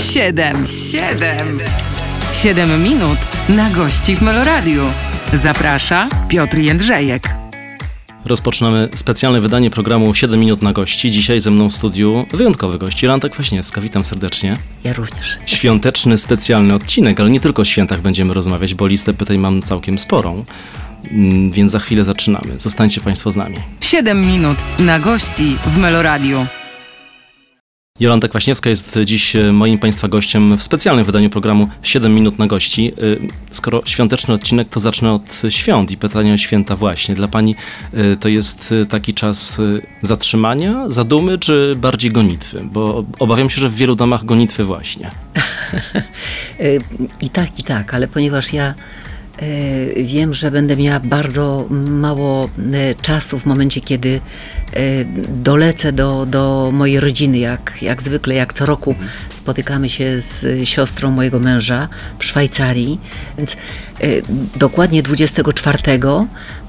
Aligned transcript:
Siedem, 0.00 0.66
siedem, 0.66 1.58
siedem 2.32 2.82
minut 2.82 3.18
na 3.48 3.70
gości 3.70 4.16
w 4.16 4.22
Meloradiu. 4.22 4.82
Zaprasza 5.32 6.08
Piotr 6.28 6.58
Jędrzejek. 6.58 7.28
Rozpoczynamy 8.24 8.88
specjalne 8.94 9.40
wydanie 9.40 9.70
programu 9.70 10.14
7 10.14 10.40
minut 10.40 10.62
na 10.62 10.72
gości. 10.72 11.10
Dzisiaj 11.10 11.40
ze 11.40 11.50
mną 11.50 11.68
w 11.68 11.72
studiu 11.74 12.26
wyjątkowy 12.30 12.78
gość, 12.78 13.02
Jolanta 13.02 13.28
Kwaśniewska. 13.28 13.80
Witam 13.80 14.04
serdecznie. 14.04 14.56
Ja 14.84 14.92
również. 14.92 15.38
Świąteczny, 15.46 16.18
specjalny 16.18 16.74
odcinek, 16.74 17.20
ale 17.20 17.30
nie 17.30 17.40
tylko 17.40 17.62
o 17.62 17.64
świętach 17.64 18.00
będziemy 18.00 18.34
rozmawiać, 18.34 18.74
bo 18.74 18.86
listę 18.86 19.14
pytań 19.14 19.38
mam 19.38 19.62
całkiem 19.62 19.98
sporą. 19.98 20.44
Mm, 21.10 21.50
Więc 21.50 21.72
za 21.72 21.78
chwilę 21.78 22.04
zaczynamy. 22.04 22.58
Zostańcie 22.58 23.00
Państwo 23.00 23.32
z 23.32 23.36
nami. 23.36 23.56
Siedem 23.80 24.26
minut 24.26 24.56
na 24.78 24.98
gości 24.98 25.56
w 25.66 25.76
Meloradiu. 25.78 26.46
Jolanta 28.02 28.28
Kwaśniewska 28.28 28.70
jest 28.70 28.98
dziś 29.04 29.36
e, 29.36 29.52
moim 29.52 29.78
Państwa 29.78 30.08
gościem 30.08 30.56
w 30.56 30.62
specjalnym 30.62 31.04
wydaniu 31.04 31.30
programu 31.30 31.68
7 31.82 32.14
minut 32.14 32.38
na 32.38 32.46
gości. 32.46 32.92
E, 32.92 33.00
Skoro 33.50 33.82
świąteczny 33.86 34.34
odcinek, 34.34 34.70
to 34.70 34.80
zacznę 34.80 35.12
od 35.12 35.42
świąt 35.48 35.90
i 35.90 35.96
pytania 35.96 36.34
o 36.34 36.36
święta 36.36 36.76
właśnie. 36.76 37.14
Dla 37.14 37.28
Pani 37.28 37.54
e, 37.92 38.16
to 38.16 38.28
jest 38.28 38.74
taki 38.88 39.14
czas 39.14 39.60
zatrzymania, 40.02 40.84
zadumy, 40.88 41.38
czy 41.38 41.76
bardziej 41.76 42.10
gonitwy? 42.10 42.60
Bo 42.64 43.04
obawiam 43.18 43.50
się, 43.50 43.60
że 43.60 43.68
w 43.68 43.74
wielu 43.74 43.94
domach 43.94 44.24
gonitwy 44.24 44.64
właśnie. 44.64 45.10
I 47.20 47.30
tak, 47.30 47.58
i 47.58 47.62
tak, 47.62 47.94
ale 47.94 48.08
ponieważ 48.08 48.52
ja 48.52 48.74
wiem, 49.96 50.34
że 50.34 50.50
będę 50.50 50.76
miała 50.76 51.00
bardzo 51.00 51.66
mało 51.70 52.44
y, 52.44 52.94
czasu 53.02 53.38
w 53.38 53.46
momencie, 53.46 53.80
kiedy 53.80 54.08
y, 54.76 55.06
dolecę 55.28 55.92
do, 55.92 56.26
do 56.26 56.70
mojej 56.72 57.00
rodziny, 57.00 57.38
jak, 57.38 57.78
jak 57.82 58.02
zwykle, 58.02 58.34
jak 58.34 58.52
co 58.52 58.66
roku 58.66 58.94
spotykamy 59.34 59.90
się 59.90 60.20
z 60.20 60.68
siostrą 60.68 61.10
mojego 61.10 61.38
męża 61.38 61.88
w 62.18 62.24
Szwajcarii, 62.24 63.00
więc 63.38 63.56
dokładnie 64.56 65.02
24 65.02 65.78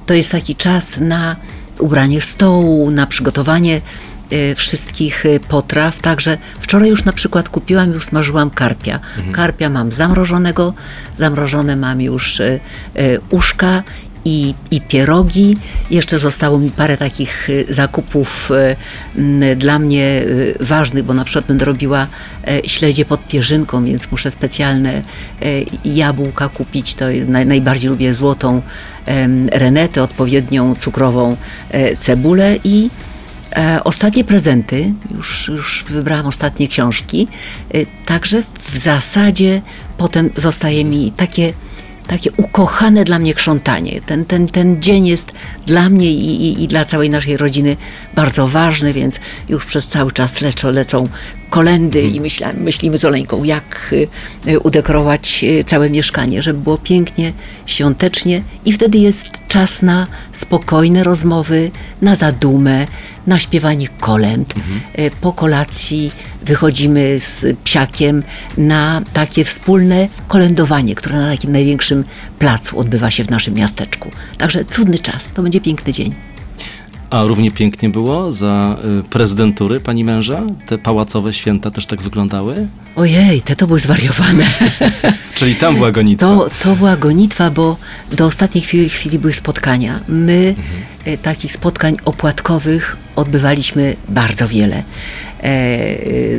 to 0.05 0.13
jest 0.13 0.31
taki 0.31 0.55
czas 0.55 0.99
na 0.99 1.35
ubranie 1.79 2.21
stołu, 2.21 2.91
na 2.91 3.07
przygotowanie 3.07 3.81
wszystkich 4.55 5.25
y, 5.25 5.39
potraw. 5.39 5.99
Także 6.01 6.37
wczoraj 6.59 6.89
już 6.89 7.05
na 7.05 7.13
przykład 7.13 7.49
kupiłam 7.49 7.93
i 7.93 7.97
usmażyłam 7.97 8.49
karpia. 8.49 8.99
Karpia 9.31 9.69
mam 9.69 9.91
zamrożonego, 9.91 10.73
zamrożone 11.17 11.75
mam 11.75 12.01
już 12.01 12.39
y, 12.39 12.59
y, 12.99 13.19
uszka 13.29 13.83
i, 14.25 14.53
i 14.71 14.81
pierogi. 14.81 15.57
Jeszcze 15.91 16.19
zostało 16.19 16.59
mi 16.59 16.71
parę 16.71 16.97
takich 16.97 17.49
y, 17.49 17.65
zakupów 17.69 18.51
y, 19.15 19.55
dla 19.55 19.79
mnie 19.79 20.21
y, 20.21 20.57
ważnych, 20.59 21.03
bo 21.03 21.13
na 21.13 21.25
przykład 21.25 21.45
będę 21.45 21.65
robiła 21.65 22.07
e, 22.47 22.69
śledzie 22.69 23.05
pod 23.05 23.27
pierzynką, 23.27 23.85
więc 23.85 24.11
muszę 24.11 24.31
specjalne 24.31 24.93
e, 24.93 25.03
jabłka 25.85 26.49
kupić. 26.49 26.95
To 26.95 27.05
najbardziej 27.27 27.89
lubię 27.89 28.13
złotą 28.13 28.61
renetę, 29.51 30.03
odpowiednią 30.03 30.75
cukrową 30.75 31.37
e, 31.69 31.97
cebulę 31.97 32.55
i 32.63 32.89
ostatnie 33.83 34.23
prezenty, 34.23 34.93
już, 35.17 35.47
już 35.47 35.85
wybrałam 35.89 36.25
ostatnie 36.25 36.67
książki, 36.67 37.27
e, 37.73 37.85
także 38.05 38.43
w 38.59 38.77
zasadzie 38.77 39.61
potem 39.97 40.29
zostaje 40.37 40.85
mi 40.85 41.11
takie, 41.11 41.53
takie 42.07 42.31
ukochane 42.37 43.03
dla 43.03 43.19
mnie 43.19 43.33
krzątanie. 43.33 44.01
Ten, 44.01 44.25
ten, 44.25 44.47
ten 44.47 44.81
dzień 44.81 45.07
jest 45.07 45.31
dla 45.65 45.89
mnie 45.89 46.11
i, 46.11 46.45
i, 46.45 46.63
i 46.63 46.67
dla 46.67 46.85
całej 46.85 47.09
naszej 47.09 47.37
rodziny 47.37 47.77
bardzo 48.15 48.47
ważny, 48.47 48.93
więc 48.93 49.19
już 49.49 49.65
przez 49.65 49.87
cały 49.87 50.11
czas 50.11 50.41
lecą, 50.41 50.71
lecą 50.71 51.07
kolendy 51.53 52.01
i 52.01 52.21
myśla, 52.21 52.53
myślimy 52.57 52.97
z 52.97 53.05
Oleńką, 53.05 53.43
jak 53.43 53.95
y, 54.47 54.59
udekorować 54.59 55.43
y, 55.43 55.63
całe 55.63 55.89
mieszkanie, 55.89 56.43
żeby 56.43 56.59
było 56.59 56.77
pięknie, 56.77 57.33
świątecznie 57.65 58.41
i 58.65 58.73
wtedy 58.73 58.97
jest 58.97 59.27
czas 59.47 59.81
na 59.81 60.07
spokojne 60.31 61.03
rozmowy, 61.03 61.71
na 62.01 62.15
zadumę, 62.15 62.85
na 63.27 63.39
śpiewanie 63.39 63.87
kolęd. 63.87 64.53
Y, 64.99 65.11
Po 65.21 65.33
kolacji 65.33 66.11
wychodzimy 66.45 67.19
z 67.19 67.57
psiakiem 67.63 68.23
na 68.57 69.01
takie 69.13 69.45
wspólne 69.45 70.07
kolędowanie, 70.27 70.95
które 70.95 71.17
na 71.17 71.31
takim 71.31 71.51
największym 71.51 72.03
placu 72.39 72.79
odbywa 72.79 73.11
się 73.11 73.23
w 73.23 73.29
naszym 73.29 73.53
miasteczku. 73.53 74.11
Także 74.37 74.65
cudny 74.65 74.99
czas, 74.99 75.33
to 75.33 75.43
będzie 75.43 75.61
piękny 75.61 75.93
dzień. 75.93 76.32
A 77.13 77.23
równie 77.23 77.51
pięknie 77.51 77.89
było 77.89 78.31
za 78.31 78.77
y, 78.99 79.03
prezydentury 79.03 79.79
Pani 79.79 80.03
męża? 80.03 80.41
Te 80.67 80.77
pałacowe 80.77 81.33
święta 81.33 81.71
też 81.71 81.85
tak 81.85 82.01
wyglądały? 82.01 82.67
Ojej, 82.95 83.41
te 83.41 83.55
to 83.55 83.67
były 83.67 83.79
zwariowane. 83.79 84.45
Czyli 85.35 85.55
tam 85.55 85.75
była 85.75 85.91
gonitwa. 85.91 86.27
To, 86.27 86.49
to 86.63 86.75
była 86.75 86.97
gonitwa, 86.97 87.51
bo 87.51 87.77
do 88.11 88.25
ostatniej 88.25 88.63
chwili, 88.63 88.89
chwili 88.89 89.19
były 89.19 89.33
spotkania. 89.33 89.99
My 90.07 90.55
e, 91.05 91.17
takich 91.17 91.51
spotkań 91.51 91.97
opłatkowych 92.05 92.97
odbywaliśmy 93.15 93.95
bardzo 94.09 94.47
wiele. 94.47 94.75
E, 94.75 94.83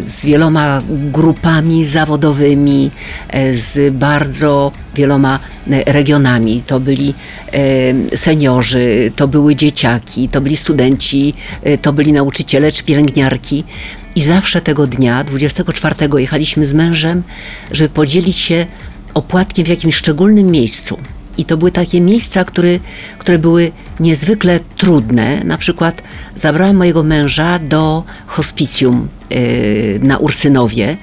z 0.03 0.25
wieloma 0.25 0.83
grupami 0.89 1.85
zawodowymi, 1.85 2.91
e, 3.29 3.55
z 3.55 3.95
bardzo 3.95 4.73
wieloma 4.95 5.39
regionami. 5.87 6.63
To 6.67 6.81
byli 6.81 7.15
seniorzy, 8.15 9.13
to 9.17 9.29
były 9.29 9.57
dzieciaki, 9.57 10.29
to 10.29 10.41
byli 10.41 10.57
studenci, 10.57 11.35
to 11.83 11.93
byli 11.93 12.13
nauczyciele 12.13 12.73
czy 12.73 12.85
pielęgniarki. 12.85 13.65
I 14.17 14.23
zawsze 14.23 14.61
tego 14.61 14.87
dnia, 14.87 15.25
24, 15.25 15.95
jechaliśmy 16.17 16.65
z 16.65 16.75
mężem, 16.75 17.23
żeby 17.73 17.89
podzielić 17.89 18.37
się 18.37 18.67
opłatkiem 19.15 19.65
w 19.65 19.69
jakimś 19.69 19.95
szczególnym 19.95 20.47
miejscu. 20.51 20.99
I 21.39 21.45
to 21.45 21.57
były 21.57 21.71
takie 21.71 22.01
miejsca, 22.01 22.45
które, 22.45 22.79
które 23.19 23.39
były 23.39 23.73
niezwykle 24.01 24.61
trudne. 24.77 25.45
Na 25.45 25.59
przykład 25.59 26.03
zabrałam 26.37 26.77
mojego 26.77 27.03
męża 27.03 27.59
do 27.59 28.05
hospicjum 28.27 29.09
yy, 29.31 29.39
na 30.03 30.19
Ursynowie. 30.19 30.97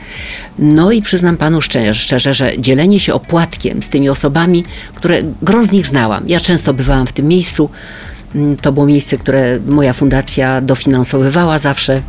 No 0.60 0.92
i 0.92 1.02
przyznam 1.02 1.38
panu 1.38 1.62
szczerze, 1.62 1.94
szczerze, 1.94 2.34
że 2.34 2.54
dzielenie 2.60 3.00
się 3.00 3.14
opłatkiem 3.14 3.84
z 3.84 3.90
tymi 3.90 4.10
osobami, 4.10 4.64
które 4.96 5.24
gro 5.42 5.66
z 5.66 5.72
nich 5.72 5.88
znałam. 5.88 6.24
Ja 6.28 6.40
często 6.40 6.74
bywałam 6.74 7.08
w 7.08 7.14
tym 7.14 7.28
miejscu. 7.28 7.70
Mm, 8.36 8.58
To 8.58 8.72
było 8.72 8.86
miejsce, 8.86 9.18
które 9.18 9.60
moja 9.68 9.94
fundacja 9.94 10.62
dofinansowywała 10.62 11.60
zawsze. 11.60 12.02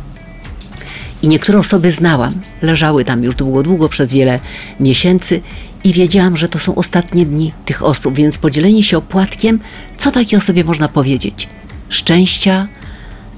I 1.23 1.27
niektóre 1.27 1.59
osoby 1.59 1.91
znałam, 1.91 2.33
leżały 2.61 3.05
tam 3.05 3.23
już 3.23 3.35
długo, 3.35 3.63
długo 3.63 3.89
przez 3.89 4.13
wiele 4.13 4.39
miesięcy 4.79 5.41
i 5.83 5.93
wiedziałam, 5.93 6.37
że 6.37 6.49
to 6.49 6.59
są 6.59 6.75
ostatnie 6.75 7.25
dni 7.25 7.51
tych 7.65 7.83
osób, 7.83 8.15
więc 8.15 8.37
podzielenie 8.37 8.83
się 8.83 8.97
opłatkiem, 8.97 9.59
co 9.97 10.11
takiej 10.11 10.39
osobie 10.39 10.63
można 10.63 10.87
powiedzieć? 10.89 11.49
Szczęścia, 11.89 12.67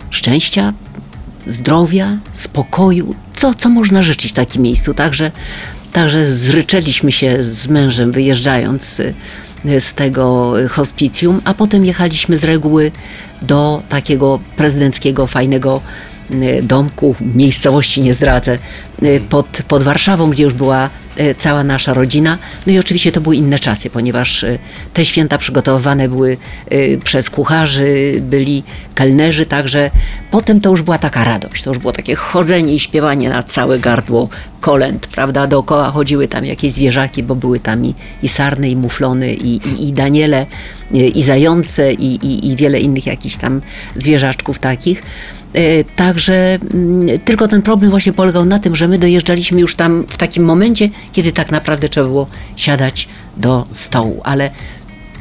szczęścia, 0.09 0.74
zdrowia, 1.47 2.18
spokoju, 2.34 3.16
co, 3.35 3.53
co 3.53 3.69
można 3.69 4.03
życzyć 4.03 4.31
w 4.31 4.35
takim 4.35 4.62
miejscu. 4.62 4.94
Także, 4.94 5.31
także 5.94 6.31
zryczeliśmy 6.31 7.12
się 7.12 7.44
z 7.44 7.68
mężem 7.68 8.12
wyjeżdżając 8.12 9.00
y, 9.00 9.13
z 9.79 9.94
tego 9.94 10.53
hospicjum, 10.69 11.41
a 11.44 11.53
potem 11.53 11.85
jechaliśmy 11.85 12.38
z 12.38 12.44
reguły 12.44 12.91
do 13.41 13.84
takiego 13.90 14.40
prezydenckiego, 14.57 15.28
fajnego 15.28 15.81
domku, 16.63 17.16
miejscowości 17.22 18.02
nie 18.02 18.13
zdradzę, 18.13 18.58
y, 19.03 19.22
pod, 19.30 19.47
pod 19.68 19.84
Warszawą, 19.84 20.30
gdzie 20.30 20.44
już 20.44 20.53
była 20.53 20.90
y, 21.19 21.36
cała 21.38 21.63
nasza 21.63 21.94
rodzina. 21.94 22.38
No 22.68 22.74
i 22.74 22.80
oczywiście 22.80 23.12
to 23.12 23.22
były 23.22 23.36
inne 23.36 23.59
czasy, 23.59 23.90
ponieważ 23.90 24.44
y, 24.44 24.59
te 24.94 25.06
święta 25.06 25.38
przygotowywane 25.38 26.09
były 26.09 26.38
y, 26.72 27.00
przez 27.03 27.30
kucharzy, 27.30 28.18
byli 28.22 28.63
kelnerzy, 28.96 29.46
także 29.46 29.91
potem 30.31 30.62
to 30.62 30.69
już 30.69 30.81
była 30.81 30.97
taka 30.97 31.24
radość, 31.24 31.63
to 31.63 31.69
już 31.69 31.80
było 31.80 31.94
takie 31.94 32.16
chodzenie 32.16 32.74
i 32.74 32.80
śpiewanie 32.80 33.30
na 33.30 33.44
całe 33.44 33.80
gardło 33.80 34.30
kolęd, 34.62 35.07
prawda, 35.07 35.47
dookoła 35.47 35.92
chodziły 35.92 36.27
tam 36.27 36.45
jakieś 36.45 36.74
zwierzaki, 36.74 37.24
bo 37.24 37.36
były 37.36 37.60
tam 37.60 37.86
i, 37.86 37.95
i 38.24 38.27
sarny, 38.27 38.69
i 38.69 38.75
muflony, 38.75 39.33
i, 39.33 39.56
i, 39.56 39.88
i 39.88 39.94
daniele, 39.94 40.45
i, 40.92 41.19
i 41.19 41.24
zające, 41.24 41.94
i, 41.94 42.16
i, 42.16 42.51
i 42.51 42.56
wiele 42.56 42.80
innych 42.80 43.06
jakichś 43.06 43.36
tam 43.36 43.62
zwierzaczków 43.95 44.60
takich. 44.60 45.01
E, 45.56 45.84
Także 45.84 46.57
mm, 46.74 47.19
tylko 47.19 47.48
ten 47.48 47.62
problem 47.62 47.92
właśnie 47.92 48.13
polegał 48.13 48.46
na 48.46 48.60
tym, 48.60 48.75
że 48.75 48.88
my 48.88 48.98
dojeżdżaliśmy 48.98 49.62
już 49.62 49.75
tam 49.75 50.06
w 50.10 50.18
takim 50.18 50.46
momencie, 50.46 50.90
kiedy 51.13 51.31
tak 51.31 51.52
naprawdę 51.52 51.90
trzeba 51.90 52.07
było 52.07 52.28
siadać 52.56 53.07
do 53.38 53.68
stołu, 53.72 54.22
ale 54.24 54.52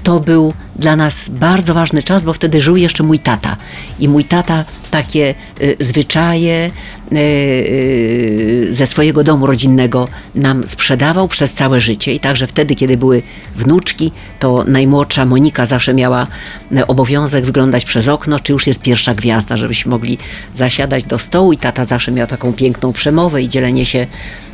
to 0.03 0.21
był 0.21 0.53
dla 0.77 0.97
nas 0.97 1.29
bardzo 1.29 1.75
ważny 1.75 2.03
czas, 2.03 2.23
bo 2.23 2.33
wtedy 2.33 2.61
żył 2.61 2.77
jeszcze 2.77 3.03
mój 3.03 3.19
tata. 3.19 3.57
I 4.01 4.09
mój 4.09 4.25
tata 4.25 4.65
takie 4.91 5.35
y, 5.63 5.77
zwyczaje 5.81 6.71
y, 7.13 7.17
y, 7.17 8.67
ze 8.71 8.87
swojego 8.87 9.25
domu 9.25 9.47
rodzinnego 9.47 10.09
nam 10.35 10.67
sprzedawał 10.67 11.29
przez 11.29 11.53
całe 11.53 11.81
życie. 11.81 12.13
I 12.13 12.21
także 12.21 12.47
wtedy, 12.47 12.75
kiedy 12.75 12.97
były 12.97 13.23
wnuczki, 13.57 14.13
to 14.39 14.65
najmłodsza 14.67 15.25
Monika 15.25 15.67
zawsze 15.67 15.95
miała 15.95 16.27
y, 16.73 16.87
obowiązek 16.87 17.45
wyglądać 17.45 17.85
przez 17.85 18.09
okno, 18.09 18.41
czy 18.41 18.53
już 18.53 18.67
jest 18.67 18.83
pierwsza 18.83 19.15
gwiazda, 19.15 19.57
żebyśmy 19.57 19.91
mogli 19.91 20.19
zasiadać 20.53 21.05
do 21.05 21.19
stołu. 21.19 21.53
I 21.53 21.57
tata 21.57 21.85
zawsze 21.85 22.13
miał 22.13 22.27
taką 22.27 22.53
piękną 22.53 22.93
przemowę 22.93 23.43
i 23.43 23.49
dzielenie 23.49 23.87
się 23.87 24.07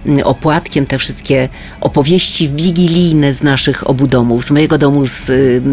y, 0.06 0.24
opłatkiem, 0.24 0.86
te 0.86 0.98
wszystkie 0.98 1.48
opowieści 1.80 2.48
wigilijne 2.48 3.34
z 3.34 3.42
naszych 3.42 3.90
obu 3.90 4.06
domów, 4.06 4.44
z 4.44 4.50
mojego 4.50 4.78
domu, 4.78 5.06
z 5.06 5.30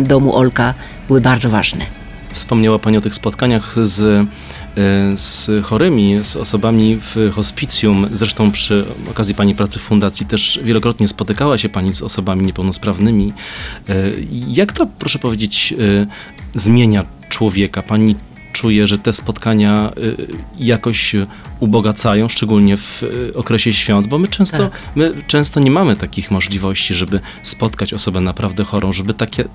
domu 0.08 0.36
Olka 0.38 0.74
były 1.08 1.22
bardzo 1.22 1.50
ważne. 1.50 1.86
Wspomniała 2.34 2.80
Pani 2.80 2.98
o 2.98 3.02
tych 3.02 3.16
spotkaniach 3.16 3.74
z, 3.84 4.02
e, 4.02 5.18
z 5.18 5.66
chorymi, 5.66 6.20
z 6.24 6.36
osobami 6.36 6.98
w 7.00 7.32
hospicjum. 7.34 8.08
Zresztą 8.12 8.52
przy 8.52 8.86
okazji 9.12 9.36
Pani 9.36 9.56
pracy 9.56 9.80
w 9.80 9.82
fundacji 9.82 10.26
też 10.26 10.60
wielokrotnie 10.64 11.08
spotykała 11.08 11.58
się 11.58 11.70
Pani 11.70 11.94
z 11.94 12.02
osobami 12.02 12.46
niepełnosprawnymi. 12.46 13.34
E, 13.90 13.94
Jak 14.48 14.74
to, 14.74 14.88
proszę 15.00 15.20
powiedzieć, 15.20 15.74
e, 15.74 16.08
zmienia 16.60 17.06
człowieka? 17.30 17.82
Pani 17.82 18.16
czuje, 18.58 18.88
że 18.88 18.98
te 18.98 19.14
spotkania 19.14 19.92
y, 19.98 20.28
jakoś 20.60 21.16
ubogacają, 21.60 22.30
szczególnie 22.30 22.78
w 22.78 23.04
y, 23.04 23.34
okresie 23.36 23.74
świąt, 23.74 24.08
bo 24.08 24.18
my 24.18 24.28
często, 24.28 24.58
Tak. 24.58 24.72
my 24.96 25.12
często 25.28 25.60
nie 25.60 25.72
mamy 25.72 25.96
takich 25.96 26.32
możliwości, 26.32 26.96
żeby 26.96 27.20
spotkać 27.44 27.94
osobę 27.94 28.22
naprawdę 28.22 28.64
chorą, 28.64 28.94
żeby, 28.94 29.14
takie, 29.14 29.46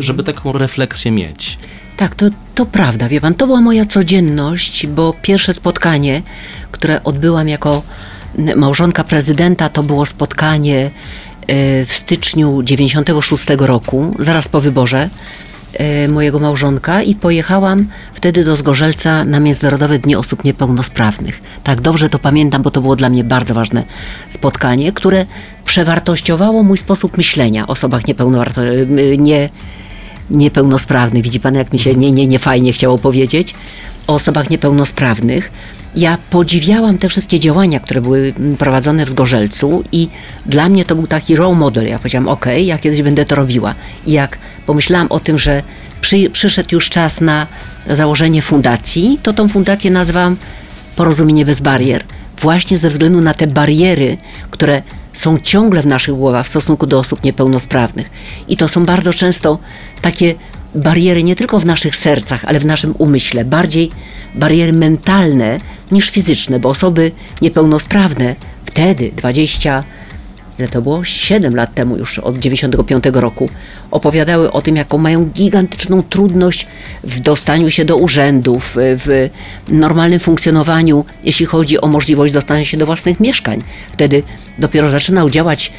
żeby 0.00 0.22
taką 0.24 0.52
refleksję 0.52 1.10
mieć. 1.10 1.58
Tak, 1.96 2.14
to, 2.14 2.26
to 2.54 2.66
prawda, 2.66 3.08
wie 3.08 3.20
pan, 3.20 3.34
to 3.34 3.46
była 3.46 3.60
moja 3.60 3.86
codzienność, 3.86 4.86
bo 4.86 5.14
pierwsze 5.22 5.54
spotkanie, 5.54 6.22
które 6.70 7.04
odbyłam 7.04 7.48
jako 7.48 7.82
małżonka 8.56 9.04
prezydenta, 9.04 9.68
to 9.68 9.82
było 9.82 10.06
spotkanie 10.06 10.90
w 11.86 11.92
styczniu 11.92 12.62
96 12.62 13.44
roku, 13.58 14.16
zaraz 14.18 14.48
po 14.48 14.60
wyborze 14.60 15.10
mojego 16.08 16.38
małżonka 16.38 17.02
i 17.02 17.14
pojechałam 17.14 17.86
wtedy 18.14 18.44
do 18.44 18.56
Zgorzelca 18.56 19.24
na 19.24 19.40
Międzynarodowe 19.40 19.98
Dni 19.98 20.16
Osób 20.16 20.44
Niepełnosprawnych. 20.44 21.42
Tak, 21.64 21.80
dobrze 21.80 22.08
to 22.08 22.18
pamiętam, 22.18 22.62
bo 22.62 22.70
to 22.70 22.80
było 22.80 22.96
dla 22.96 23.08
mnie 23.08 23.24
bardzo 23.24 23.54
ważne 23.54 23.84
spotkanie, 24.28 24.92
które 24.92 25.26
przewartościowało 25.64 26.62
mój 26.62 26.78
sposób 26.78 27.16
myślenia 27.16 27.66
o 27.66 27.70
osobach 27.70 28.02
niepełnowarto- 28.02 29.18
nie, 29.18 29.48
niepełnosprawnych. 30.30 31.22
Widzi 31.22 31.40
pan, 31.40 31.54
jak 31.54 31.72
mi 31.72 31.78
się 31.78 31.94
nie, 31.94 32.12
nie, 32.12 32.26
nie 32.26 32.38
fajnie 32.38 32.72
chciało 32.72 32.98
powiedzieć 32.98 33.54
o 34.06 34.14
osobach 34.14 34.50
niepełnosprawnych. 34.50 35.52
Ja 35.96 36.18
podziwiałam 36.30 36.98
te 36.98 37.08
wszystkie 37.08 37.40
działania, 37.40 37.80
które 37.80 38.00
były 38.00 38.34
mm, 38.38 38.56
prowadzone 38.56 39.06
w 39.06 39.10
Zgorzelcu 39.10 39.84
i 39.92 40.08
dla 40.46 40.68
mnie 40.68 40.84
to 40.84 40.96
był 40.96 41.06
taki 41.06 41.36
role 41.36 41.56
model. 41.56 41.86
Ja 41.86 41.98
powiedziałam, 41.98 42.28
ok, 42.28 42.46
ja 42.58 42.78
kiedyś 42.78 43.02
będę 43.02 43.24
to 43.24 43.34
robiła. 43.34 43.74
I 44.06 44.12
jak 44.12 44.38
pomyślałam 44.66 45.06
o 45.10 45.20
tym, 45.20 45.38
że 45.38 45.62
przy, 46.00 46.30
przyszedł 46.30 46.68
już 46.72 46.90
czas 46.90 47.20
na 47.20 47.46
założenie 47.86 48.42
fundacji, 48.42 49.18
to 49.22 49.32
tą 49.32 49.48
fundację 49.48 49.90
nazwałam 49.90 50.36
Porozumienie 50.96 51.44
bez 51.44 51.60
barier. 51.60 52.04
Właśnie 52.40 52.78
ze 52.78 52.90
względu 52.90 53.20
na 53.20 53.34
te 53.34 53.46
bariery, 53.46 54.16
które 54.50 54.82
są 55.12 55.38
ciągle 55.38 55.82
w 55.82 55.86
naszych 55.86 56.14
głowach 56.14 56.46
w 56.46 56.48
stosunku 56.48 56.86
do 56.86 56.98
osób 56.98 57.24
niepełnosprawnych. 57.24 58.10
I 58.48 58.56
to 58.56 58.68
są 58.68 58.86
bardzo 58.86 59.12
często 59.12 59.58
takie 60.02 60.34
bariery 60.76 61.22
nie 61.22 61.36
tylko 61.36 61.60
w 61.60 61.66
naszych 61.66 61.96
sercach, 61.96 62.44
ale 62.44 62.60
w 62.60 62.64
naszym 62.64 62.94
umyśle. 62.98 63.44
Bardziej 63.44 63.90
bariery 64.34 64.72
mentalne 64.72 65.60
niż 65.92 66.10
fizyczne, 66.10 66.60
bo 66.60 66.68
osoby 66.68 67.10
niepełnosprawne 67.42 68.36
wtedy, 68.64 69.12
20, 69.16 69.84
ile 70.58 70.68
to 70.68 70.82
było? 70.82 71.04
7 71.04 71.56
lat 71.56 71.74
temu 71.74 71.96
już, 71.96 72.18
od 72.18 72.38
95 72.38 73.04
roku, 73.12 73.48
opowiadały 73.90 74.52
o 74.52 74.62
tym, 74.62 74.76
jaką 74.76 74.98
mają 74.98 75.26
gigantyczną 75.26 76.02
trudność 76.02 76.66
w 77.04 77.20
dostaniu 77.20 77.70
się 77.70 77.84
do 77.84 77.96
urzędów, 77.96 78.76
w 78.76 79.28
normalnym 79.68 80.20
funkcjonowaniu, 80.20 81.04
jeśli 81.24 81.46
chodzi 81.46 81.80
o 81.80 81.86
możliwość 81.86 82.32
dostania 82.32 82.64
się 82.64 82.76
do 82.76 82.86
własnych 82.86 83.20
mieszkań. 83.20 83.62
Wtedy 83.92 84.22
dopiero 84.58 84.90
zaczynał 84.90 85.30
działać 85.30 85.72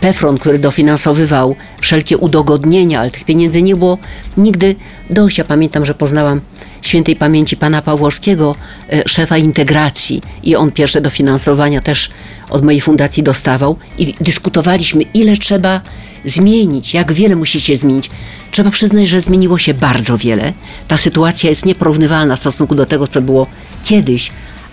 PEFRON, 0.00 0.38
który 0.38 0.58
dofinansowywał 0.58 1.56
wszelkie 1.80 2.18
udogodnienia, 2.18 3.00
ale 3.00 3.10
tych 3.10 3.24
pieniędzy 3.24 3.62
nie 3.62 3.76
było 3.76 3.98
nigdy 4.36 4.76
dość. 5.10 5.38
Ja 5.38 5.44
pamiętam, 5.44 5.84
że 5.84 5.94
poznałam 5.94 6.40
świętej 6.86 7.16
pamięci 7.16 7.56
pana 7.56 7.82
Pawłowskiego, 7.82 8.56
e, 8.92 9.08
szefa 9.08 9.36
integracji 9.38 10.22
i 10.42 10.56
on 10.56 10.72
pierwsze 10.72 11.00
dofinansowania 11.00 11.80
też 11.80 12.10
od 12.50 12.64
mojej 12.64 12.80
fundacji 12.80 13.22
dostawał 13.22 13.76
i 13.98 14.14
dyskutowaliśmy, 14.20 15.02
ile 15.02 15.36
trzeba 15.36 15.80
zmienić, 16.24 16.94
jak 16.94 17.12
wiele 17.12 17.36
musi 17.36 17.60
się 17.60 17.76
zmienić. 17.76 18.10
Trzeba 18.50 18.70
przyznać, 18.70 19.08
że 19.08 19.20
zmieniło 19.20 19.58
się 19.58 19.74
bardzo 19.74 20.18
wiele. 20.18 20.52
Ta 20.88 20.98
sytuacja 20.98 21.48
jest 21.48 21.66
nieporównywalna 21.66 22.36
w 22.36 22.40
stosunku 22.40 22.74
do 22.74 22.86
tego, 22.86 23.06
co 23.06 23.22
było 23.22 23.46
kiedyś, 23.84 24.30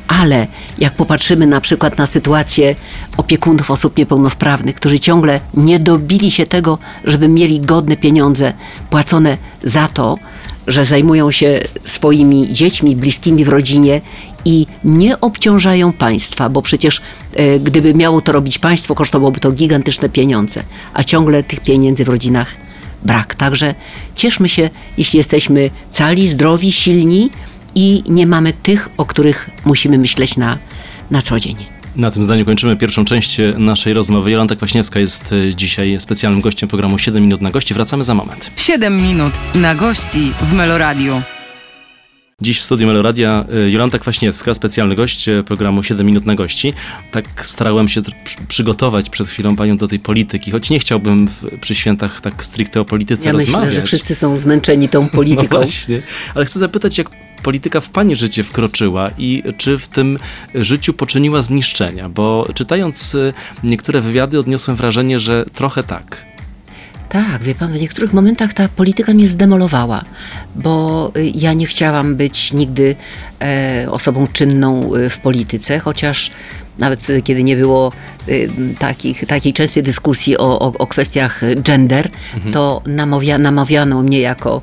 ale 0.07 0.47
jak 0.79 0.93
popatrzymy 0.93 1.47
na 1.47 1.61
przykład 1.61 1.97
na 1.97 2.07
sytuację 2.07 2.75
opiekunów 3.17 3.71
osób 3.71 3.97
niepełnosprawnych, 3.97 4.75
którzy 4.75 4.99
ciągle 4.99 5.39
nie 5.53 5.79
dobili 5.79 6.31
się 6.31 6.45
tego, 6.45 6.77
żeby 7.03 7.27
mieli 7.27 7.59
godne 7.61 7.97
pieniądze 7.97 8.53
płacone 8.89 9.37
za 9.63 9.87
to, 9.87 10.17
że 10.67 10.85
zajmują 10.85 11.31
się 11.31 11.59
swoimi 11.83 12.53
dziećmi, 12.53 12.95
bliskimi 12.95 13.45
w 13.45 13.49
rodzinie 13.49 14.01
i 14.45 14.65
nie 14.83 15.21
obciążają 15.21 15.93
państwa, 15.93 16.49
bo 16.49 16.61
przecież 16.61 17.01
e, 17.33 17.59
gdyby 17.59 17.93
miało 17.93 18.21
to 18.21 18.31
robić 18.31 18.59
państwo, 18.59 18.95
kosztowałoby 18.95 19.39
to 19.39 19.51
gigantyczne 19.51 20.09
pieniądze, 20.09 20.63
a 20.93 21.03
ciągle 21.03 21.43
tych 21.43 21.59
pieniędzy 21.59 22.05
w 22.05 22.09
rodzinach 22.09 22.47
brak. 23.05 23.35
Także 23.35 23.75
cieszmy 24.15 24.49
się, 24.49 24.69
jeśli 24.97 25.17
jesteśmy 25.17 25.69
cali, 25.91 26.27
zdrowi, 26.27 26.71
silni 26.71 27.29
i 27.75 28.03
nie 28.09 28.27
mamy 28.27 28.53
tych, 28.53 28.89
o 28.97 29.05
których 29.05 29.49
musimy 29.65 29.97
myśleć 29.97 30.37
na, 30.37 30.57
na 31.11 31.21
co 31.21 31.39
dzień. 31.39 31.80
Na 31.95 32.11
tym 32.11 32.23
zdaniu 32.23 32.45
kończymy 32.45 32.77
pierwszą 32.77 33.05
część 33.05 33.39
e, 33.39 33.53
naszej 33.57 33.93
rozmowy. 33.93 34.31
Jolanta 34.31 34.55
Kwaśniewska 34.55 34.99
jest 34.99 35.33
e, 35.33 35.55
dzisiaj 35.55 35.97
specjalnym 35.99 36.41
gościem 36.41 36.69
programu 36.69 36.97
7 36.99 37.23
minut 37.23 37.41
na 37.41 37.51
gości. 37.51 37.73
Wracamy 37.73 38.03
za 38.03 38.13
moment. 38.13 38.51
7 38.55 39.01
minut 39.01 39.33
na 39.55 39.75
gości 39.75 40.31
w 40.41 40.53
Meloradiu. 40.53 41.21
Dziś 42.41 42.59
w 42.59 42.63
studiu 42.63 42.87
Meloradia 42.87 43.45
e, 43.65 43.69
Jolanta 43.69 43.99
Kwaśniewska, 43.99 44.53
specjalny 44.53 44.95
gość 44.95 45.25
programu 45.45 45.83
7 45.83 46.05
minut 46.07 46.25
na 46.25 46.35
gości. 46.35 46.73
Tak 47.11 47.45
starałem 47.45 47.89
się 47.89 48.01
przygotować 48.47 49.09
przed 49.09 49.27
chwilą 49.29 49.55
panią 49.55 49.77
do 49.77 49.87
tej 49.87 49.99
polityki, 49.99 50.51
choć 50.51 50.69
nie 50.69 50.79
chciałbym 50.79 51.27
w, 51.27 51.45
przy 51.61 51.75
świętach 51.75 52.21
tak 52.21 52.43
stricte 52.43 52.81
o 52.81 52.85
polityce 52.85 53.25
Ja 53.27 53.31
rozmawiać. 53.31 53.65
myślę, 53.67 53.81
że 53.81 53.87
wszyscy 53.87 54.15
są 54.15 54.37
zmęczeni 54.37 54.89
tą 54.89 55.01
No 55.03 55.09
polityką. 55.09 55.57
właśnie, 55.57 56.01
ale 56.35 56.45
chcę 56.45 56.59
zapytać, 56.59 56.97
jak 56.97 57.09
polityka 57.43 57.81
w 57.81 57.89
pani 57.89 58.15
życie 58.15 58.43
wkroczyła 58.43 59.09
i 59.17 59.43
czy 59.57 59.77
w 59.77 59.87
tym 59.87 60.19
życiu 60.55 60.93
poczyniła 60.93 61.41
zniszczenia, 61.41 62.09
bo 62.09 62.47
czytając 62.53 63.15
e, 63.15 63.33
niektóre 63.63 64.01
wywiady 64.01 64.39
odniosłem 64.39 64.77
wrażenie, 64.77 65.19
że 65.19 65.45
trochę 65.53 65.83
tak. 65.83 66.31
Tak, 67.11 67.43
wie 67.43 67.55
pan, 67.55 67.73
w 67.73 67.81
niektórych 67.81 68.13
momentach 68.13 68.53
ta 68.53 68.69
polityka 68.69 69.13
mnie 69.13 69.27
zdemolowała, 69.27 70.01
bo 70.55 71.11
y, 71.17 71.31
ja 71.35 71.53
nie 71.53 71.67
chciałam 71.67 72.15
być 72.15 72.53
nigdy 72.53 72.95
e, 73.41 73.87
osobą 73.89 74.27
czynną 74.33 74.95
y, 74.95 75.09
w 75.09 75.17
polityce, 75.17 75.79
chociaż 75.79 76.31
nawet 76.79 77.03
wtedy, 77.03 77.21
kiedy 77.21 77.43
nie 77.43 77.55
było 77.55 77.91
y, 78.29 78.49
takich, 78.79 79.25
takiej 79.25 79.53
częstej 79.53 79.83
dyskusji 79.83 80.37
o, 80.37 80.59
o, 80.59 80.73
o 80.77 80.87
kwestiach 80.87 81.41
gender, 81.55 82.09
to 82.51 82.81
namawia, 82.85 83.37
namawiano 83.37 84.01
mnie 84.01 84.19
jako 84.19 84.61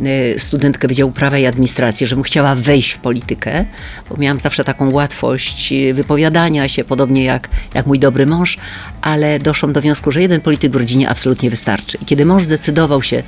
y, 0.00 0.34
studentkę 0.38 0.88
Wydziału 0.88 1.12
Prawa 1.12 1.38
i 1.38 1.46
Administracji, 1.46 2.06
żebym 2.06 2.24
chciała 2.24 2.54
wejść 2.54 2.90
w 2.92 2.98
politykę, 2.98 3.64
bo 4.10 4.16
miałam 4.16 4.40
zawsze 4.40 4.64
taką 4.64 4.90
łatwość 4.92 5.72
y, 5.72 5.94
wypowiadania 5.94 6.68
się, 6.68 6.84
podobnie 6.84 7.24
jak, 7.24 7.48
jak 7.74 7.86
mój 7.86 7.98
dobry 7.98 8.26
mąż, 8.26 8.58
ale 9.02 9.38
doszłam 9.38 9.72
do 9.72 9.80
wniosku, 9.80 10.12
że 10.12 10.22
jeden 10.22 10.40
polityk 10.40 10.72
w 10.72 10.76
rodzinie 10.76 11.08
absolutnie 11.08 11.50
wystarczy. 11.50 11.98
I 12.02 12.04
kiedy 12.04 12.26
mąż 12.26 12.42
zdecydował 12.42 13.02
się 13.02 13.22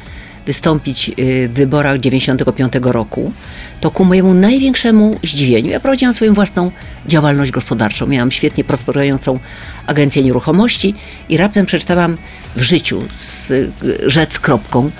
wystąpić 0.47 1.09
y, 1.19 1.49
w 1.49 1.53
wyborach 1.53 1.99
95 1.99 2.73
roku, 2.83 3.33
to 3.81 3.91
ku 3.91 4.05
mojemu 4.05 4.35
największemu 4.35 5.19
zdziwieniu, 5.25 5.71
ja 5.71 5.81
prowadziłam 5.81 6.15
swoją 6.15 6.35
własną 6.35 6.71
działalność 7.07 7.53
gospodarczą. 7.53 8.07
Miałam 8.07 8.33
świetnie 8.33 8.65
prosperującą 8.65 9.39
agencję 9.87 10.23
nieruchomości 10.23 10.95
i 11.29 11.37
raptem 11.37 11.67
przeczytałam 11.67 12.17
w 12.57 12.63
życiu 12.63 13.03
z 13.15 13.51
y, 13.51 13.71
rzec 14.07 14.39
kropką 14.39 14.91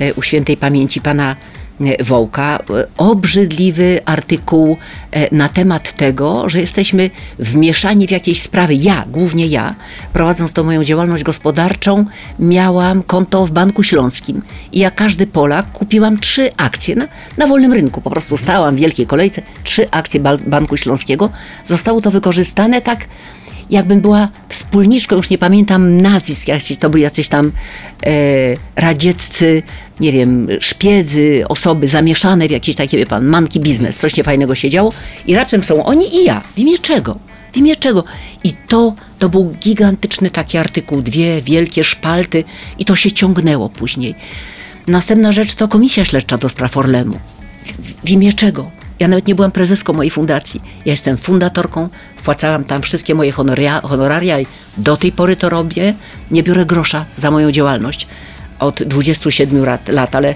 y, 0.00 0.14
u 0.14 0.22
świętej 0.22 0.56
pamięci 0.56 1.00
pana 1.00 1.36
Wołka, 2.00 2.58
e, 2.58 2.86
obrzydliwy 2.96 4.00
artykuł 4.04 4.76
e, 5.10 5.34
na 5.34 5.48
temat 5.48 5.92
tego, 5.92 6.48
że 6.48 6.60
jesteśmy 6.60 7.10
wmieszani 7.38 8.06
w 8.06 8.10
jakieś 8.10 8.42
sprawy. 8.42 8.74
Ja, 8.74 9.04
głównie 9.12 9.46
ja, 9.46 9.74
prowadząc 10.12 10.52
tą 10.52 10.64
moją 10.64 10.84
działalność 10.84 11.24
gospodarczą, 11.24 12.04
miałam 12.38 13.02
konto 13.02 13.46
w 13.46 13.50
Banku 13.50 13.82
Śląskim 13.82 14.42
i 14.72 14.78
jak 14.78 14.94
każdy 14.94 15.26
Polak 15.26 15.72
kupiłam 15.72 16.20
trzy 16.20 16.50
akcje 16.56 16.96
na, 16.96 17.08
na 17.36 17.46
wolnym 17.46 17.72
rynku. 17.72 18.00
Po 18.00 18.10
prostu 18.10 18.36
stałam 18.36 18.76
w 18.76 18.78
wielkiej 18.78 19.06
kolejce, 19.06 19.42
trzy 19.64 19.90
akcje 19.90 20.20
Banku 20.46 20.76
Śląskiego. 20.76 21.30
Zostało 21.64 22.00
to 22.00 22.10
wykorzystane 22.10 22.82
tak 22.82 23.06
jakbym 23.70 24.00
była 24.00 24.28
wspólniczką, 24.48 25.16
już 25.16 25.30
nie 25.30 25.38
pamiętam 25.38 26.00
nazwisk, 26.00 26.48
jacyś, 26.48 26.78
to 26.78 26.90
byli 26.90 27.02
jacyś 27.02 27.28
tam 27.28 27.52
e, 28.06 28.10
radzieccy, 28.76 29.62
nie 30.00 30.12
wiem, 30.12 30.48
szpiedzy, 30.60 31.44
osoby 31.48 31.88
zamieszane 31.88 32.48
w 32.48 32.50
jakiś 32.50 32.76
taki, 32.76 32.96
wie 32.96 33.06
pan, 33.06 33.26
manki 33.26 33.60
biznes, 33.60 33.96
coś 33.96 34.16
niefajnego 34.16 34.54
się 34.54 34.70
działo 34.70 34.92
i 35.26 35.34
raptem 35.34 35.64
są 35.64 35.84
oni 35.84 36.16
i 36.16 36.24
ja. 36.24 36.40
W 36.40 36.58
imię 36.58 36.78
czego? 36.78 37.18
W 37.52 37.56
imię 37.56 37.76
czego? 37.76 38.04
I 38.44 38.54
to, 38.68 38.94
to 39.18 39.28
był 39.28 39.54
gigantyczny 39.60 40.30
taki 40.30 40.58
artykuł, 40.58 41.02
dwie 41.02 41.42
wielkie 41.42 41.84
szpalty 41.84 42.44
i 42.78 42.84
to 42.84 42.96
się 42.96 43.12
ciągnęło 43.12 43.68
później. 43.68 44.14
Następna 44.86 45.32
rzecz 45.32 45.54
to 45.54 45.68
komisja 45.68 46.04
śledcza 46.04 46.38
do 46.38 46.48
spraw 46.48 46.76
Orlenu. 46.76 47.18
W, 47.64 48.06
w 48.06 48.10
imię 48.10 48.32
czego? 48.32 48.77
Ja 49.00 49.08
nawet 49.08 49.26
nie 49.26 49.34
byłam 49.34 49.52
prezeską 49.52 49.92
mojej 49.92 50.10
fundacji. 50.10 50.62
Ja 50.84 50.92
jestem 50.92 51.16
fundatorką, 51.16 51.88
wpłacałam 52.16 52.64
tam 52.64 52.82
wszystkie 52.82 53.14
moje 53.14 53.32
honoria, 53.32 53.80
honoraria 53.80 54.40
i 54.40 54.46
do 54.76 54.96
tej 54.96 55.12
pory 55.12 55.36
to 55.36 55.48
robię. 55.48 55.94
Nie 56.30 56.42
biorę 56.42 56.66
grosza 56.66 57.06
za 57.16 57.30
moją 57.30 57.52
działalność 57.52 58.06
od 58.58 58.82
27 58.82 59.64
lat, 59.64 59.88
lat 59.88 60.14
ale 60.14 60.34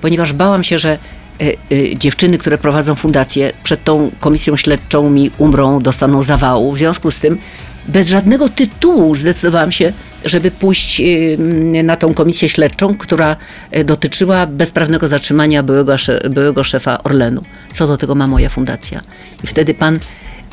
ponieważ 0.00 0.32
bałam 0.32 0.64
się, 0.64 0.78
że 0.78 0.98
y, 1.42 1.56
y, 1.72 1.96
dziewczyny, 1.98 2.38
które 2.38 2.58
prowadzą 2.58 2.94
fundację, 2.94 3.52
przed 3.62 3.84
tą 3.84 4.10
komisją 4.20 4.56
śledczą 4.56 5.10
mi 5.10 5.30
umrą, 5.38 5.82
dostaną 5.82 6.22
zawału. 6.22 6.72
W 6.72 6.78
związku 6.78 7.10
z 7.10 7.20
tym 7.20 7.38
bez 7.88 8.08
żadnego 8.08 8.48
tytułu 8.48 9.14
zdecydowałam 9.14 9.72
się, 9.72 9.92
żeby 10.24 10.50
pójść 10.50 11.00
y, 11.00 11.38
na 11.84 11.96
tą 11.96 12.14
komisję 12.14 12.48
śledczą, 12.48 12.96
która 12.96 13.36
y, 13.76 13.84
dotyczyła 13.84 14.46
bezprawnego 14.46 15.08
zatrzymania 15.08 15.62
byłego, 15.62 15.96
byłego 16.30 16.64
szefa 16.64 17.02
Orlenu. 17.02 17.40
Co 17.72 17.86
do 17.86 17.96
tego 17.96 18.14
ma 18.14 18.26
moja 18.26 18.48
fundacja. 18.48 19.00
I 19.44 19.46
wtedy 19.46 19.74
pan 19.74 19.98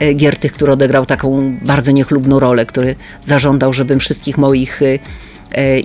y, 0.02 0.14
Giertych, 0.14 0.54
który 0.54 0.72
odegrał 0.72 1.06
taką 1.06 1.58
bardzo 1.62 1.92
niechlubną 1.92 2.40
rolę, 2.40 2.66
który 2.66 2.96
zażądał, 3.26 3.74
żebym 3.74 4.00
wszystkich 4.00 4.38
moich 4.38 4.80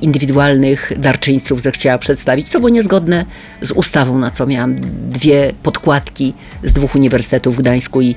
indywidualnych 0.00 0.92
darczyńców 0.96 1.62
zechciała 1.62 1.98
przedstawić, 1.98 2.48
co 2.48 2.58
było 2.58 2.68
niezgodne 2.68 3.24
z 3.62 3.70
ustawą, 3.70 4.18
na 4.18 4.30
co 4.30 4.46
miałam 4.46 4.76
dwie 5.08 5.52
podkładki 5.62 6.34
z 6.64 6.72
dwóch 6.72 6.94
uniwersytetów 6.94 7.56
w 7.56 7.58
Gdańsku 7.58 8.02
i, 8.02 8.14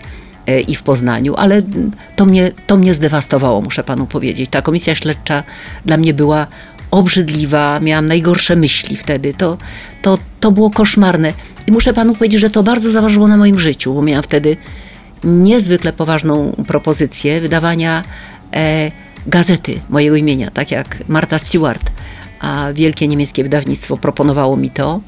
i 0.67 0.75
w 0.75 0.83
Poznaniu, 0.83 1.36
ale 1.36 1.62
to 2.15 2.25
mnie, 2.25 2.51
to 2.67 2.77
mnie 2.77 2.93
zdewastowało, 2.93 3.62
muszę 3.62 3.83
panu 3.83 4.05
powiedzieć. 4.07 4.50
Ta 4.50 4.62
komisja 4.62 4.95
śledcza 4.95 5.43
dla 5.86 5.98
mnie 5.98 6.13
była 6.13 6.48
obrzydliwa, 6.91 7.79
miałam 7.79 8.07
najgorsze 8.07 8.55
myśli 8.55 8.98
wtedy. 8.98 9.33
To, 9.33 9.57
to, 10.01 10.17
to 10.39 10.51
było 10.51 10.69
koszmarne. 10.69 11.33
I 11.67 11.71
muszę 11.71 11.93
panu 11.93 12.15
powiedzieć, 12.15 12.41
że 12.41 12.50
to 12.50 12.63
bardzo 12.63 12.91
zaważyło 12.91 13.27
na 13.27 13.38
moim 13.38 13.60
życiu, 13.60 13.93
bo 13.93 14.01
miałam 14.01 14.24
wtedy 14.24 14.57
niezwykle 15.24 15.93
poważną 15.93 16.51
propozycję 16.67 17.41
wydawania 17.41 18.03
e, 18.53 18.91
gazety 19.27 19.79
mojego 19.89 20.15
imienia, 20.15 20.51
tak 20.51 20.71
jak 20.71 20.98
Marta 21.07 21.39
Stewart, 21.39 21.91
a 22.39 22.67
wielkie 22.74 23.07
niemieckie 23.07 23.43
wydawnictwo 23.43 23.98
proponowało 23.98 24.57
mi 24.57 24.69
to. 24.69 25.01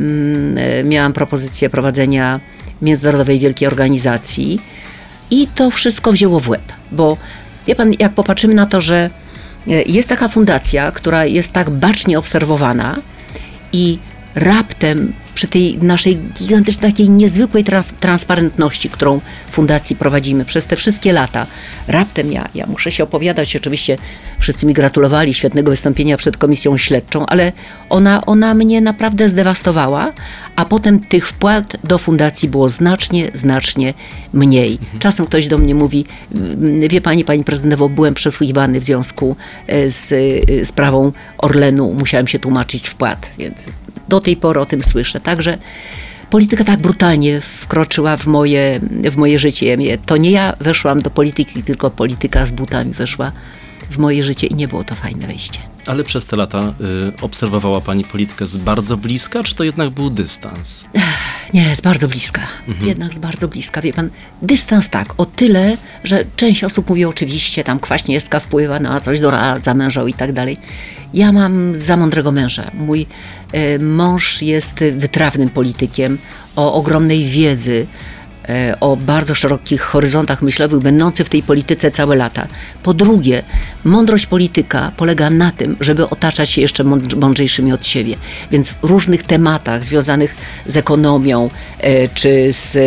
Mm, 0.00 0.58
e, 0.58 0.84
miałam 0.84 1.12
propozycję 1.12 1.70
prowadzenia 1.70 2.40
międzynarodowej 2.82 3.38
wielkiej 3.38 3.68
organizacji. 3.68 4.60
I 5.30 5.48
to 5.54 5.70
wszystko 5.70 6.12
wzięło 6.12 6.40
w 6.40 6.48
łeb, 6.48 6.72
bo 6.92 7.16
wie 7.66 7.74
pan, 7.74 7.92
jak 7.98 8.12
popatrzymy 8.12 8.54
na 8.54 8.66
to, 8.66 8.80
że 8.80 9.10
e, 9.68 9.82
jest 9.82 10.08
taka 10.08 10.28
fundacja, 10.28 10.92
która 10.92 11.24
jest 11.24 11.52
tak 11.52 11.70
bacznie 11.70 12.18
obserwowana 12.18 12.96
i 13.72 13.98
raptem 14.34 15.12
przy 15.34 15.48
tej 15.48 15.78
naszej 15.78 16.16
gigantycznej, 16.16 16.92
takiej 16.92 17.10
niezwykłej 17.10 17.64
trans- 17.64 17.92
transparentności, 18.00 18.90
którą 18.90 19.20
fundacji 19.50 19.96
prowadzimy 19.96 20.44
przez 20.44 20.66
te 20.66 20.76
wszystkie 20.76 21.12
lata, 21.12 21.46
raptem 21.88 22.32
ja, 22.32 22.48
ja 22.54 22.66
muszę 22.66 22.92
się 22.92 23.04
opowiadać, 23.04 23.56
oczywiście 23.56 23.98
wszyscy 24.38 24.66
mi 24.66 24.74
gratulowali 24.74 25.34
świetnego 25.34 25.70
wystąpienia 25.70 26.16
przed 26.16 26.36
komisją 26.36 26.78
śledczą, 26.78 27.26
ale 27.26 27.52
ona, 27.90 28.26
ona 28.26 28.54
mnie 28.54 28.80
naprawdę 28.80 29.28
zdewastowała, 29.28 30.12
a 30.56 30.64
potem 30.64 30.98
tych 31.00 31.28
wpłat 31.28 31.76
do 31.84 31.98
fundacji 31.98 32.48
było 32.48 32.68
znacznie, 32.68 33.30
znacznie 33.34 33.94
mniej. 34.32 34.78
Czasem 34.98 35.26
ktoś 35.26 35.48
do 35.48 35.58
mnie 35.58 35.74
mówi, 35.74 36.04
"Mm, 36.34 36.88
wie 36.88 37.00
pani, 37.00 37.24
pani 37.24 37.44
prezydentowo, 37.44 37.88
byłem 37.88 38.14
przesłuchiwany 38.14 38.80
w 38.80 38.84
związku 38.84 39.36
e, 39.66 39.90
z 39.90 40.12
e, 40.12 40.64
sprawą 40.64 41.12
Orlenu, 41.38 41.94
musiałem 41.94 42.28
się 42.28 42.38
tłumaczyć 42.38 42.82
z 42.82 42.86
wpłat, 42.86 43.30
więc 43.38 43.66
do 44.08 44.20
tej 44.20 44.36
pory 44.36 44.60
o 44.60 44.66
tym 44.66 44.84
słyszę. 44.84 45.20
Także 45.20 45.58
polityka 46.30 46.64
tak 46.64 46.80
brutalnie 46.80 47.40
wkroczyła 47.40 48.16
w 48.16 48.26
moje, 48.26 48.80
w 49.10 49.16
moje 49.16 49.38
życie. 49.38 49.76
To 50.06 50.16
nie 50.16 50.30
ja 50.30 50.56
weszłam 50.60 51.02
do 51.02 51.10
polityki, 51.10 51.62
tylko 51.62 51.90
polityka 51.90 52.46
z 52.46 52.50
butami 52.50 52.92
weszła 52.92 53.32
w 53.90 53.98
moje 53.98 54.24
życie 54.24 54.46
i 54.46 54.54
nie 54.54 54.68
było 54.68 54.84
to 54.84 54.94
fajne 54.94 55.26
wejście. 55.26 55.58
Ale 55.86 56.04
przez 56.04 56.26
te 56.26 56.36
lata 56.36 56.74
y, 57.18 57.22
obserwowała 57.22 57.80
pani 57.80 58.04
politykę 58.04 58.46
z 58.46 58.56
bardzo 58.56 58.96
bliska, 58.96 59.42
czy 59.42 59.54
to 59.54 59.64
jednak 59.64 59.90
był 59.90 60.10
dystans? 60.10 60.86
Nie, 61.54 61.76
z 61.76 61.80
bardzo 61.80 62.08
bliska. 62.08 62.40
Jednak 62.82 63.14
z 63.14 63.18
bardzo 63.18 63.48
bliska. 63.48 63.82
Wie 63.82 63.92
pan, 63.92 64.10
dystans 64.42 64.88
tak, 64.88 65.20
o 65.20 65.24
tyle, 65.24 65.76
że 66.04 66.24
część 66.36 66.64
osób 66.64 66.88
mówi 66.88 67.04
oczywiście, 67.04 67.64
tam 67.64 67.80
kwaśniewska 67.80 68.40
wpływa 68.40 68.80
na 68.80 69.00
coś, 69.00 69.20
doradza 69.20 69.74
mężowi 69.74 70.10
i 70.10 70.14
tak 70.14 70.32
dalej. 70.32 70.56
Ja 71.14 71.32
mam 71.32 71.76
za 71.76 71.96
mądrego 71.96 72.32
męża. 72.32 72.70
Mój 72.74 73.06
e, 73.52 73.78
mąż 73.78 74.42
jest 74.42 74.84
wytrawnym 74.96 75.50
politykiem 75.50 76.18
o 76.56 76.74
ogromnej 76.74 77.26
wiedzy, 77.26 77.86
o 78.80 78.96
bardzo 78.96 79.34
szerokich 79.34 79.82
horyzontach 79.82 80.42
myślowych, 80.42 80.80
będący 80.80 81.24
w 81.24 81.28
tej 81.28 81.42
polityce 81.42 81.90
całe 81.90 82.16
lata. 82.16 82.46
Po 82.82 82.94
drugie, 82.94 83.42
mądrość 83.84 84.26
polityka 84.26 84.92
polega 84.96 85.30
na 85.30 85.50
tym, 85.50 85.76
żeby 85.80 86.10
otaczać 86.10 86.50
się 86.50 86.60
jeszcze 86.60 86.84
mądr- 86.84 87.16
mądrzejszymi 87.20 87.72
od 87.72 87.86
siebie. 87.86 88.16
Więc 88.50 88.70
w 88.70 88.76
różnych 88.82 89.22
tematach 89.22 89.84
związanych 89.84 90.36
z 90.66 90.76
ekonomią, 90.76 91.50
e, 91.78 92.08
czy 92.08 92.52
z 92.52 92.76
e, 92.76 92.80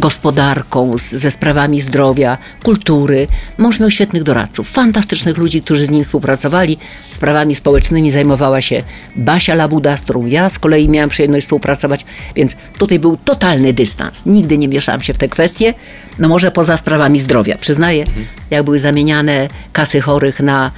gospodarką, 0.00 0.96
ze 0.98 1.30
sprawami 1.30 1.80
zdrowia, 1.80 2.38
kultury, 2.62 3.26
mąż 3.58 3.80
miał 3.80 3.90
świetnych 3.90 4.22
doradców, 4.22 4.70
fantastycznych 4.70 5.38
ludzi, 5.38 5.62
którzy 5.62 5.86
z 5.86 5.90
nim 5.90 6.04
współpracowali. 6.04 6.78
Sprawami 7.10 7.54
społecznymi 7.54 8.10
zajmowała 8.10 8.60
się 8.60 8.82
Basia 9.16 9.54
Labuda, 9.54 9.96
z 9.96 10.00
którą 10.00 10.26
ja 10.26 10.50
z 10.50 10.58
kolei 10.58 10.88
miałam 10.88 11.10
przyjemność 11.10 11.46
współpracować, 11.46 12.04
więc 12.36 12.56
tutaj 12.78 12.98
był 12.98 13.16
totalny 13.16 13.72
dystans. 13.72 14.22
Nigdy 14.26 14.58
nie 14.58 14.68
mieszałam 14.96 15.02
się 15.04 15.14
w 15.14 15.18
te 15.18 15.28
kwestie, 15.28 15.74
no 16.18 16.28
może 16.28 16.50
poza 16.50 16.76
sprawami 16.76 17.20
zdrowia. 17.20 17.58
Przyznaję, 17.58 18.04
jak 18.50 18.62
były 18.64 18.78
zamieniane 18.78 19.48
kasy 19.72 20.00
chorych 20.00 20.40
na 20.40 20.70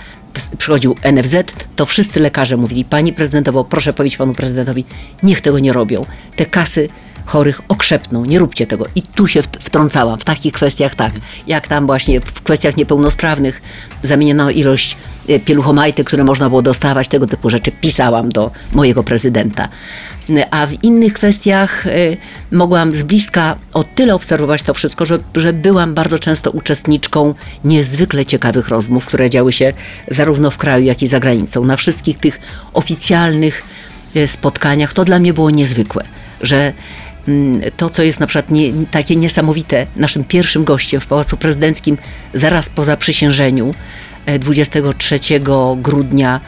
przychodził 0.59 0.95
NFZ, 1.13 1.35
to 1.77 1.87
wszyscy 1.87 2.21
lekarze 2.21 2.57
mówili, 2.57 2.85
pani 2.85 3.13
prezydentowo, 3.13 3.65
proszę 3.65 3.93
powiedzieć 3.93 4.17
panu 4.17 4.33
prezydentowi, 4.35 4.85
niech 5.23 5.41
tego 5.41 5.59
nie 5.59 5.73
robią. 5.73 6.07
Te 6.37 6.47
kasy 6.47 6.89
chorych 7.27 7.61
okrzepną, 7.69 8.25
nie 8.25 8.39
róbcie 8.39 8.67
tego. 8.67 8.85
I 8.95 9.03
tu 9.03 9.27
się 9.27 9.41
wt- 9.43 9.59
wtrącałam, 9.61 10.19
w 10.19 10.25
takich 10.25 10.53
kwestiach 10.53 10.95
tak, 10.95 11.13
jak 11.47 11.69
tam 11.69 11.87
właśnie 11.87 12.21
w 12.21 12.33
kwestiach 12.43 12.77
niepełnosprawnych 12.77 13.63
zamieniono 14.03 14.51
ilość 14.51 14.97
pieluchomajty, 15.45 16.05
które 16.05 16.25
można 16.25 16.49
było 16.49 16.63
dostawać, 16.63 17.09
tego 17.09 17.27
typu 17.27 17.51
rzeczy 17.51 17.73
pisałam 17.73 18.33
do 18.33 18.51
mojego 18.73 19.03
prezydenta. 19.03 19.69
A 20.51 20.67
w 20.67 20.85
innych 20.85 21.13
kwestiach 21.13 21.87
e, 21.87 21.91
mogłam 22.53 22.95
z 22.95 23.03
bliska 23.03 23.57
o 23.73 23.85
tyle 23.85 24.15
obserwować 24.15 24.63
to 24.63 24.75
wszystko, 24.75 25.07
że, 25.07 25.19
że 25.35 25.53
byłam 25.53 25.95
bardzo 25.95 26.19
często 26.19 26.51
uczestniczką 26.51 27.35
niezwykle 27.65 28.27
ciekawych 28.27 28.69
rozmów, 28.69 29.07
które 29.07 29.31
działy 29.31 29.53
się 29.53 29.73
zarówno 30.09 30.51
w 30.51 30.57
kraju, 30.57 30.85
jak 30.85 31.03
i 31.03 31.07
za 31.07 31.21
granicą. 31.21 31.65
Na 31.65 31.77
wszystkich 31.77 32.19
tych 32.19 32.41
oficjalnych 32.73 33.63
e, 34.15 34.29
spotkaniach 34.29 34.93
to 34.93 35.05
dla 35.05 35.19
mnie 35.19 35.33
było 35.33 35.51
niezwykłe, 35.51 36.05
że 36.41 36.73
mm, 37.29 37.61
to, 37.77 37.91
co 37.91 38.03
jest 38.03 38.21
na 38.21 38.27
przykład 38.27 38.51
nie, 38.51 38.73
takie 38.91 39.17
niesamowite, 39.17 39.87
naszym 39.97 40.25
pierwszym 40.25 40.65
gościem 40.65 41.01
w 41.01 41.07
Pałacu 41.07 41.37
Prezydenckim 41.37 41.99
zaraz 42.35 42.69
po 42.69 42.85
zaprzysiężeniu 42.85 43.71
e, 43.71 43.75
23 44.27 45.41
grudnia 45.83 46.41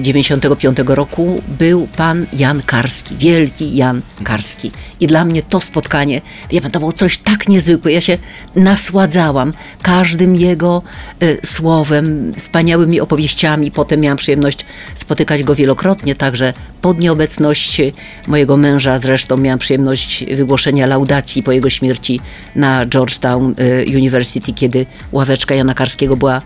95 0.00 0.78
roku 0.86 1.42
był 1.58 1.88
pan 1.96 2.26
Jan 2.32 2.62
Karski, 2.62 3.16
wielki 3.16 3.76
Jan 3.76 4.02
Karski. 4.24 4.70
I 5.00 5.06
dla 5.06 5.24
mnie 5.24 5.42
to 5.42 5.60
spotkanie, 5.60 6.20
wie 6.50 6.60
pan, 6.60 6.70
to 6.70 6.78
było 6.78 6.92
coś 6.92 7.18
tak 7.18 7.48
niezwykłe. 7.48 7.92
Ja 7.92 8.00
się 8.00 8.18
nasładzałam 8.56 9.52
każdym 9.82 10.36
jego 10.36 10.82
e, 11.20 11.46
słowem, 11.46 12.32
wspaniałymi 12.36 13.00
opowieściami. 13.00 13.70
Potem 13.70 14.00
miałam 14.00 14.18
przyjemność 14.18 14.64
spotykać 14.94 15.42
go 15.42 15.54
wielokrotnie, 15.54 16.14
także 16.14 16.52
po 16.80 16.92
nieobecności 16.92 17.92
mojego 18.26 18.56
męża 18.56 18.98
zresztą 18.98 19.36
miałam 19.36 19.58
przyjemność 19.58 20.24
wygłoszenia 20.34 20.86
laudacji 20.86 21.42
po 21.42 21.52
jego 21.52 21.70
śmierci 21.70 22.20
na 22.56 22.86
Georgetown 22.86 23.54
e, 23.58 23.96
University, 23.96 24.52
kiedy 24.52 24.86
ławeczka 25.12 25.54
Jana 25.54 25.74
Karskiego 25.74 26.16
była 26.16 26.42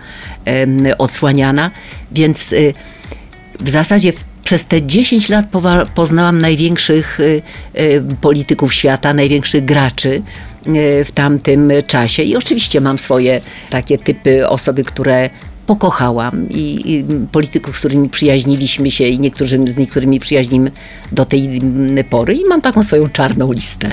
odsłaniana. 0.99 1.71
Więc 2.13 2.53
e, 2.53 2.57
w 3.61 3.71
zasadzie 3.71 4.13
w, 4.13 4.25
przez 4.45 4.65
te 4.65 4.83
10 4.83 5.29
lat 5.29 5.47
poznałam 5.95 6.39
największych 6.39 7.21
y, 7.21 7.43
y, 7.81 8.03
polityków 8.21 8.75
świata, 8.75 9.15
największych 9.15 9.65
graczy 9.65 10.23
y, 10.67 11.05
w 11.05 11.13
tamtym 11.13 11.73
czasie. 11.87 12.23
I 12.23 12.37
oczywiście 12.37 12.81
mam 12.81 12.99
swoje 12.99 13.41
takie 13.71 13.99
typy 13.99 14.49
osoby, 14.49 14.85
które 14.85 15.31
pokochałam 15.69 16.49
i, 16.51 16.93
i 16.93 17.05
polityków, 17.33 17.77
z 17.77 17.79
którymi 17.79 18.09
przyjaźniliśmy 18.09 18.91
się 18.91 19.05
i 19.05 19.19
niektórzy, 19.19 19.59
z 19.73 19.77
niektórymi 19.77 20.21
przyjaźnimy 20.21 20.71
do 21.13 21.25
tej 21.25 21.61
pory 22.11 22.35
i 22.35 22.45
mam 22.49 22.61
taką 22.61 22.83
swoją 22.83 23.11
czarną 23.11 23.53
listę. 23.53 23.91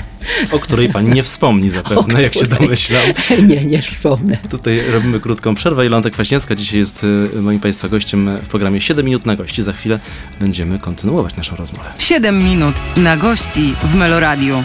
O 0.52 0.58
której 0.58 0.88
pani 0.88 1.08
nie 1.08 1.22
wspomni 1.22 1.70
zapewne, 1.70 2.22
jak 2.26 2.34
się 2.34 2.46
domyślam. 2.46 3.02
Nie, 3.48 3.64
nie 3.64 3.82
wspomnę. 3.82 4.38
Tutaj 4.50 4.80
robimy 4.90 5.20
krótką 5.20 5.54
przerwę. 5.54 5.84
Jolanta 5.84 6.10
Kwaśniewska 6.10 6.54
dzisiaj 6.54 6.78
jest 6.78 7.04
y, 7.34 7.42
moim 7.42 7.60
Państwa 7.60 7.88
gościem 7.88 8.36
w 8.36 8.46
programie 8.46 8.80
7 8.80 9.06
minut 9.06 9.26
na 9.26 9.36
gości. 9.36 9.62
Za 9.62 9.72
chwilę 9.72 9.98
będziemy 10.40 10.78
kontynuować 10.78 11.36
naszą 11.36 11.56
rozmowę. 11.56 11.90
7 11.98 12.44
minut 12.44 12.74
na 12.96 13.16
gości 13.16 13.74
w 13.84 13.94
Meloradiu. 13.94 14.64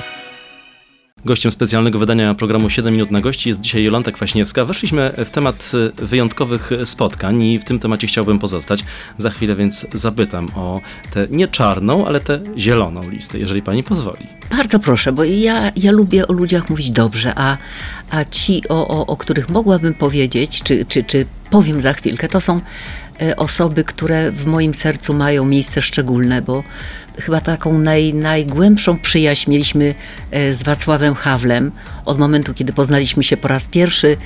Gościem 1.25 1.51
specjalnego 1.51 1.99
wydania 1.99 2.33
programu 2.33 2.69
7 2.69 2.93
minut 2.93 3.11
na 3.11 3.21
gości 3.21 3.49
jest 3.49 3.61
dzisiaj 3.61 3.83
Jolanta 3.83 4.11
Kwaśniewska. 4.11 4.65
Weszliśmy 4.65 5.13
w 5.25 5.29
temat 5.29 5.71
y, 5.99 6.05
wyjątkowych 6.05 6.71
spotkań 6.85 7.43
i 7.43 7.59
w 7.59 7.63
tym 7.63 7.79
temacie 7.79 8.07
chciałbym 8.07 8.39
pozostać. 8.39 8.83
Za 9.17 9.29
chwilę 9.29 9.55
więc 9.55 9.87
zapytam 9.93 10.49
o 10.55 10.81
tę 11.13 11.27
nie 11.31 11.47
czarną, 11.47 12.05
ale 12.05 12.19
tę 12.19 12.39
zieloną 12.57 13.09
listę, 13.09 13.39
jeżeli 13.39 13.61
pani 13.61 13.83
pozwoli. 13.83 14.27
Bardzo 14.51 14.79
proszę, 14.79 15.11
bo 15.11 15.23
ja, 15.23 15.71
ja 15.75 15.91
lubię 15.91 16.27
o 16.27 16.33
ludziach 16.33 16.69
mówić 16.69 16.91
dobrze, 16.91 17.33
a, 17.35 17.57
a 18.09 18.25
ci, 18.25 18.61
o, 18.69 18.87
o, 18.87 19.07
o 19.07 19.17
których 19.17 19.49
mogłabym 19.49 19.93
powiedzieć, 19.93 20.63
czy, 20.63 20.85
czy, 20.85 21.03
czy 21.03 21.25
powiem 21.49 21.81
za 21.81 21.93
chwilkę, 21.93 22.27
to 22.27 22.41
są 22.41 22.61
osoby, 23.37 23.83
które 23.83 24.31
w 24.31 24.45
moim 24.45 24.73
sercu 24.73 25.13
mają 25.13 25.45
miejsce 25.45 25.81
szczególne, 25.81 26.41
bo 26.41 26.63
chyba 27.19 27.41
taką 27.41 27.79
naj, 27.79 28.13
najgłębszą 28.13 28.99
przyjaźń 28.99 29.51
mieliśmy 29.51 29.95
e, 30.31 30.53
z 30.53 30.63
Wacławem 30.63 31.15
Hawlem 31.15 31.71
od 32.05 32.19
momentu, 32.19 32.53
kiedy 32.53 32.73
poznaliśmy 32.73 33.23
się 33.23 33.37
po 33.37 33.47
raz 33.47 33.65
pierwszy. 33.65 34.17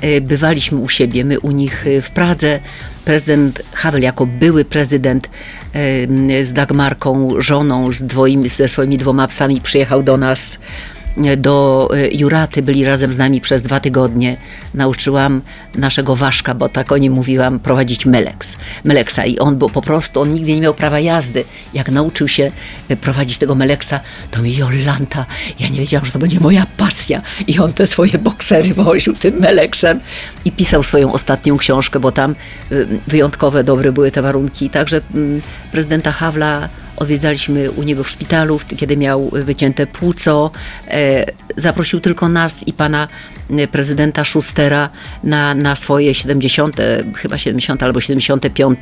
e, 0.00 0.20
Bywaliśmy 0.20 0.78
u 0.78 0.88
siebie, 0.88 1.24
my 1.24 1.40
u 1.40 1.50
nich 1.50 1.86
e, 1.86 2.02
w 2.02 2.10
Pradze. 2.10 2.60
Prezydent 3.04 3.62
Havel 3.72 4.02
jako 4.02 4.26
były 4.26 4.64
prezydent 4.64 5.30
e, 5.74 6.44
z 6.44 6.52
Dagmarką, 6.52 7.28
żoną, 7.38 7.92
z 7.92 8.02
dwoimi, 8.02 8.48
ze 8.48 8.68
swoimi 8.68 8.98
dwoma 8.98 9.28
psami 9.28 9.60
przyjechał 9.60 10.02
do 10.02 10.16
nas 10.16 10.54
e, 10.54 10.91
do 11.36 11.88
e, 11.94 12.08
Juraty, 12.08 12.62
byli 12.62 12.84
razem 12.84 13.12
z 13.12 13.18
nami 13.18 13.40
przez 13.40 13.62
dwa 13.62 13.80
tygodnie. 13.80 14.36
Nauczyłam 14.74 15.42
naszego 15.74 16.16
Waszka, 16.16 16.54
bo 16.54 16.68
tak 16.68 16.92
o 16.92 16.98
nim 16.98 17.12
mówiłam, 17.12 17.60
prowadzić 17.60 18.06
Meleks. 18.06 18.56
Meleksa 18.84 19.24
i 19.24 19.38
on 19.38 19.56
był 19.58 19.70
po 19.70 19.82
prostu, 19.82 20.20
on 20.20 20.34
nigdy 20.34 20.54
nie 20.54 20.60
miał 20.60 20.74
prawa 20.74 21.00
jazdy. 21.00 21.44
Jak 21.74 21.90
nauczył 21.90 22.28
się 22.28 22.50
e, 22.88 22.96
prowadzić 22.96 23.38
tego 23.38 23.54
Meleksa, 23.54 24.00
to 24.30 24.42
mi 24.42 24.56
Jolanta, 24.56 25.26
ja 25.60 25.68
nie 25.68 25.78
wiedziałam, 25.78 26.06
że 26.06 26.12
to 26.12 26.18
będzie 26.18 26.40
moja 26.40 26.66
pasja. 26.76 27.22
I 27.46 27.58
on 27.58 27.72
te 27.72 27.86
swoje 27.86 28.18
boksery 28.18 28.74
woził 28.74 29.16
tym 29.16 29.38
Meleksem 29.40 30.00
i 30.44 30.52
pisał 30.52 30.82
swoją 30.82 31.12
ostatnią 31.12 31.56
książkę, 31.56 32.00
bo 32.00 32.12
tam 32.12 32.34
y, 32.72 32.86
wyjątkowe, 33.06 33.64
dobre 33.64 33.92
były 33.92 34.10
te 34.10 34.22
warunki. 34.22 34.70
Także 34.70 35.00
mm, 35.14 35.40
prezydenta 35.72 36.12
Hawla 36.12 36.68
odwiedzaliśmy 37.02 37.70
u 37.70 37.82
niego 37.82 38.04
w 38.04 38.10
szpitalu, 38.10 38.60
kiedy 38.76 38.96
miał 38.96 39.30
wycięte 39.30 39.86
płuco. 39.86 40.50
E, 40.88 41.26
zaprosił 41.56 42.00
tylko 42.00 42.28
nas 42.28 42.68
i 42.68 42.72
pana 42.72 43.08
e, 43.50 43.68
prezydenta 43.68 44.24
Schustera 44.24 44.90
na, 45.24 45.54
na 45.54 45.76
swoje 45.76 46.14
70, 46.14 46.76
chyba 47.14 47.38
70 47.38 47.82
albo 47.82 48.00
75 48.00 48.80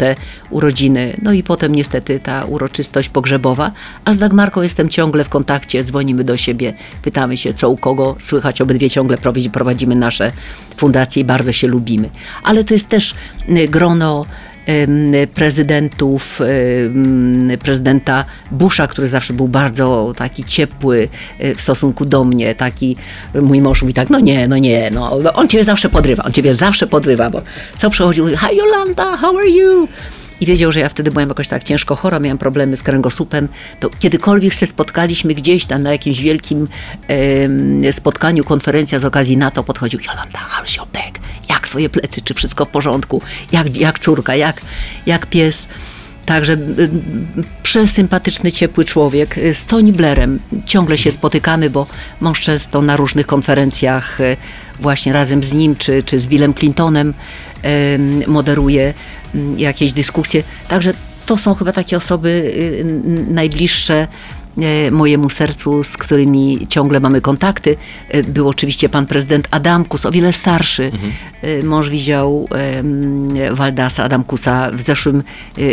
urodziny. 0.50 1.17
No 1.23 1.33
i 1.33 1.43
potem 1.43 1.75
niestety 1.75 2.21
ta 2.21 2.45
uroczystość 2.45 3.09
pogrzebowa. 3.09 3.73
A 4.05 4.12
z 4.12 4.19
Dagmarką 4.19 4.62
jestem 4.62 4.89
ciągle 4.89 5.25
w 5.25 5.29
kontakcie, 5.29 5.85
dzwonimy 5.85 6.25
do 6.25 6.37
siebie, 6.37 6.75
pytamy 7.03 7.37
się 7.37 7.55
co 7.55 7.71
u 7.71 7.77
kogo 7.77 8.17
słychać. 8.21 8.61
Obydwie 8.61 8.91
ciągle 8.91 9.17
prowadzi- 9.17 9.50
prowadzimy 9.50 9.95
nasze 9.95 10.33
fundacje 10.77 11.23
i 11.23 11.25
bardzo 11.25 11.53
się 11.53 11.69
lubimy. 11.69 12.11
Ale 12.43 12.65
to 12.65 12.75
jest 12.75 12.89
też 12.89 13.15
e, 13.49 13.69
grono 13.69 14.27
prezydentów, 15.35 16.40
prezydenta 17.62 18.25
Busha, 18.50 18.87
który 18.87 19.09
zawsze 19.09 19.33
był 19.33 19.49
bardzo 19.49 20.12
taki 20.17 20.45
ciepły 20.45 21.09
e, 21.38 21.55
w 21.55 21.61
stosunku 21.61 22.05
do 22.05 22.25
mnie, 22.25 22.55
taki, 22.55 22.97
mój 23.35 23.61
mąż 23.61 23.83
mówi 23.83 23.95
tak, 23.95 24.11
no 24.11 24.21
nie, 24.21 24.49
no 24.49 24.59
nie, 24.59 24.90
no, 24.90 25.19
no 25.23 25.33
on 25.33 25.49
ciebie 25.49 25.64
zawsze 25.64 25.88
podrywa, 25.88 26.23
on 26.25 26.33
ciebie 26.33 26.55
zawsze 26.55 26.87
podrywa, 26.87 27.31
bo 27.31 27.43
co 27.79 27.90
przychodził, 27.90 28.26
hi 28.29 28.57
Jolanta, 28.57 29.17
how 29.17 29.38
are 29.38 29.49
you? 29.49 29.88
I 30.40 30.47
wiedział, 30.47 30.73
że 30.73 30.80
ja 30.80 30.88
wtedy 30.88 31.11
byłem 31.11 31.28
jakoś 31.28 31.49
tak 31.49 31.64
ciężko 31.64 31.97
chora, 31.97 32.20
miałam 32.20 32.38
problemy 32.38 32.76
z 32.76 32.83
kręgosłupem. 32.83 33.48
To 33.81 33.90
kiedykolwiek 33.90 34.55
się 34.55 34.66
spotkaliśmy 34.66 35.35
gdzieś 35.35 35.64
tam 35.64 35.83
na 35.83 35.92
jakimś 35.92 36.20
wielkim 36.20 36.68
spotkaniu, 37.92 38.44
konferencja 38.44 39.00
z 39.00 39.05
okazji 39.05 39.37
NATO, 39.37 39.64
podchodził 39.64 40.00
Jolanta, 40.00 40.38
how's 40.38 40.76
your 40.76 40.88
back? 40.88 41.18
Jak 41.48 41.68
twoje 41.68 41.88
plecy? 41.88 42.22
Czy 42.22 42.35
wszystko 42.35 42.64
w 42.64 42.68
porządku? 42.68 43.22
Jak, 43.53 43.76
jak 43.76 43.98
córka? 43.98 44.35
Jak, 44.35 44.61
jak 45.07 45.26
pies? 45.26 45.68
Także 46.26 46.57
przesympatyczny, 47.62 48.53
ciepły 48.53 48.85
człowiek. 48.85 49.37
Z 49.53 49.66
Tony 49.66 49.92
Blairem 49.92 50.38
ciągle 50.66 50.98
się 50.98 51.12
spotykamy, 51.12 51.70
bo 51.70 51.87
mąż 52.20 52.40
często 52.40 52.83
na 52.83 52.96
różnych 52.96 53.26
konferencjach 53.26 54.20
e, 54.20 54.37
właśnie 54.81 55.12
razem 55.12 55.44
z 55.44 55.53
nim, 55.53 55.76
czy, 55.76 56.03
czy 56.03 56.20
z 56.20 56.26
Billem 56.26 56.55
Clintonem 56.55 57.14
em, 57.62 58.22
moderuje 58.26 58.94
jakieś 59.57 59.93
dyskusje. 59.93 60.43
Także 60.69 60.93
to 61.27 61.37
są 61.37 61.55
chyba 61.55 61.73
takie 61.73 61.97
osoby 61.97 62.29
y, 62.29 62.85
najbliższe 63.29 64.07
e, 64.59 64.90
mojemu 64.90 65.31
sercu, 65.31 65.85
z 65.85 65.97
którymi 65.97 66.66
ciągle 66.69 67.01
mamy 67.01 67.21
kontakty. 67.21 67.77
E, 68.09 68.23
Był 68.23 68.49
oczywiście 68.49 68.88
pan 68.88 69.07
prezydent 69.07 69.49
Adamkus, 69.51 70.07
o 70.07 70.11
wiele 70.11 70.33
starszy. 70.33 70.90
E, 71.43 71.62
Mąż 71.62 71.90
widział 71.90 72.49
Waldasa 73.53 74.05
Adamkusa 74.05 74.71
w 74.71 74.81
zeszłym 74.81 75.23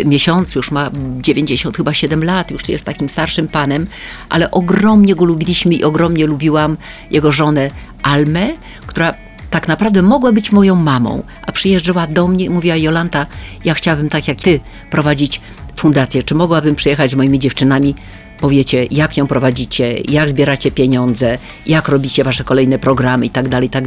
miesiącu, 0.05 0.59
już 0.59 0.71
ma 0.71 0.91
90 1.21 1.77
chyba 1.77 1.93
7 1.93 2.23
lat, 2.23 2.51
już 2.51 2.69
jest 2.69 2.85
takim 2.85 3.09
starszym 3.09 3.47
panem, 3.47 3.87
ale 4.29 4.51
ogromnie 4.51 5.15
go 5.15 5.25
lubiliśmy 5.25 5.73
i 5.73 5.83
ogromnie 5.83 6.25
lubiłam 6.25 6.77
jego 7.11 7.31
żonę 7.31 7.71
Almę, 8.03 8.49
która 8.87 9.13
tak 9.49 9.67
naprawdę 9.67 10.01
mogła 10.01 10.31
być 10.31 10.51
moją 10.51 10.75
mamą, 10.75 11.23
a 11.41 11.51
przyjeżdżała 11.51 12.07
do 12.07 12.27
mnie 12.27 12.45
i 12.45 12.49
mówiła 12.49 12.75
Jolanta, 12.75 13.25
ja 13.65 13.73
chciałabym 13.73 14.09
tak 14.09 14.27
jak 14.27 14.37
ty 14.41 14.59
prowadzić 14.91 15.41
fundację, 15.75 16.23
czy 16.23 16.35
mogłabym 16.35 16.75
przyjechać 16.75 17.11
z 17.11 17.15
moimi 17.15 17.39
dziewczynami, 17.39 17.95
powiecie 18.39 18.87
jak 18.91 19.17
ją 19.17 19.27
prowadzicie, 19.27 19.97
jak 20.07 20.29
zbieracie 20.29 20.71
pieniądze, 20.71 21.37
jak 21.67 21.87
robicie 21.87 22.23
wasze 22.23 22.43
kolejne 22.43 22.79
programy 22.79 23.25
i 23.25 23.29
tak 23.29 23.49
dalej, 23.49 23.67
i 23.67 23.69
tak. 23.69 23.85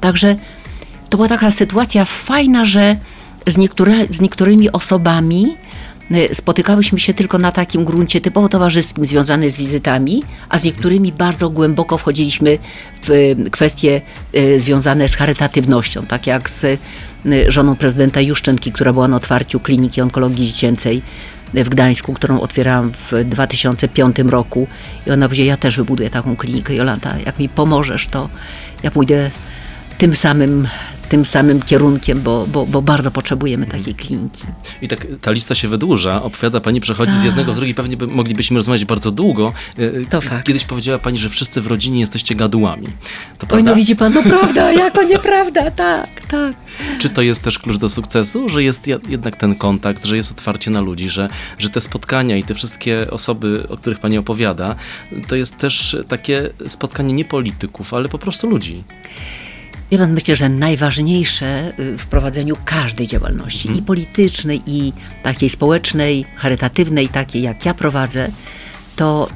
Także 0.00 0.36
to 1.08 1.16
była 1.16 1.28
taka 1.28 1.50
sytuacja 1.50 2.04
fajna, 2.04 2.64
że 2.64 2.96
z, 3.46 3.56
z 4.10 4.20
niektórymi 4.20 4.72
osobami 4.72 5.56
spotykałyśmy 6.32 6.98
się 6.98 7.14
tylko 7.14 7.38
na 7.38 7.52
takim 7.52 7.84
gruncie 7.84 8.20
typowo 8.20 8.48
towarzyskim, 8.48 9.04
związany 9.04 9.50
z 9.50 9.56
wizytami, 9.56 10.22
a 10.48 10.58
z 10.58 10.64
niektórymi 10.64 11.12
bardzo 11.12 11.50
głęboko 11.50 11.98
wchodziliśmy 11.98 12.58
w 13.02 13.10
y, 13.10 13.36
kwestie 13.50 14.00
y, 14.36 14.58
związane 14.58 15.08
z 15.08 15.14
charytatywnością, 15.14 16.06
tak 16.06 16.26
jak 16.26 16.50
z 16.50 16.64
y, 16.64 16.78
żoną 17.48 17.76
prezydenta 17.76 18.20
Juszczenki, 18.20 18.72
która 18.72 18.92
była 18.92 19.08
na 19.08 19.16
otwarciu 19.16 19.60
kliniki 19.60 20.00
onkologii 20.00 20.46
dziecięcej 20.46 21.02
w 21.54 21.68
Gdańsku, 21.68 22.12
którą 22.12 22.40
otwierałam 22.40 22.92
w 22.92 23.24
2005 23.24 24.16
roku. 24.18 24.66
I 25.06 25.10
ona 25.10 25.26
powiedziała, 25.26 25.48
ja 25.48 25.56
też 25.56 25.76
wybuduję 25.76 26.10
taką 26.10 26.36
klinikę, 26.36 26.74
Jolanta, 26.74 27.14
jak 27.26 27.38
mi 27.38 27.48
pomożesz, 27.48 28.06
to 28.06 28.28
ja 28.82 28.90
pójdę 28.90 29.30
tym 29.98 30.16
samym 30.16 30.68
tym 31.08 31.24
samym 31.24 31.62
kierunkiem, 31.62 32.20
bo, 32.20 32.46
bo, 32.46 32.66
bo 32.66 32.82
bardzo 32.82 33.10
potrzebujemy 33.10 33.66
takiej 33.66 33.94
kliniki. 33.94 34.42
I 34.82 34.88
tak 34.88 35.06
ta 35.20 35.30
lista 35.30 35.54
się 35.54 35.68
wydłuża, 35.68 36.22
opowiada 36.22 36.60
pani, 36.60 36.80
przechodzi 36.80 37.12
z 37.12 37.22
jednego 37.22 37.52
w 37.52 37.56
drugi, 37.56 37.74
pewnie 37.74 37.96
by, 37.96 38.06
moglibyśmy 38.06 38.56
rozmawiać 38.56 38.84
bardzo 38.84 39.10
długo. 39.10 39.52
Y, 39.78 40.06
To 40.10 40.20
fakt. 40.20 40.46
Kiedyś 40.46 40.64
powiedziała 40.64 40.98
pani, 40.98 41.18
że 41.18 41.28
wszyscy 41.28 41.60
w 41.60 41.66
rodzinie 41.66 42.00
jesteście 42.00 42.34
gadułami. 42.34 42.86
To 43.38 43.46
Oj, 43.50 43.62
no 43.62 43.74
widzi 43.74 43.96
pan, 43.96 44.14
no 44.14 44.22
prawda, 44.22 44.72
jak 44.82 44.94
to 44.94 45.02
nieprawda, 45.02 45.70
tak, 45.70 46.26
tak. 46.26 46.54
Czy 46.98 47.10
to 47.10 47.22
jest 47.22 47.42
też 47.42 47.58
klucz 47.58 47.76
do 47.76 47.88
sukcesu, 47.88 48.48
że 48.48 48.62
jest 48.62 48.86
jednak 49.08 49.36
ten 49.36 49.54
kontakt, 49.54 50.04
że 50.06 50.16
jest 50.16 50.32
otwarcie 50.32 50.70
na 50.70 50.80
ludzi, 50.80 51.08
że, 51.08 51.28
że 51.58 51.70
te 51.70 51.80
spotkania 51.80 52.36
i 52.36 52.42
te 52.42 52.54
wszystkie 52.54 53.10
osoby, 53.10 53.66
o 53.68 53.76
których 53.76 53.98
pani 53.98 54.18
opowiada, 54.18 54.76
to 55.28 55.36
jest 55.36 55.58
też 55.58 55.96
takie 56.08 56.50
spotkanie 56.66 57.14
nie 57.14 57.24
polityków, 57.24 57.94
ale 57.94 58.08
po 58.08 58.18
prostu 58.18 58.48
ludzi. 58.48 58.84
Wie 59.90 59.98
pan, 59.98 60.12
myślę, 60.12 60.36
że 60.36 60.48
najważniejsze 60.48 61.72
y, 61.78 61.98
w 61.98 62.06
prowadzeniu 62.06 62.56
każdej 62.64 63.06
działalności, 63.06 63.78
i 63.78 63.82
politycznej, 63.82 64.62
i 64.66 64.92
takiej 65.22 65.48
społecznej, 65.48 66.24
charytatywnej, 66.34 67.08
takiej 67.08 67.42
jak 67.42 67.66
ja 67.66 67.74
prowadzę, 67.74 68.28
to 68.96 69.28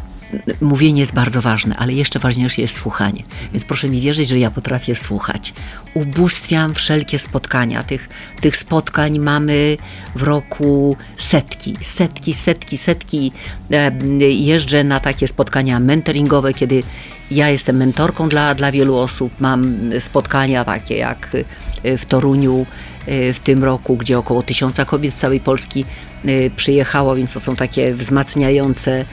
mówienie 0.60 1.00
jest 1.00 1.12
bardzo 1.14 1.42
ważne, 1.42 1.76
ale 1.76 1.92
jeszcze 1.92 2.18
ważniejsze 2.18 2.62
jest 2.62 2.74
słuchanie. 2.74 3.22
Więc 3.52 3.64
proszę 3.64 3.88
mi 3.88 4.00
wierzyć, 4.00 4.28
że 4.28 4.38
ja 4.38 4.50
potrafię 4.50 4.94
słuchać. 4.94 5.54
Ubóstwiam 5.94 6.74
wszelkie 6.74 7.18
spotkania. 7.18 7.82
Tych, 7.82 8.08
tych 8.40 8.56
spotkań 8.56 9.18
mamy 9.18 9.76
w 10.14 10.22
roku 10.22 10.96
setki, 11.16 11.76
setki, 11.80 12.34
setki, 12.34 12.76
setki. 12.78 13.32
E, 13.72 13.92
Jeżdżę 14.30 14.84
na 14.84 15.00
takie 15.00 15.28
spotkania 15.28 15.80
mentoringowe, 15.80 16.54
kiedy 16.54 16.82
ja 17.30 17.50
jestem 17.50 17.76
mentorką 17.76 18.28
dla, 18.28 18.54
dla 18.54 18.72
wielu 18.72 18.96
osób. 18.96 19.40
Mam 19.40 19.74
spotkania 19.98 20.64
takie 20.64 20.96
jak 20.96 21.36
y, 21.84 21.98
w 21.98 22.06
Toruniu 22.06 22.66
w 23.06 23.40
tym 23.44 23.64
roku, 23.64 23.96
gdzie 23.96 24.18
około 24.18 24.42
tysiąca 24.42 24.84
kobiet 24.84 25.14
z 25.14 25.18
całej 25.18 25.40
Polski 25.40 25.84
y, 26.24 26.50
przyjechało, 26.56 27.14
więc 27.16 27.32
to 27.32 27.40
są 27.40 27.56
takie 27.56 27.94
wzmacniające 27.94 29.04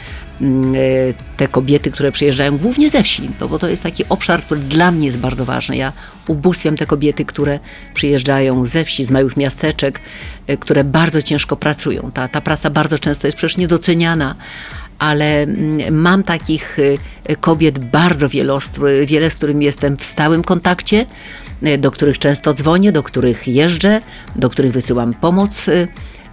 mm, 0.41 0.75
y, 0.75 1.13
te 1.37 1.47
kobiety, 1.47 1.91
które 1.91 2.11
przyjeżdżają 2.11 2.57
głównie 2.57 2.89
ze 2.89 3.03
wsi, 3.03 3.29
no 3.39 3.47
bo 3.47 3.59
to 3.59 3.69
jest 3.69 3.83
taki 3.83 4.03
obszar, 4.09 4.43
który 4.43 4.61
dla 4.61 4.91
mnie 4.91 5.05
jest 5.05 5.17
bardzo 5.17 5.45
ważny. 5.45 5.77
Ja 5.77 5.93
ubóstwiam 6.27 6.75
te 6.75 6.85
kobiety, 6.85 7.25
które 7.25 7.59
przyjeżdżają 7.93 8.65
ze 8.65 8.85
wsi, 8.85 9.03
z 9.03 9.11
małych 9.11 9.37
miasteczek, 9.37 9.99
y, 10.49 10.57
które 10.57 10.83
bardzo 10.83 11.21
ciężko 11.21 11.55
pracują. 11.55 12.11
Ta, 12.13 12.27
ta 12.27 12.41
praca 12.41 12.69
bardzo 12.69 12.99
często 12.99 13.27
jest 13.27 13.37
przecież 13.37 13.57
niedoceniana, 13.57 14.35
ale 14.99 15.43
mm, 15.43 15.95
mam 15.95 16.23
takich 16.23 16.79
y, 16.79 16.97
kobiet 17.41 17.79
bardzo 17.79 18.29
który- 18.29 19.05
wiele, 19.05 19.29
z 19.29 19.35
którymi 19.35 19.65
jestem 19.65 19.97
w 19.97 20.03
stałym 20.03 20.43
kontakcie, 20.43 21.01
y, 21.01 21.48
do 21.77 21.91
których 21.91 22.19
często 22.19 22.53
dzwonię, 22.53 22.91
do 22.91 23.03
których 23.03 23.47
jeżdżę, 23.47 24.01
do 24.35 24.49
których 24.49 24.71
wysyłam 24.71 25.13
pomoc 25.13 25.67
y, 25.67 25.87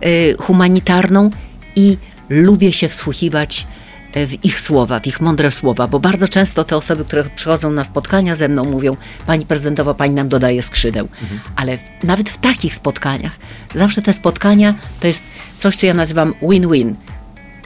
y, 0.06 0.36
humanitarną 0.38 1.30
i 1.76 1.96
lubię 2.28 2.72
się 2.72 2.88
wsłuchiwać 2.88 3.66
y, 4.16 4.26
w 4.26 4.44
ich 4.44 4.60
słowa, 4.60 5.00
w 5.00 5.06
ich 5.06 5.20
mądre 5.20 5.50
słowa, 5.50 5.86
bo 5.86 6.00
bardzo 6.00 6.28
często 6.28 6.64
te 6.64 6.76
osoby, 6.76 7.04
które 7.04 7.24
przychodzą 7.24 7.70
na 7.70 7.84
spotkania 7.84 8.34
ze 8.34 8.48
mną, 8.48 8.64
mówią: 8.64 8.96
Pani 9.26 9.46
prezydentowa, 9.46 9.94
pani 9.94 10.14
nam 10.14 10.28
dodaje 10.28 10.62
skrzydeł. 10.62 11.08
Ale 11.56 11.78
w, 11.78 11.82
nawet 12.04 12.30
w 12.30 12.38
takich 12.38 12.74
spotkaniach, 12.74 13.32
zawsze 13.74 14.02
te 14.02 14.12
spotkania 14.12 14.74
to 15.00 15.06
jest 15.06 15.22
coś, 15.58 15.76
co 15.76 15.86
ja 15.86 15.94
nazywam 15.94 16.34
win-win 16.42 16.94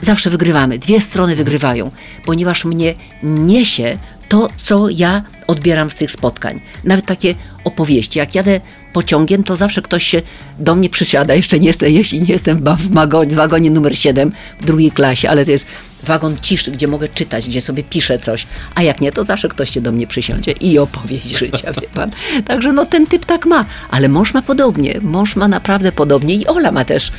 zawsze 0.01 0.29
wygrywamy. 0.29 0.79
Dwie 0.79 1.01
strony 1.01 1.35
wygrywają, 1.35 1.91
ponieważ 2.25 2.65
mnie 2.65 2.93
niesie 3.23 3.97
to, 4.31 4.47
co 4.57 4.89
ja 4.89 5.23
odbieram 5.47 5.91
z 5.91 5.95
tych 5.95 6.11
spotkań. 6.11 6.61
Nawet 6.83 7.05
takie 7.05 7.35
opowieści. 7.63 8.19
Jak 8.19 8.35
jadę 8.35 8.61
pociągiem, 8.93 9.43
to 9.43 9.55
zawsze 9.55 9.81
ktoś 9.81 10.03
się 10.03 10.21
do 10.59 10.75
mnie 10.75 10.89
przysiada. 10.89 11.35
Jeszcze 11.35 11.59
nie 11.59 11.67
jestem, 11.67 11.91
jeśli 11.91 12.21
nie 12.21 12.33
jestem 12.33 12.57
w 12.57 12.93
wagonie, 12.93 13.31
w 13.31 13.35
wagonie 13.35 13.71
numer 13.71 13.97
7 13.97 14.31
w 14.59 14.65
drugiej 14.65 14.91
klasie, 14.91 15.29
ale 15.29 15.45
to 15.45 15.51
jest 15.51 15.65
wagon 16.03 16.37
ciszy, 16.41 16.71
gdzie 16.71 16.87
mogę 16.87 17.07
czytać, 17.07 17.47
gdzie 17.47 17.61
sobie 17.61 17.83
piszę 17.83 18.19
coś. 18.19 18.47
A 18.75 18.83
jak 18.83 19.01
nie, 19.01 19.11
to 19.11 19.23
zawsze 19.23 19.49
ktoś 19.49 19.71
się 19.71 19.81
do 19.81 19.91
mnie 19.91 20.07
przysiądzie 20.07 20.51
i 20.51 20.79
opowieść 20.79 21.37
życia, 21.39 21.73
wie 21.81 21.87
pan. 21.93 22.11
Także 22.45 22.73
no 22.73 22.85
ten 22.85 23.07
typ 23.07 23.25
tak 23.25 23.45
ma. 23.45 23.65
Ale 23.89 24.09
mąż 24.09 24.33
ma 24.33 24.41
podobnie. 24.41 24.99
Mąż 25.01 25.35
ma 25.35 25.47
naprawdę 25.47 25.91
podobnie 25.91 26.35
i 26.35 26.47
Ola 26.47 26.71
ma 26.71 26.85
też 26.85 27.11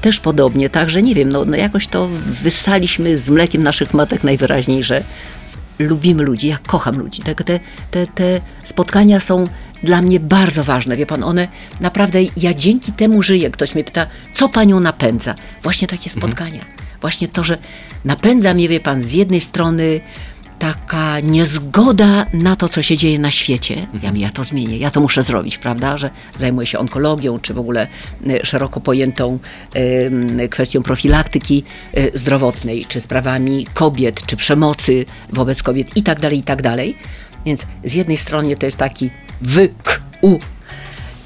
też 0.00 0.20
podobnie, 0.20 0.70
także 0.70 1.02
nie 1.02 1.14
wiem, 1.14 1.28
no, 1.28 1.44
no 1.44 1.56
jakoś 1.56 1.86
to 1.86 2.08
wyssaliśmy 2.42 3.16
z 3.16 3.30
mlekiem 3.30 3.62
naszych 3.62 3.94
matek 3.94 4.24
najwyraźniej, 4.24 4.82
że 4.82 5.02
lubimy 5.78 6.22
ludzi, 6.22 6.46
ja 6.46 6.58
kocham 6.66 6.98
ludzi. 6.98 7.22
Te, 7.22 7.34
te, 7.34 7.60
te, 7.90 8.06
te 8.06 8.40
spotkania 8.64 9.20
są 9.20 9.44
dla 9.82 10.02
mnie 10.02 10.20
bardzo 10.20 10.64
ważne, 10.64 10.96
wie 10.96 11.06
pan, 11.06 11.24
one 11.24 11.48
naprawdę, 11.80 12.18
ja 12.36 12.54
dzięki 12.54 12.92
temu 12.92 13.22
żyję. 13.22 13.50
Ktoś 13.50 13.74
mnie 13.74 13.84
pyta, 13.84 14.06
co 14.34 14.48
panią 14.48 14.80
napędza? 14.80 15.34
Właśnie 15.62 15.88
takie 15.88 16.10
spotkania. 16.10 16.64
Właśnie 17.00 17.28
to, 17.28 17.44
że 17.44 17.58
napędza 18.04 18.54
mnie, 18.54 18.68
wie 18.68 18.80
pan, 18.80 19.04
z 19.04 19.12
jednej 19.12 19.40
strony 19.40 20.00
taka 20.58 21.20
niezgoda 21.20 22.26
na 22.32 22.56
to, 22.56 22.68
co 22.68 22.82
się 22.82 22.96
dzieje 22.96 23.18
na 23.18 23.30
świecie. 23.30 23.86
Ja, 24.02 24.08
mówię, 24.08 24.22
ja 24.22 24.30
to 24.30 24.44
zmienię, 24.44 24.78
ja 24.78 24.90
to 24.90 25.00
muszę 25.00 25.22
zrobić, 25.22 25.58
prawda? 25.58 25.96
Że 25.96 26.10
zajmuję 26.36 26.66
się 26.66 26.78
onkologią, 26.78 27.38
czy 27.38 27.54
w 27.54 27.58
ogóle 27.58 27.86
e, 28.26 28.46
szeroko 28.46 28.80
pojętą 28.80 29.38
kwestią 30.50 30.82
profilaktyki 30.82 31.64
e, 31.92 32.18
zdrowotnej, 32.18 32.84
czy 32.84 33.00
sprawami 33.00 33.66
kobiet, 33.74 34.26
czy 34.26 34.36
przemocy 34.36 35.04
wobec 35.32 35.62
kobiet 35.62 35.96
i 35.96 36.02
tak 36.02 36.20
dalej, 36.20 36.38
i 36.38 36.42
tak 36.42 36.62
dalej. 36.62 36.96
Więc 37.46 37.66
z 37.84 37.94
jednej 37.94 38.16
strony 38.16 38.56
to 38.56 38.66
jest 38.66 38.78
taki 38.78 39.10
wy, 39.42 39.68
k, 39.82 40.00
u, 40.20 40.38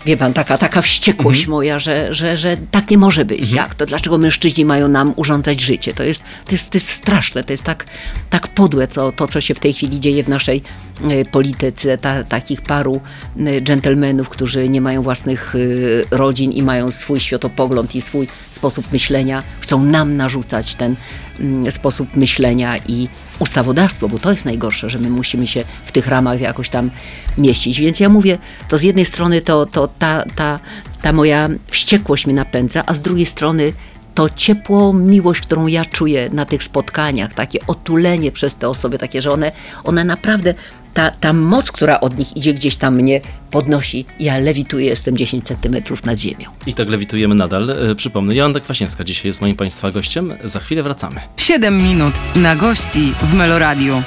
Wie 0.06 0.16
pan, 0.16 0.32
taka, 0.32 0.58
taka 0.58 0.82
wściekłość 0.82 1.46
moja, 1.46 1.78
że, 1.78 2.14
że, 2.14 2.36
że 2.36 2.56
tak 2.70 2.90
nie 2.90 2.98
może 2.98 3.24
być. 3.24 3.50
Jak 3.50 3.74
to? 3.74 3.86
Dlaczego 3.86 4.18
mężczyźni 4.18 4.64
mają 4.64 4.88
nam 4.88 5.12
urządzać 5.16 5.60
życie? 5.60 5.92
To 5.92 6.02
jest, 6.02 6.22
to 6.44 6.52
jest, 6.52 6.70
to 6.70 6.76
jest 6.76 6.88
straszne, 6.88 7.44
to 7.44 7.52
jest 7.52 7.62
tak, 7.62 7.84
tak 8.30 8.48
podłe 8.48 8.86
to, 8.86 9.12
to, 9.12 9.28
co 9.28 9.40
się 9.40 9.54
w 9.54 9.60
tej 9.60 9.72
chwili 9.72 10.00
dzieje 10.00 10.24
w 10.24 10.28
naszej 10.28 10.62
e, 11.02 11.24
polityce. 11.24 11.96
Ta, 11.96 12.24
takich 12.24 12.62
paru 12.62 13.00
e, 13.36 13.60
dżentelmenów, 13.60 14.28
którzy 14.28 14.68
nie 14.68 14.80
mają 14.80 15.02
własnych 15.02 15.54
e, 15.54 16.16
rodzin 16.16 16.52
i 16.52 16.62
mają 16.62 16.90
swój 16.90 17.20
światopogląd 17.20 17.94
i 17.94 18.00
swój 18.00 18.28
sposób 18.50 18.92
myślenia, 18.92 19.42
chcą 19.60 19.84
nam 19.84 20.16
narzucać 20.16 20.74
ten 20.74 20.96
mm, 21.40 21.72
sposób 21.72 22.16
myślenia 22.16 22.76
i 22.88 23.08
ustawodawstwo, 23.40 24.08
bo 24.08 24.18
to 24.18 24.30
jest 24.30 24.44
najgorsze, 24.44 24.90
że 24.90 24.98
my 24.98 25.10
musimy 25.10 25.46
się 25.46 25.64
w 25.84 25.92
tych 25.92 26.06
ramach 26.06 26.40
jakoś 26.40 26.68
tam 26.68 26.90
mieścić. 27.38 27.80
Więc 27.80 28.00
ja 28.00 28.08
mówię, 28.08 28.38
to 28.68 28.78
z 28.78 28.82
jednej 28.82 29.04
strony 29.04 29.42
to, 29.42 29.66
to 29.66 29.88
ta, 29.98 30.24
ta, 30.36 30.58
ta 31.02 31.12
moja 31.12 31.48
wściekłość 31.66 32.26
mnie 32.26 32.34
napędza, 32.34 32.82
a 32.86 32.94
z 32.94 33.00
drugiej 33.00 33.26
strony 33.26 33.72
to 34.14 34.28
ciepło, 34.28 34.92
miłość, 34.92 35.40
którą 35.40 35.66
ja 35.66 35.84
czuję 35.84 36.30
na 36.32 36.44
tych 36.44 36.64
spotkaniach, 36.64 37.34
takie 37.34 37.58
otulenie 37.66 38.32
przez 38.32 38.56
te 38.56 38.68
osoby, 38.68 38.98
takie, 38.98 39.22
że 39.22 39.32
one, 39.32 39.52
one 39.84 40.04
naprawdę, 40.04 40.54
ta, 40.94 41.10
ta 41.10 41.32
moc, 41.32 41.72
która 41.72 42.00
od 42.00 42.18
nich 42.18 42.36
idzie 42.36 42.54
gdzieś 42.54 42.76
tam 42.76 42.94
mnie 42.94 43.20
podnosi. 43.50 44.04
Ja 44.20 44.38
lewituję, 44.38 44.86
jestem 44.86 45.16
10 45.16 45.44
centymetrów 45.44 46.04
nad 46.04 46.18
ziemią. 46.18 46.50
I 46.66 46.74
tak 46.74 46.88
lewitujemy 46.88 47.34
nadal. 47.34 47.70
E, 47.70 47.94
Przypomnę, 47.94 48.34
Jolanta 48.34 48.60
Kwaśniewska 48.60 49.04
dzisiaj 49.04 49.26
jest 49.28 49.40
moim 49.40 49.56
Państwa 49.56 49.90
gościem. 49.90 50.34
Za 50.44 50.60
chwilę 50.60 50.82
wracamy. 50.82 51.20
7 51.36 51.82
minut 51.82 52.12
na 52.36 52.56
gości 52.56 53.12
w 53.22 53.34
Meloradiu. 53.34 54.02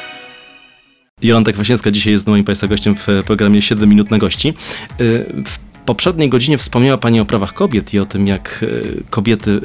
Jolanta 1.22 1.52
Kwaśniewska 1.52 1.92
dzisiaj 1.92 2.14
jest 2.14 2.28
moim 2.28 2.44
Państwa 2.44 2.68
gościem 2.68 2.96
w 2.96 3.08
programie 3.26 3.62
7 3.62 3.90
minut 3.90 4.12
na 4.12 4.18
gości. 4.18 4.50
E, 4.50 4.54
W 5.46 5.73
poprzedniej 5.86 6.30
godzinie 6.30 6.58
wspomniała 6.58 6.98
Pani 6.98 7.20
o 7.20 7.26
prawach 7.26 7.54
kobiet 7.54 7.94
i 7.94 8.00
o 8.00 8.06
tym, 8.06 8.28
jak 8.28 8.66
e, 8.66 9.04
kobiety 9.10 9.62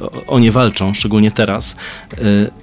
e, 0.00 0.04
o- 0.04 0.26
o 0.26 0.38
nie 0.38 0.52
walczą, 0.52 0.94
szczególnie 0.94 1.30
teraz. 1.30 1.76
E, 2.12 2.16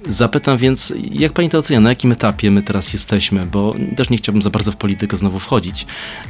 Zapytam 0.08 0.56
więc, 0.56 0.92
jak 1.12 1.32
Pani 1.32 1.48
to 1.48 1.58
ocenia, 1.58 1.80
na 1.80 1.88
jakim 1.88 2.12
etapie 2.12 2.50
my 2.50 2.62
teraz 2.62 2.92
jesteśmy, 2.92 3.46
bo 3.46 3.74
też 3.96 4.10
nie 4.10 4.16
chciałbym 4.16 4.42
za 4.42 4.50
bardzo 4.50 4.72
w 4.72 4.76
politykę 4.76 5.16
znowu 5.16 5.38
wchodzić, 5.38 5.86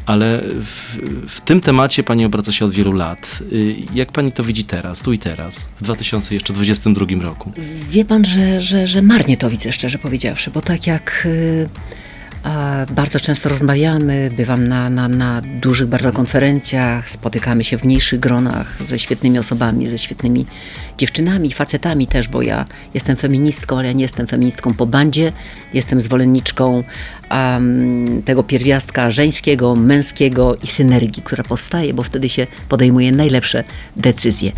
ale 0.06 0.40
w, 0.44 0.98
w 1.28 1.40
tym 1.40 1.60
temacie 1.60 2.02
Pani 2.02 2.24
obraca 2.24 2.52
się 2.52 2.64
od 2.64 2.72
wielu 2.74 2.92
lat. 2.92 3.38
E, 3.52 3.56
Jak 3.94 4.12
Pani 4.12 4.32
to 4.32 4.44
widzi 4.44 4.64
teraz, 4.64 5.00
tu 5.00 5.12
i 5.12 5.18
teraz, 5.18 5.68
w 5.76 5.82
2022 5.84 7.06
roku? 7.22 7.52
Wie 7.90 8.04
pan, 8.04 8.24
że, 8.24 8.60
że, 8.60 8.86
że 8.86 9.02
marnie 9.02 9.36
to 9.36 9.50
widzę, 9.50 9.72
szczerze 9.72 9.98
powiedziawszy, 9.98 10.50
bo 10.50 10.60
tak 10.60 10.86
jak 10.86 11.22
y, 11.26 11.68
a, 11.68 12.09
bardzo 12.94 13.20
często 13.20 13.48
rozmawiamy, 13.48 14.30
bywam 14.36 14.68
na, 14.68 14.90
na, 14.90 15.08
na 15.08 15.42
dużych 15.42 15.88
bardzo 15.88 16.12
konferencjach, 16.12 17.10
spotykamy 17.10 17.64
się 17.64 17.78
w 17.78 17.84
mniejszych 17.84 18.20
gronach 18.20 18.76
ze 18.80 18.98
świetnymi 18.98 19.38
osobami, 19.38 19.90
ze 19.90 19.98
świetnymi 19.98 20.46
dziewczynami, 20.98 21.52
facetami 21.52 22.06
też, 22.06 22.28
bo 22.28 22.42
ja 22.42 22.66
jestem 22.94 23.16
feministką, 23.16 23.78
ale 23.78 23.86
ja 23.86 23.92
nie 23.92 24.02
jestem 24.02 24.26
feministką 24.26 24.74
po 24.74 24.86
bandzie, 24.86 25.32
jestem 25.74 26.00
zwolenniczką 26.00 26.84
am, 27.28 28.22
tego 28.24 28.42
pierwiastka 28.42 29.10
żeńskiego, 29.10 29.74
męskiego 29.74 30.56
i 30.62 30.66
synergii, 30.66 31.22
która 31.22 31.44
powstaje, 31.44 31.94
bo 31.94 32.02
wtedy 32.02 32.28
się 32.28 32.46
podejmuje 32.68 33.12
najlepsze 33.12 33.64
decyzje. 33.96 34.52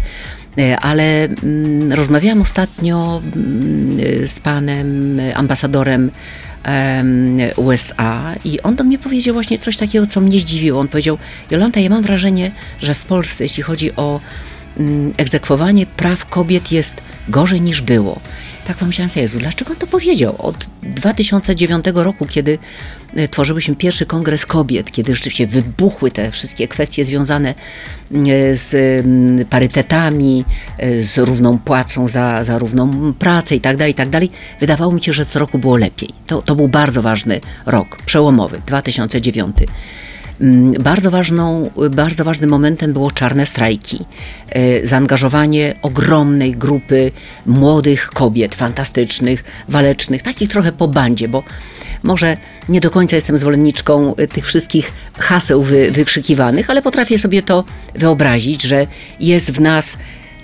E, 0.58 0.80
Ale 0.80 1.24
mm, 1.24 1.92
rozmawiałam 1.92 2.42
ostatnio 2.42 3.22
mm, 3.36 4.26
z 4.26 4.40
panem 4.40 5.20
ambasadorem 5.34 6.02
em, 6.02 6.10
USA 7.56 8.34
i 8.44 8.62
on 8.62 8.76
do 8.76 8.84
mnie 8.84 8.98
powiedział 8.98 9.34
właśnie 9.34 9.58
coś 9.58 9.76
takiego, 9.76 10.06
co 10.06 10.20
mnie 10.20 10.40
zdziwiło. 10.40 10.80
On 10.80 10.88
powiedział, 10.88 11.18
Jolanta, 11.50 11.80
ja 11.80 11.90
mam 11.90 12.02
wrażenie, 12.02 12.50
że 12.80 12.94
w 12.94 13.04
Polsce, 13.04 13.44
jeśli 13.44 13.62
chodzi 13.62 13.96
o 13.96 14.20
mm, 14.78 15.12
egzekwowanie 15.16 15.86
praw 15.86 16.26
kobiet 16.26 16.72
jest 16.72 17.02
gorzej 17.28 17.60
niż 17.60 17.80
było. 17.80 18.20
Tak 18.64 18.76
pomyślałam 18.76 19.10
sobie, 19.10 19.22
Jezu, 19.22 19.38
dlaczego 19.38 19.70
on 19.70 19.76
to 19.76 19.86
powiedział? 19.86 20.34
Od 20.38 20.66
2009 20.82 21.84
roku, 21.94 22.26
kiedy 22.26 22.58
e, 23.16 23.28
tworzyłyśmy 23.28 23.76
pierwszy 23.76 24.06
kongres 24.06 24.46
kobiet, 24.46 24.90
kiedy 24.90 25.14
rzeczywiście 25.14 25.46
wybuchły 25.46 26.10
te 26.10 26.30
wszystkie 26.30 26.68
kwestie 26.68 27.04
związane 27.04 27.48
e, 27.48 27.54
z 28.56 28.74
mm, 29.04 29.46
parytetami, 29.46 30.44
e, 30.78 31.02
z 31.02 31.18
równą 31.18 31.58
płacą 31.58 32.08
za, 32.08 32.44
za 32.44 32.58
równą 32.58 33.12
pracę 33.12 33.56
i 33.56 33.60
tak 33.60 33.76
dalej, 33.76 33.92
i 33.92 33.94
tak 33.94 34.08
wydawało 34.60 34.92
mi 34.92 35.02
się, 35.02 35.12
że 35.12 35.26
co 35.26 35.38
roku 35.38 35.58
było 35.58 35.76
lepiej. 35.76 36.08
To, 36.26 36.42
to 36.42 36.54
był 36.54 36.68
bardzo 36.68 37.02
ważny 37.02 37.40
rok, 37.66 38.02
przełomowy, 38.06 38.60
2009. 38.66 39.56
Mm, 40.40 40.72
Bardzo, 40.82 41.10
ważną, 41.10 41.70
bardzo 41.90 42.24
ważnym 42.24 42.50
momentem 42.50 42.92
było 42.92 43.10
czarne 43.10 43.46
strajki. 43.46 44.04
E, 44.50 44.86
Zaangażowanie 44.86 45.74
ogromnej 45.82 46.52
grupy 46.52 47.12
młodych 47.46 48.06
kobiet, 48.06 48.54
fantastycznych, 48.54 49.44
walecznych, 49.68 50.22
takich 50.22 50.50
trochę 50.50 50.72
po 50.72 50.88
bandzie, 50.88 51.28
bo 51.28 51.42
może 52.02 52.36
nie 52.68 52.80
do 52.80 52.90
końca 52.90 53.16
jestem 53.16 53.38
zwolenniczką 53.38 54.16
e, 54.16 54.26
tych 54.26 54.46
wszystkich 54.46 54.92
haseł 55.18 55.62
wy, 55.62 55.90
wykrzykiwanych, 55.90 56.70
ale 56.70 56.82
potrafię 56.82 57.18
sobie 57.18 57.42
to 57.42 57.64
wyobrazić, 57.94 58.62
że 58.62 58.86
jest 59.20 59.50
w 59.52 59.60
nas 59.60 59.98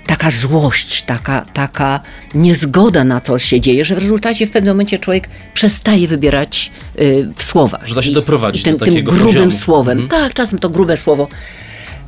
taka 0.09 0.31
złość, 0.31 1.03
taka, 1.03 1.47
taka 1.53 2.01
niezgoda 2.35 3.05
na 3.05 3.21
co 3.21 3.39
się 3.39 3.61
dzieje, 3.61 3.85
że 3.85 3.95
w 3.95 3.99
rezultacie 3.99 4.47
w 4.47 4.51
pewnym 4.51 4.75
momencie 4.75 4.99
człowiek 4.99 5.29
przestaje 5.55 6.09
wybierać 6.09 6.71
y, 7.01 7.29
w 7.37 7.43
słowach. 7.43 7.87
Że 7.87 7.95
da 7.95 8.03
się 8.03 8.11
I- 8.11 8.15
doprowadzić 8.15 8.63
i 8.63 8.65
tym, 8.65 8.77
do 8.77 8.85
tym 8.85 9.05
grubym 9.05 9.25
poziomu. 9.27 9.51
słowem. 9.51 10.09
Tak, 10.09 10.35
czasem 10.35 10.59
to 10.59 10.71
grube 10.71 10.97
słowo 10.97 11.29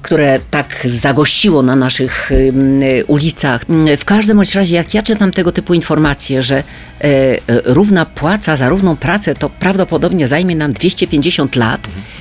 które 0.02 0.40
tak 0.50 0.66
zagościło 0.84 1.62
na 1.62 1.76
naszych 1.76 2.30
ulicach. 3.06 3.64
W 3.98 4.04
każdym 4.04 4.36
bądź 4.36 4.54
razie, 4.54 4.74
jak 4.74 4.94
ja 4.94 5.02
czytam 5.02 5.32
tego 5.32 5.52
typu 5.52 5.74
informacje, 5.74 6.42
że 6.42 6.56
e, 6.56 6.62
e, 7.04 7.38
równa 7.64 8.06
płaca 8.06 8.56
za 8.56 8.68
równą 8.68 8.96
pracę 8.96 9.34
to 9.34 9.50
prawdopodobnie 9.50 10.28
zajmie 10.28 10.56
nam 10.56 10.72
250 10.72 11.56
lat, 11.56 11.80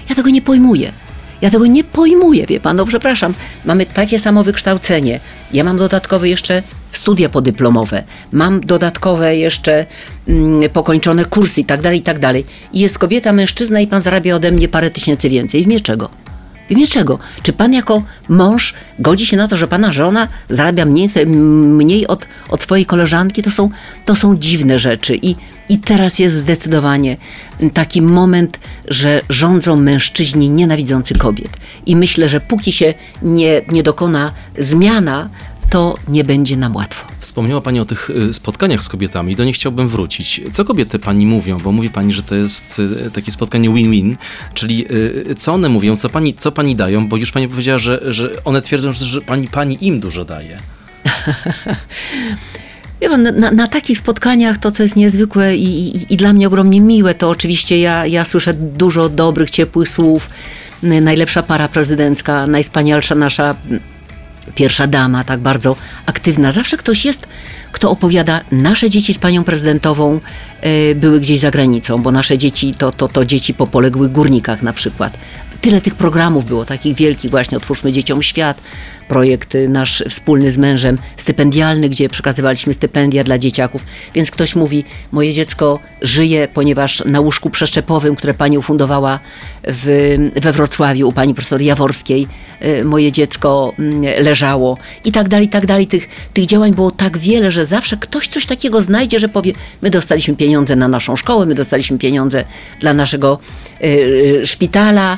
ja 0.10 0.16
tego 0.16 0.30
nie 0.30 0.42
pojmuję. 0.42 0.92
Ja 1.42 1.50
tego 1.50 1.66
nie 1.66 1.84
pojmuję, 1.84 2.46
wie 2.46 2.60
pan, 2.60 2.78
no 2.78 2.86
przepraszam, 2.86 3.34
mamy 3.66 3.86
takie 3.86 4.20
samo 4.20 4.44
wykształcenie. 4.44 5.20
Ja 5.54 5.64
mam 5.64 5.78
dodatkowe 5.78 6.30
jeszcze 6.30 6.64
studia 6.92 7.30
podyplomowe, 7.30 8.04
mam 8.32 8.62
dodatkowe 8.62 9.36
jeszcze 9.36 9.86
mm, 10.28 10.70
pokończone 10.70 11.26
kursy 11.26 11.62
i 11.62 11.66
tak 11.66 11.82
dalej, 11.82 12.00
i 12.00 12.02
tak 12.02 12.20
dalej. 12.20 12.46
Jest 12.74 13.00
kobieta, 13.00 13.34
mężczyzna 13.34 13.80
i 13.80 13.88
pan 13.88 14.02
zarabia 14.02 14.36
ode 14.36 14.52
mnie 14.52 14.68
parę 14.68 14.90
tysięcy 14.90 15.30
więcej. 15.30 15.64
W 15.64 15.68
imię 15.68 15.80
czego? 15.80 16.10
W 16.70 16.72
imię 16.72 16.88
czego? 16.88 17.20
Czy 17.44 17.54
pan 17.54 17.74
jako 17.74 18.04
mąż 18.30 18.74
godzi 19.00 19.26
się 19.26 19.38
na 19.38 19.48
to, 19.48 19.58
że 19.58 19.68
pana 19.68 19.92
żona 19.92 20.28
zarabia 20.50 20.86
mniej, 20.86 21.10
mniej 21.26 22.08
od, 22.08 22.28
od 22.50 22.64
swojej 22.64 22.86
koleżanki? 22.86 23.44
To 23.44 23.52
są, 23.52 23.70
to 24.06 24.16
są 24.16 24.38
dziwne 24.38 24.80
rzeczy. 24.80 25.16
I, 25.16 25.36
I 25.70 25.78
teraz 25.78 26.20
jest 26.20 26.36
zdecydowanie 26.36 27.18
taki 27.74 28.02
moment, 28.02 28.60
że 28.88 29.22
rządzą 29.30 29.76
mężczyźni 29.76 30.50
nienawidzący 30.50 31.14
kobiet. 31.14 31.58
I 31.86 31.96
myślę, 31.96 32.28
że 32.28 32.42
póki 32.42 32.72
się 32.72 32.94
nie, 33.22 33.62
nie 33.72 33.84
dokona 33.84 34.32
zmiana, 34.58 35.30
to 35.70 35.96
nie 36.08 36.24
będzie 36.24 36.58
nam 36.58 36.76
łatwo. 36.76 37.08
Wspomniała 37.20 37.62
Pani 37.62 37.80
o 37.80 37.86
tych 37.86 38.10
y, 38.10 38.34
spotkaniach 38.34 38.84
z 38.84 38.90
kobietami, 38.90 39.36
do 39.36 39.46
nich 39.46 39.56
chciałbym 39.56 39.90
wrócić. 39.90 40.42
Co 40.52 40.66
kobiety 40.66 41.00
Pani 41.00 41.26
mówią? 41.26 41.58
Bo 41.58 41.72
mówi 41.72 41.90
Pani, 41.90 42.14
że 42.14 42.24
to 42.24 42.36
jest 42.36 42.80
y, 43.08 43.12
takie 43.12 43.32
spotkanie 43.32 43.70
win-win, 43.70 44.18
czyli 44.54 44.86
y, 45.32 45.36
co 45.38 45.54
one 45.54 45.70
mówią, 45.70 45.98
co 45.98 46.10
Pani, 46.10 46.34
co 46.34 46.52
pani 46.52 46.76
dają, 46.76 47.08
bo 47.08 47.18
już 47.18 47.32
Pani 47.32 47.48
powiedziała, 47.48 47.80
że, 47.80 48.14
że 48.14 48.32
one 48.46 48.62
twierdzą, 48.62 48.92
że, 48.94 49.22
pani, 49.22 49.48
pani 49.48 49.78
im 49.82 50.00
dużo 50.00 50.26
daje. 50.26 50.58
Wie 53.02 53.10
pan, 53.10 53.24
na, 53.24 53.52
na 53.52 53.68
takich 53.68 53.98
spotkaniach 53.98 54.58
to, 54.58 54.72
co 54.72 54.84
jest 54.84 54.96
niezwykłe 54.96 55.56
i, 55.56 55.98
i, 55.98 56.14
i 56.14 56.18
dla 56.18 56.34
mnie 56.34 56.48
ogromnie 56.48 56.82
miłe, 56.82 57.14
to 57.14 57.30
oczywiście 57.30 57.80
ja, 57.80 58.06
ja 58.06 58.26
słyszę 58.26 58.54
dużo 58.54 59.10
dobrych, 59.10 59.50
ciepłych 59.50 59.90
słów. 59.90 60.30
Najlepsza 60.84 61.44
para 61.44 61.68
prezydencka, 61.68 62.48
najwspanialsza 62.48 63.16
nasza 63.16 63.56
pierwsza 64.56 64.88
dama, 64.88 65.24
tak 65.24 65.40
bardzo 65.40 65.76
aktywna. 66.06 66.52
Zawsze 66.52 66.78
ktoś 66.78 67.06
jest, 67.06 67.28
kto 67.72 67.92
opowiada, 67.92 68.42
nasze 68.52 68.90
dzieci 68.90 69.14
z 69.14 69.20
panią 69.20 69.44
prezydentową 69.44 70.20
e, 70.62 70.96
były 70.96 71.20
gdzieś 71.20 71.40
za 71.40 71.52
granicą, 71.52 71.98
bo 71.98 72.12
nasze 72.12 72.38
dzieci 72.38 72.74
to, 72.74 72.92
to, 72.92 73.08
to 73.08 73.26
dzieci 73.26 73.54
po 73.54 73.68
poległych 73.68 74.12
górnikach 74.12 74.62
na 74.62 74.74
przykład. 74.74 75.18
Tyle 75.62 75.82
tych 75.82 75.96
programów 75.96 76.46
było, 76.46 76.66
takich 76.66 76.96
wielkich 76.96 77.32
właśnie, 77.32 77.58
Otwórzmy 77.58 77.92
Dzieciom 77.92 78.24
Świat, 78.24 78.62
projekt 79.10 79.56
y, 79.56 79.70
nasz 79.70 80.04
wspólny 80.10 80.52
z 80.52 80.58
mężem, 80.58 80.98
stypendialny, 81.18 81.90
gdzie 81.90 82.10
przekazywaliśmy 82.10 82.74
stypendia 82.74 83.24
dla 83.24 83.40
dzieciaków. 83.40 83.86
Więc 84.14 84.32
ktoś 84.32 84.56
mówi, 84.56 84.84
moje 85.12 85.34
dziecko 85.34 85.80
żyje, 86.02 86.48
ponieważ 86.54 87.04
na 87.06 87.20
łóżku 87.20 87.50
przeszczepowym, 87.50 88.16
które 88.16 88.34
pani 88.34 88.58
ufundowała 88.58 89.20
w, 89.64 90.16
we 90.42 90.52
Wrocławiu 90.52 91.08
u 91.08 91.12
pani 91.12 91.34
profesor 91.34 91.62
Jaworskiej, 91.62 92.28
y, 92.82 92.86
moje 92.86 93.12
dziecko 93.12 93.74
mm, 93.80 94.24
leżało 94.24 94.78
i 95.06 95.12
tak 95.12 95.30
dalej, 95.30 95.46
i 95.48 95.50
tak 95.50 95.66
dalej. 95.66 95.88
Tych, 95.88 96.10
tych 96.34 96.46
działań 96.46 96.74
było 96.76 96.92
tak 96.92 97.18
wiele, 97.18 97.52
że 97.52 97.66
zawsze 97.66 97.98
ktoś 97.98 98.28
coś 98.28 98.46
takiego 98.46 98.82
znajdzie, 98.82 99.20
że 99.20 99.30
powie, 99.30 99.54
my 99.82 99.90
dostaliśmy 99.90 100.36
pieniądze 100.36 100.76
na 100.76 100.88
naszą 100.88 101.16
szkołę, 101.16 101.46
my 101.46 101.56
dostaliśmy 101.56 101.98
pieniądze 101.98 102.44
dla 102.80 102.94
naszego 102.94 103.40
y, 103.84 104.42
szpitala, 104.46 105.18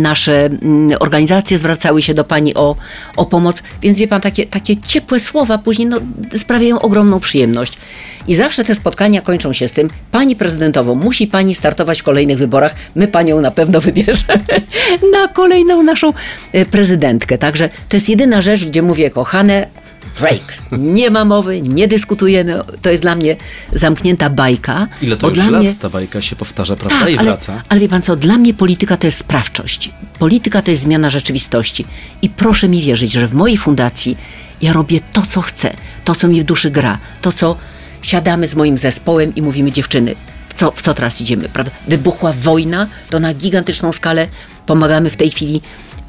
nasze 0.00 0.44
mm, 0.44 0.96
organizacje 1.00 1.58
zwracały 1.58 2.02
się 2.02 2.14
do 2.14 2.24
pani 2.24 2.45
o, 2.54 2.76
o 3.16 3.26
pomoc, 3.26 3.62
więc 3.82 3.98
wie 3.98 4.08
pan, 4.08 4.20
takie, 4.20 4.46
takie 4.46 4.76
ciepłe 4.76 5.20
słowa 5.20 5.58
później 5.58 5.88
no, 5.88 6.00
sprawiają 6.38 6.80
ogromną 6.80 7.20
przyjemność. 7.20 7.78
I 8.28 8.34
zawsze 8.34 8.64
te 8.64 8.74
spotkania 8.74 9.20
kończą 9.20 9.52
się 9.52 9.68
z 9.68 9.72
tym, 9.72 9.88
pani 10.12 10.36
prezydentowo, 10.36 10.94
musi 10.94 11.26
pani 11.26 11.54
startować 11.54 12.00
w 12.00 12.04
kolejnych 12.04 12.38
wyborach, 12.38 12.74
my 12.94 13.08
panią 13.08 13.40
na 13.40 13.50
pewno 13.50 13.80
wybierzemy 13.80 14.44
na 15.14 15.28
kolejną 15.28 15.82
naszą 15.82 16.12
e, 16.52 16.66
prezydentkę. 16.66 17.38
Także 17.38 17.68
to 17.88 17.96
jest 17.96 18.08
jedyna 18.08 18.42
rzecz, 18.42 18.64
gdzie 18.64 18.82
mówię, 18.82 19.10
kochane, 19.10 19.66
break. 20.20 20.42
Nie 20.78 21.10
ma 21.10 21.24
mowy, 21.24 21.60
nie 21.62 21.88
dyskutujemy. 21.88 22.60
To 22.82 22.90
jest 22.90 23.02
dla 23.02 23.14
mnie 23.14 23.36
zamknięta 23.72 24.30
bajka. 24.30 24.88
Ile 25.02 25.16
to 25.16 25.26
bo 25.30 25.34
już 25.36 25.50
lat 25.50 25.62
mnie- 25.62 25.74
ta 25.74 25.90
bajka 25.90 26.20
się 26.20 26.36
powtarza, 26.36 26.76
prawda? 26.76 26.98
tak, 27.00 27.08
I 27.14 27.18
ale, 27.18 27.28
wraca. 27.30 27.62
ale 27.68 27.80
wie 27.80 27.88
pan 27.88 28.02
co, 28.02 28.16
dla 28.16 28.38
mnie 28.38 28.54
polityka 28.54 28.96
to 28.96 29.06
jest 29.06 29.18
sprawczość. 29.18 29.90
Polityka 30.18 30.62
to 30.62 30.70
jest 30.70 30.82
zmiana 30.82 31.10
rzeczywistości. 31.10 31.84
I 32.22 32.28
proszę 32.30 32.68
mi 32.68 32.82
wierzyć, 32.82 33.12
że 33.12 33.28
w 33.28 33.34
mojej 33.34 33.56
fundacji 33.58 34.16
ja 34.62 34.72
robię 34.72 35.00
to, 35.12 35.22
co 35.30 35.42
chcę, 35.42 35.74
to, 36.04 36.14
co 36.14 36.28
mi 36.28 36.40
w 36.40 36.44
duszy 36.44 36.70
gra, 36.70 36.98
to, 37.22 37.32
co 37.32 37.56
siadamy 38.02 38.48
z 38.48 38.54
moim 38.54 38.78
zespołem 38.78 39.34
i 39.34 39.42
mówimy, 39.42 39.72
dziewczyny, 39.72 40.14
w 40.48 40.54
co, 40.54 40.70
w 40.70 40.82
co 40.82 40.94
teraz 40.94 41.20
idziemy, 41.20 41.48
prawda? 41.48 41.72
Wybuchła 41.88 42.32
wojna, 42.32 42.86
to 43.10 43.20
na 43.20 43.34
gigantyczną 43.34 43.92
skalę 43.92 44.28
pomagamy 44.66 45.10
w 45.10 45.16
tej 45.16 45.30
chwili 45.30 45.60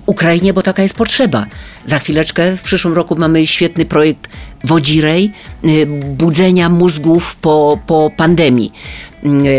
Ukrainie, 0.08 0.54
bo 0.54 0.62
taka 0.62 0.84
jest 0.84 0.96
potrzeba. 0.96 1.46
Za 1.86 2.00
chwileczkę, 2.00 2.58
w 2.58 2.62
przyszłym 2.62 2.94
roku 2.94 3.16
mamy 3.16 3.48
świetny 3.48 3.86
projekt 3.86 4.30
Wodzirej, 4.64 5.32
y, 5.66 5.86
budzenia 6.06 6.70
mózgów 6.70 7.36
po, 7.36 7.80
po 7.88 8.12
pandemii. 8.18 8.72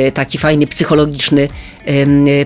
Y, 0.08 0.12
Taki 0.12 0.38
fajny, 0.38 0.66
psychologiczny 0.66 1.48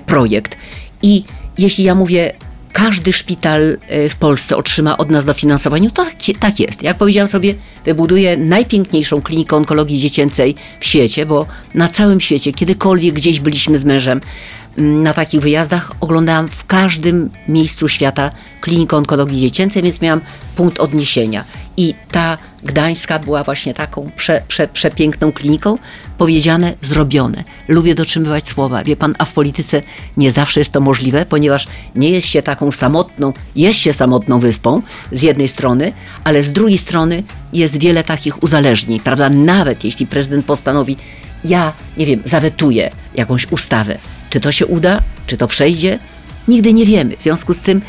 projekt. 0.07 0.57
I 1.03 1.25
jeśli 1.59 1.85
ja 1.85 1.95
mówię, 1.95 2.33
każdy 2.73 3.13
szpital 3.13 3.79
y, 4.07 4.09
w 4.09 4.17
Polsce 4.17 4.57
otrzyma 4.57 4.99
od 4.99 5.11
nas 5.11 5.25
dofinansowanie, 5.25 5.91
to 5.91 6.05
tak, 6.05 6.15
tak 6.41 6.61
jest. 6.61 6.83
Jak 6.83 6.97
powiedziałam 6.97 7.29
sobie, 7.29 7.55
wybuduję 7.85 8.37
najpiękniejszą 8.37 9.23
klinikę 9.23 9.57
onkologii 9.57 9.99
dziecięcej 9.99 10.55
w 10.81 10.85
świecie, 10.85 11.27
bo 11.27 11.47
na 11.75 11.89
całym 11.89 12.21
świecie, 12.21 12.53
kiedykolwiek 12.53 13.15
gdzieś 13.15 13.41
byliśmy 13.41 13.79
z 13.79 13.85
mężem, 13.85 14.21
na 14.77 15.13
takich 15.13 15.41
wyjazdach 15.41 15.93
oglądałam 16.01 16.49
w 16.49 16.67
każdym 16.67 17.31
miejscu 17.49 17.89
świata 17.89 18.31
klinikę 18.61 18.97
onkologii 18.97 19.41
dziecięcej, 19.41 19.83
więc 19.83 20.01
miałam 20.01 20.21
punkt 20.57 20.81
odniesienia. 20.81 21.45
I 21.77 21.95
ta 22.11 22.39
gdańska 22.63 23.19
była 23.19 23.45
właśnie 23.45 23.75
taką 23.75 24.11
prze, 24.17 24.43
prze, 24.49 24.69
przepiękną 24.69 25.33
kliniką. 25.33 25.79
Powiedziane, 26.19 26.75
zrobione. 26.83 27.45
Lubię 27.69 27.95
dotrzymywać 27.95 28.49
słowa. 28.49 28.85
Wie 28.85 28.97
pan, 28.97 29.15
a 29.19 29.25
w 29.25 29.33
polityce 29.33 29.83
nie 30.17 30.31
zawsze 30.31 30.61
jest 30.61 30.73
to 30.73 30.81
możliwe, 30.81 31.27
ponieważ 31.27 31.69
nie 31.95 32.11
jest 32.11 32.27
się 32.27 32.43
taką 32.43 32.73
samotną, 32.73 33.33
jest 33.57 33.79
się 33.79 33.93
samotną 33.93 34.41
wyspą 34.41 34.83
z 35.13 35.23
jednej 35.23 35.49
strony, 35.49 35.93
ale 36.25 36.43
z 36.43 36.53
drugiej 36.53 36.79
strony 36.79 37.23
jest 37.53 37.79
wiele 37.79 38.05
takich 38.05 38.43
uzależnień, 38.43 39.01
prawda? 39.01 39.31
Nawet 39.31 39.85
jeśli 39.85 40.07
prezydent 40.07 40.47
postanowi, 40.47 40.97
ja, 41.45 41.73
nie 41.97 42.07
wiem, 42.07 42.23
zawetuję 42.25 42.91
jakąś 43.15 43.53
ustawę. 43.53 43.99
Czy 44.33 44.41
to 44.41 44.53
się 44.53 44.67
uda? 44.67 45.03
Czy 45.27 45.37
to 45.37 45.49
przejdzie? 45.49 45.99
Nigdy 46.49 46.73
nie 46.73 46.87
wiemy. 46.87 47.17
W 47.17 47.23
związku 47.23 47.55
z 47.55 47.61
tym 47.61 47.83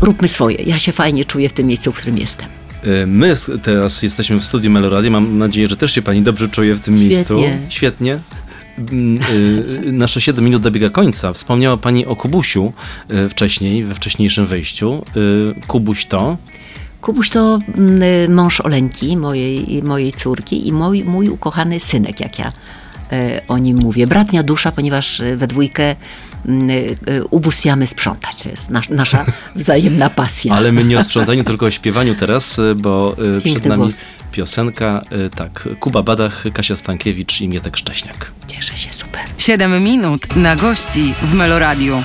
róbmy 0.00 0.28
swoje. 0.28 0.56
Ja 0.56 0.78
się 0.78 0.92
fajnie 0.92 1.24
czuję 1.24 1.48
w 1.48 1.52
tym 1.52 1.66
miejscu, 1.66 1.92
w 1.92 1.96
którym 1.96 2.18
jestem. 2.18 2.48
Y, 2.86 3.06
My 3.06 3.34
teraz 3.62 4.02
jesteśmy 4.02 4.38
w 4.38 4.44
studiu 4.44 4.70
Meloradia. 4.70 5.10
Mam 5.10 5.38
nadzieję, 5.38 5.66
że 5.66 5.76
też 5.76 5.92
się 5.92 6.02
pani 6.02 6.22
dobrze 6.22 6.48
czuje 6.48 6.74
w 6.74 6.80
tym 6.80 6.94
miejscu. 6.94 7.38
Świetnie. 7.38 7.58
Świetnie. 7.68 8.18
mm, 8.92 9.18
y, 9.86 9.92
nasze 9.92 10.20
7 10.20 10.44
minut 10.44 10.62
dobiega 10.62 10.90
końca. 10.90 11.32
Wspomniała 11.32 11.76
Pani 11.76 12.06
o 12.06 12.16
Kubusiu 12.16 12.72
y, 13.12 13.28
wcześniej, 13.28 13.84
we 13.84 13.94
wcześniejszym 13.94 14.46
wejściu. 14.46 15.02
Kubuś 15.66 16.06
to? 16.06 16.36
Kubuś 17.00 17.30
to 17.30 17.58
mm, 17.76 18.34
mąż 18.34 18.60
Oleńki, 18.60 19.16
mojej, 19.16 19.82
mojej 19.82 20.12
córki 20.12 20.68
i 20.68 20.72
mój, 20.72 21.04
mój 21.04 21.28
ukochany 21.28 21.80
synek, 21.80 22.20
jak 22.20 22.38
ja 22.38 22.46
e, 22.48 22.52
o 23.48 23.58
nim 23.58 23.78
mówię. 23.78 24.06
Bratnia 24.06 24.42
dusza, 24.42 24.72
ponieważ 24.72 25.20
e, 25.20 25.36
we 25.36 25.46
dwójkę 25.46 25.94
mm, 26.46 26.70
e, 26.70 27.24
ubóstwiamy 27.24 27.86
sprzątać. 27.86 28.42
To 28.42 28.48
jest 28.48 28.70
nas, 28.70 28.88
nasza 28.90 29.24
wzajemna 29.56 30.10
pasja. 30.10 30.54
Ale 30.54 30.72
my 30.72 30.84
nie 30.84 30.98
o 30.98 31.02
sprzątaniu, 31.02 31.44
tylko 31.50 31.66
o 31.66 31.70
śpiewaniu 31.70 32.14
teraz, 32.14 32.60
bo 32.76 33.16
y, 33.38 33.40
przed 33.40 33.66
nami 33.66 33.82
głos. 33.82 34.04
piosenka, 34.32 35.02
tak, 35.36 35.68
Kuba 35.80 36.02
Badach, 36.02 36.44
Kasia 36.52 36.76
Stankiewicz 36.76 37.40
i 37.40 37.48
Mietek 37.48 37.76
Szcześniak. 37.76 38.32
Cieszę 38.46 38.76
się, 38.76 38.92
super. 38.92 39.20
7 39.38 39.84
minut 39.84 40.36
na 40.36 40.56
gości 40.56 41.14
w 41.22 41.34
Meloradiu. 41.34 42.02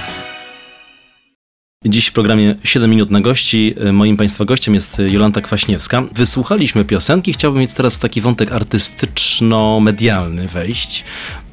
Dziś 1.85 2.07
w 2.07 2.13
programie 2.13 2.55
7 2.63 2.89
minut 2.89 3.11
na 3.11 3.21
gości. 3.21 3.75
Y, 3.87 3.93
Moim 3.93 4.17
Państwa 4.17 4.45
gościem 4.45 4.73
jest 4.73 5.01
Jolanta 5.07 5.41
Kwaśniewska. 5.41 6.03
Wysłuchaliśmy 6.15 6.85
piosenki. 6.85 7.33
Chciałbym 7.33 7.61
mieć 7.61 7.73
teraz 7.73 7.99
taki 7.99 8.21
wątek 8.21 8.51
artystyczno-medialny 8.51 10.47
wejść. 10.47 11.03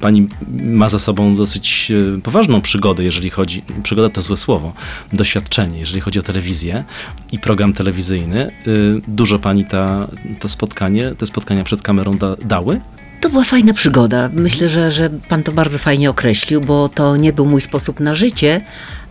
Pani 0.00 0.28
ma 0.48 0.88
za 0.88 0.98
sobą 0.98 1.36
dosyć 1.36 1.90
y, 1.90 2.20
poważną 2.22 2.60
przygodę, 2.60 3.04
jeżeli 3.04 3.30
chodzi, 3.30 3.62
przygoda 3.82 4.08
to 4.08 4.22
złe 4.22 4.36
słowo, 4.36 4.72
doświadczenie, 5.12 5.78
jeżeli 5.78 6.00
chodzi 6.00 6.18
o 6.18 6.22
telewizję 6.22 6.84
i 7.32 7.38
program 7.38 7.72
telewizyjny. 7.72 8.50
Y, 8.66 9.00
Dużo 9.08 9.38
Pani 9.38 9.64
ta, 9.64 10.08
to 10.40 10.48
spotkanie, 10.48 11.14
te 11.18 11.26
spotkania 11.26 11.64
przed 11.64 11.82
kamerą 11.82 12.12
da, 12.12 12.36
dały? 12.36 12.80
To 13.20 13.30
była 13.30 13.44
fajna 13.44 13.74
przygoda. 13.74 14.30
Myślę, 14.32 14.68
że, 14.68 14.90
że 14.90 15.10
pan 15.10 15.42
to 15.42 15.52
bardzo 15.52 15.78
fajnie 15.78 16.10
określił, 16.10 16.60
bo 16.60 16.88
to 16.88 17.16
nie 17.16 17.32
był 17.32 17.46
mój 17.46 17.60
sposób 17.60 18.00
na 18.00 18.14
życie, 18.14 18.60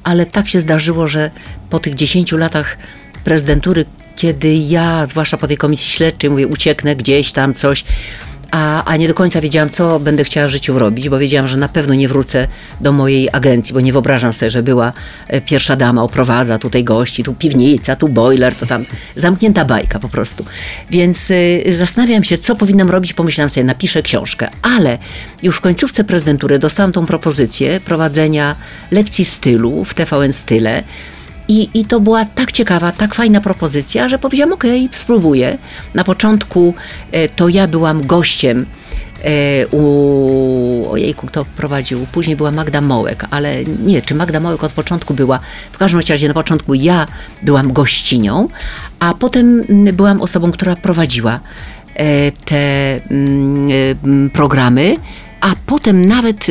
ale 0.08 0.26
tak 0.26 0.48
się 0.48 0.62
zdarzyło, 0.62 1.08
że 1.08 1.32
po 1.70 1.80
tych 1.80 1.96
10 1.96 2.32
latach 2.32 2.78
prezydentury, 3.24 3.86
kiedy 4.16 4.56
ja, 4.56 5.06
zwłaszcza 5.06 5.38
po 5.38 5.48
tej 5.48 5.58
komisji 5.58 5.90
śledczej, 5.90 6.30
mówię, 6.30 6.48
ucieknę 6.48 6.96
gdzieś 6.96 7.32
tam 7.32 7.54
coś, 7.54 7.84
a, 8.52 8.84
a 8.84 8.98
nie 8.98 9.08
do 9.08 9.14
końca 9.14 9.42
wiedziałam, 9.42 9.70
co 9.70 10.00
będę 10.00 10.24
chciała 10.24 10.48
w 10.48 10.52
życiu 10.52 10.80
robić, 10.80 11.10
bo 11.10 11.20
wiedziałam, 11.20 11.48
że 11.48 11.58
na 11.58 11.70
pewno 11.70 11.94
nie 11.94 12.08
wrócę 12.08 12.48
do 12.82 12.92
mojej 12.92 13.30
agencji, 13.32 13.74
bo 13.74 13.82
nie 13.82 13.92
wyobrażam 13.92 14.34
sobie, 14.34 14.50
że 14.50 14.64
była 14.64 14.94
e, 15.28 15.42
pierwsza 15.42 15.76
dama, 15.76 16.04
oprowadza 16.04 16.58
tutaj 16.58 16.84
gości, 16.84 17.24
tu 17.24 17.34
piwnica, 17.34 17.96
tu 17.96 18.08
boiler, 18.10 18.56
to 18.56 18.66
tam 18.66 18.86
zamknięta 19.16 19.66
bajka 19.66 20.00
po 20.00 20.10
prostu. 20.10 20.46
Więc 20.90 21.32
y, 21.32 21.76
zastanawiam 21.78 22.24
się, 22.24 22.38
co 22.38 22.56
powinnam 22.56 22.90
robić, 22.90 23.14
pomyślałam 23.14 23.50
sobie, 23.50 23.64
napiszę 23.64 24.02
książkę, 24.02 24.50
ale 24.62 24.98
już 25.44 25.58
w 25.58 25.62
końcówce 25.62 26.04
prezydentury 26.04 26.60
dostałam 26.60 26.92
tą 26.92 27.06
propozycję 27.06 27.80
prowadzenia 27.80 28.56
lekcji 28.92 29.26
stylu 29.26 29.86
w 29.86 29.94
TVN 29.94 30.34
Style, 30.34 30.84
i, 31.48 31.70
I 31.74 31.86
to 31.86 32.00
była 32.00 32.26
tak 32.26 32.52
ciekawa, 32.52 32.92
tak 32.92 33.16
fajna 33.16 33.42
propozycja, 33.42 34.10
że 34.10 34.20
powiedziałam, 34.20 34.54
okej, 34.54 34.90
spróbuję. 34.94 35.58
Na 35.94 36.04
początku 36.04 36.74
e, 37.12 37.30
to 37.30 37.50
ja 37.50 37.68
byłam 37.68 38.08
gościem 38.08 38.66
e, 39.24 39.68
u... 39.68 40.92
Ojejku, 40.92 41.28
kto 41.28 41.46
prowadził? 41.46 42.06
Później 42.12 42.36
była 42.36 42.52
Magda 42.52 42.82
Mołek, 42.82 43.26
ale 43.30 43.64
nie, 43.64 44.02
czy 44.02 44.16
Magda 44.16 44.40
Mołek 44.40 44.64
od 44.64 44.72
początku 44.72 45.14
była? 45.14 45.40
W 45.72 45.78
każdym 45.78 46.02
razie 46.10 46.28
na 46.28 46.34
początku 46.34 46.74
ja 46.74 47.08
byłam 47.42 47.74
gościnią, 47.74 48.48
a 49.00 49.14
potem 49.14 49.64
byłam 49.94 50.22
osobą, 50.22 50.52
która 50.52 50.76
prowadziła 50.76 51.40
e, 51.96 52.32
te 52.32 53.02
programy, 54.34 54.96
a 55.42 55.54
potem 55.66 56.06
nawet 56.06 56.46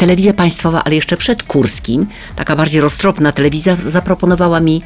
telewizja 0.00 0.32
państwowa, 0.32 0.84
ale 0.84 0.94
jeszcze 0.94 1.16
przed 1.16 1.42
Kurskim, 1.42 2.06
taka 2.36 2.56
bardziej 2.56 2.80
roztropna 2.80 3.32
telewizja, 3.32 3.76
zaproponowała 3.86 4.60
mi 4.60 4.82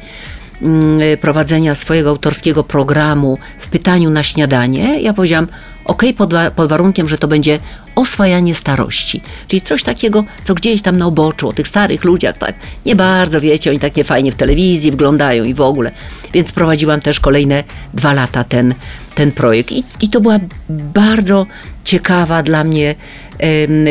ym, 0.61 0.99
prowadzenia 1.21 1.75
swojego 1.75 2.09
autorskiego 2.09 2.63
programu 2.63 3.37
w 3.59 3.69
pytaniu 3.69 4.09
na 4.09 4.23
śniadanie. 4.23 5.01
Ja 5.01 5.13
powiedziałam, 5.13 5.47
ok, 5.85 6.03
pod, 6.17 6.33
pod 6.55 6.69
warunkiem, 6.69 7.09
że 7.09 7.17
to 7.17 7.27
będzie 7.27 7.59
oswajanie 7.95 8.55
starości. 8.55 9.21
Czyli 9.47 9.61
coś 9.61 9.83
takiego, 9.83 10.23
co 10.43 10.53
gdzieś 10.53 10.81
tam 10.81 10.97
na 10.97 11.05
oboczu, 11.05 11.49
o 11.49 11.53
tych 11.53 11.67
starych 11.67 12.03
ludziach, 12.03 12.37
tak, 12.37 12.55
nie 12.85 12.95
bardzo 12.95 13.41
wiecie, 13.41 13.69
oni 13.69 13.79
takie 13.79 14.03
fajnie 14.03 14.31
w 14.31 14.35
telewizji 14.35 14.91
wyglądają 14.91 15.43
i 15.43 15.53
w 15.53 15.61
ogóle. 15.61 15.91
Więc 16.33 16.51
prowadziłam 16.51 17.01
też 17.01 17.19
kolejne 17.19 17.63
dwa 17.93 18.13
lata 18.13 18.43
ten, 18.43 18.73
ten 19.15 19.31
projekt. 19.31 19.71
I, 19.71 19.83
I 20.01 20.09
to 20.09 20.21
była 20.21 20.39
bardzo 20.69 21.45
ciekawa 21.83 22.43
dla 22.43 22.63
mnie 22.63 22.95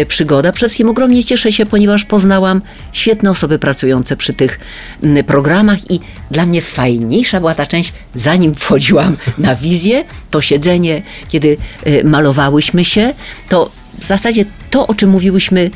przygoda. 0.08 0.52
Przede 0.52 0.68
wszystkim 0.68 0.88
ogromnie 0.88 1.24
cieszę 1.24 1.52
się, 1.52 1.66
ponieważ 1.66 2.04
poznałam 2.04 2.62
świetne 2.92 3.30
osoby 3.30 3.58
pracujące 3.58 4.16
przy 4.16 4.32
tych 4.32 4.60
m, 5.02 5.24
programach 5.24 5.90
i 5.90 6.00
dla 6.30 6.46
mnie 6.46 6.62
fajniejsza 6.62 7.40
była 7.40 7.54
ta 7.54 7.66
część, 7.66 7.92
zanim 8.14 8.54
wchodziłam 8.64 9.16
na 9.38 9.54
wizję, 9.54 10.04
to 10.30 10.40
siedzenie, 10.40 11.02
kiedy 11.28 11.56
e, 11.84 12.04
malowałyśmy 12.04 12.84
się, 12.84 13.14
to 13.48 13.70
w 13.98 14.04
zasadzie 14.04 14.44
to, 14.70 14.86
o 14.86 14.94
czym 14.94 15.10
mówiłyśmy 15.10 15.70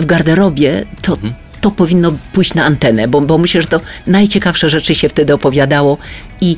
w 0.00 0.06
garderobie, 0.06 0.84
to 1.02 1.18
to 1.60 1.70
powinno 1.70 2.12
pójść 2.32 2.54
na 2.54 2.64
antenę, 2.64 3.08
bo, 3.08 3.20
bo 3.20 3.38
myślę, 3.38 3.62
że 3.62 3.68
to 3.68 3.80
najciekawsze 4.06 4.70
rzeczy 4.70 4.94
się 4.94 5.08
wtedy 5.08 5.34
opowiadało 5.34 5.98
i 6.40 6.56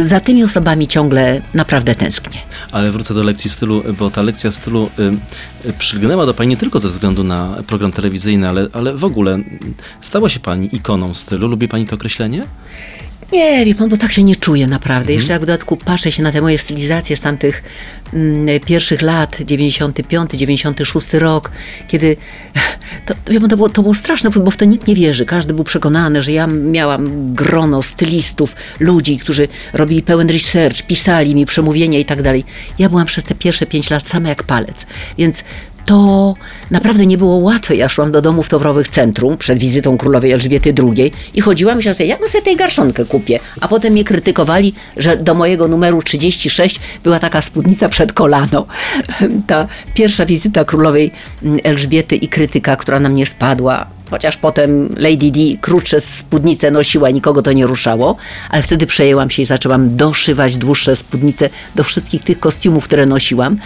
za 0.00 0.20
tymi 0.20 0.44
osobami 0.44 0.88
ciągle 0.88 1.42
naprawdę 1.54 1.94
tęsknię. 1.94 2.38
Ale 2.72 2.90
wrócę 2.90 3.14
do 3.14 3.22
lekcji 3.22 3.50
stylu, 3.50 3.82
bo 3.98 4.10
ta 4.10 4.22
lekcja 4.22 4.50
stylu 4.50 4.90
y, 5.64 5.68
y, 5.68 5.72
przygnęła 5.72 6.26
do 6.26 6.34
Pani 6.34 6.50
nie 6.50 6.56
tylko 6.56 6.78
ze 6.78 6.88
względu 6.88 7.24
na 7.24 7.56
program 7.66 7.92
telewizyjny, 7.92 8.48
ale, 8.48 8.68
ale 8.72 8.94
w 8.94 9.04
ogóle 9.04 9.38
stała 10.00 10.28
się 10.28 10.40
Pani 10.40 10.76
ikoną 10.76 11.14
stylu. 11.14 11.48
Lubi 11.48 11.68
Pani 11.68 11.86
to 11.86 11.94
określenie? 11.94 12.44
Nie, 13.32 13.64
wie 13.64 13.74
pan, 13.74 13.88
bo 13.88 13.96
tak 13.96 14.12
się 14.12 14.22
nie 14.22 14.36
czuję 14.36 14.66
naprawdę. 14.66 15.12
Jeszcze 15.12 15.32
jak 15.32 15.42
w 15.42 15.46
dodatku 15.46 15.76
patrzę 15.76 16.12
się 16.12 16.22
na 16.22 16.32
te 16.32 16.40
moje 16.40 16.58
stylizacje 16.58 17.16
z 17.16 17.20
tamtych 17.20 17.62
mm, 18.14 18.60
pierwszych 18.60 19.02
lat, 19.02 19.36
95, 19.42 20.30
96 20.30 21.12
rok, 21.12 21.50
kiedy 21.88 22.16
to, 23.06 23.14
wie 23.30 23.40
pan, 23.40 23.50
to, 23.50 23.56
było, 23.56 23.68
to 23.68 23.82
było 23.82 23.94
straszne, 23.94 24.30
bo 24.30 24.50
w 24.50 24.56
to 24.56 24.64
nikt 24.64 24.86
nie 24.86 24.94
wierzy. 24.94 25.26
Każdy 25.26 25.54
był 25.54 25.64
przekonany, 25.64 26.22
że 26.22 26.32
ja 26.32 26.46
miałam 26.46 27.34
grono 27.34 27.82
stylistów, 27.82 28.56
ludzi, 28.80 29.18
którzy 29.18 29.48
robili 29.72 30.02
pełen 30.02 30.28
research, 30.30 30.82
pisali 30.82 31.34
mi 31.34 31.46
przemówienia 31.46 31.98
i 31.98 32.04
tak 32.04 32.22
dalej. 32.22 32.44
Ja 32.78 32.88
byłam 32.88 33.06
przez 33.06 33.24
te 33.24 33.34
pierwsze 33.34 33.66
pięć 33.66 33.90
lat 33.90 34.08
sama 34.08 34.28
jak 34.28 34.42
palec, 34.42 34.86
więc 35.18 35.44
to 35.90 36.34
naprawdę 36.70 37.06
nie 37.06 37.18
było 37.18 37.36
łatwe. 37.36 37.76
Ja 37.76 37.88
szłam 37.88 38.12
do 38.12 38.22
domów 38.22 38.48
towrowych 38.48 38.88
centrum 38.88 39.36
przed 39.36 39.58
wizytą 39.58 39.98
królowej 39.98 40.32
Elżbiety 40.32 40.74
II 40.96 41.12
i 41.34 41.40
chodziłam 41.40 41.80
i 41.80 41.82
sobie, 41.82 42.06
jak 42.06 42.28
sobie 42.28 42.42
tej 42.44 42.56
garszonkę 42.56 43.04
kupię. 43.04 43.40
A 43.60 43.68
potem 43.68 43.92
mnie 43.92 44.04
krytykowali, 44.04 44.74
że 44.96 45.16
do 45.16 45.34
mojego 45.34 45.68
numeru 45.68 46.02
36 46.02 46.80
była 47.04 47.18
taka 47.18 47.42
spódnica 47.42 47.88
przed 47.88 48.12
kolano. 48.12 48.66
Ta 49.46 49.66
pierwsza 49.94 50.26
wizyta 50.26 50.64
królowej 50.64 51.10
Elżbiety 51.64 52.16
i 52.16 52.28
krytyka, 52.28 52.76
która 52.76 53.00
na 53.00 53.08
mnie 53.08 53.26
spadła. 53.26 53.86
Chociaż 54.10 54.36
potem 54.36 54.94
Lady 54.96 55.30
Di 55.30 55.58
krótsze 55.60 56.00
spódnice 56.00 56.70
nosiła, 56.70 57.10
nikogo 57.10 57.42
to 57.42 57.52
nie 57.52 57.66
ruszało, 57.66 58.16
ale 58.50 58.62
wtedy 58.62 58.86
przejęłam 58.86 59.30
się 59.30 59.42
i 59.42 59.44
zaczęłam 59.44 59.96
doszywać 59.96 60.56
dłuższe 60.56 60.96
spódnice 60.96 61.50
do 61.74 61.84
wszystkich 61.84 62.22
tych 62.22 62.40
kostiumów, 62.40 62.84
które 62.84 63.06
nosiłam. 63.06 63.56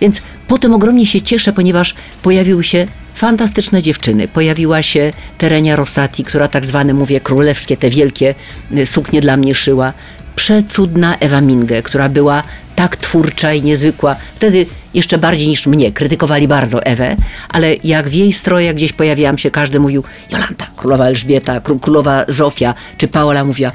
Więc 0.00 0.22
potem 0.48 0.74
ogromnie 0.74 1.06
się 1.06 1.20
cieszę, 1.20 1.52
ponieważ 1.52 1.94
pojawiły 2.22 2.64
się 2.64 2.86
fantastyczne 3.14 3.82
dziewczyny. 3.82 4.28
Pojawiła 4.28 4.82
się 4.82 5.10
Terenia 5.38 5.76
Rosati, 5.76 6.24
która 6.24 6.48
tak 6.48 6.66
zwane, 6.66 6.94
mówię, 6.94 7.20
królewskie, 7.20 7.76
te 7.76 7.90
wielkie 7.90 8.34
y, 8.78 8.86
suknie 8.86 9.20
dla 9.20 9.36
mnie 9.36 9.54
szyła. 9.54 9.92
Przecudna 10.36 11.16
Ewa 11.18 11.40
Minge, 11.40 11.82
która 11.82 12.08
była 12.08 12.42
tak 12.76 12.96
twórcza 12.96 13.52
i 13.52 13.62
niezwykła. 13.62 14.16
Wtedy 14.34 14.66
jeszcze 14.94 15.18
bardziej 15.18 15.48
niż 15.48 15.66
mnie. 15.66 15.92
Krytykowali 15.92 16.48
bardzo 16.48 16.82
Ewę, 16.82 17.16
ale 17.48 17.74
jak 17.84 18.08
w 18.08 18.12
jej 18.12 18.32
strojach 18.32 18.74
gdzieś 18.74 18.92
pojawiałam 18.92 19.38
się, 19.38 19.50
każdy 19.50 19.80
mówił 19.80 20.04
Jolanta, 20.30 20.66
królowa 20.76 21.06
Elżbieta, 21.06 21.60
kró- 21.60 21.80
królowa 21.80 22.24
Zofia, 22.28 22.74
czy 22.96 23.08
Paola 23.08 23.44
mówiła, 23.44 23.70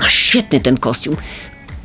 masz 0.00 0.14
świetny 0.14 0.60
ten 0.60 0.76
kostium. 0.78 1.16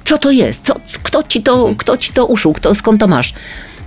Co 0.06 0.18
to 0.18 0.32
jest? 0.32 0.66
Co, 0.66 0.76
kto, 1.04 1.24
ci 1.24 1.44
to, 1.44 1.76
kto 1.78 1.98
ci 1.98 2.14
to 2.14 2.26
uszył? 2.26 2.54
Kto, 2.54 2.76
skąd 2.76 3.00
to 3.00 3.08
masz? 3.08 3.34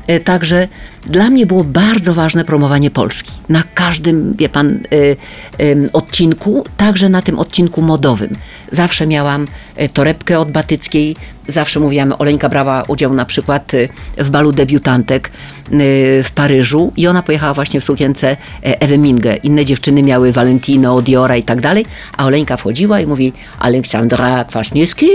E, 0.07 0.21
Także 0.21 0.69
dla 1.07 1.31
mnie 1.31 1.47
było 1.47 1.65
bardzo 1.65 2.15
ważne 2.15 2.45
promowanie 2.45 2.91
Polski. 2.91 3.33
Na 3.49 3.63
każdym, 3.75 4.35
wie 4.39 4.49
pan, 4.49 4.81
y, 4.93 5.17
ym, 5.63 5.89
odcinku, 5.93 6.65
także 6.77 7.09
na 7.09 7.23
tym 7.23 7.39
odcinku 7.39 7.83
modowym. 7.83 8.37
Zawsze 8.71 9.07
miałam 9.07 9.47
y, 9.83 9.89
torebkę 9.89 10.39
od 10.39 10.51
Batyckiej, 10.51 11.17
zawsze 11.49 11.81
mówiłam, 11.81 12.15
Oleńka 12.19 12.49
brała 12.49 12.83
udział 12.89 13.15
na 13.15 13.25
przykład 13.25 13.75
y, 13.75 13.89
w 14.19 14.31
balu 14.31 14.53
debiutantek 14.53 15.31
y, 15.73 16.23
w 16.25 16.31
Paryżu 16.35 16.93
i 16.97 17.07
ona 17.07 17.23
pojechała 17.23 17.55
właśnie 17.55 17.81
w 17.81 17.85
sukience 17.85 18.31
e, 18.31 18.37
Ewy 18.81 18.99
Minge. 18.99 19.37
Inne 19.37 19.65
dziewczyny 19.65 20.03
miały 20.03 20.33
Valentino, 20.33 21.03
Diora 21.03 21.37
i 21.37 21.43
tak 21.43 21.61
dalej, 21.61 21.87
a 22.17 22.27
Oleńka 22.27 22.57
wchodziła 22.57 23.01
i 23.01 23.07
mówi 23.07 23.33
Aleksandra 23.59 24.45
Kwaśniewski, 24.45 25.09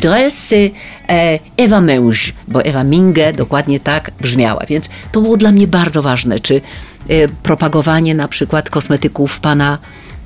dres 0.00 0.52
y, 0.52 0.70
e, 1.08 1.38
Ewa 1.56 1.80
Męż, 1.80 2.32
bo 2.48 2.64
Ewa 2.64 2.84
Minge 2.84 3.32
dokładnie 3.32 3.80
tak 3.80 4.10
brzmiała. 4.20 4.59
Więc 4.66 4.88
to 5.12 5.20
było 5.20 5.36
dla 5.36 5.52
mnie 5.52 5.66
bardzo 5.66 6.02
ważne, 6.02 6.40
czy 6.40 6.60
e, 7.08 7.28
propagowanie 7.28 8.14
na 8.14 8.28
przykład 8.28 8.70
kosmetyków 8.70 9.40
pana 9.40 9.78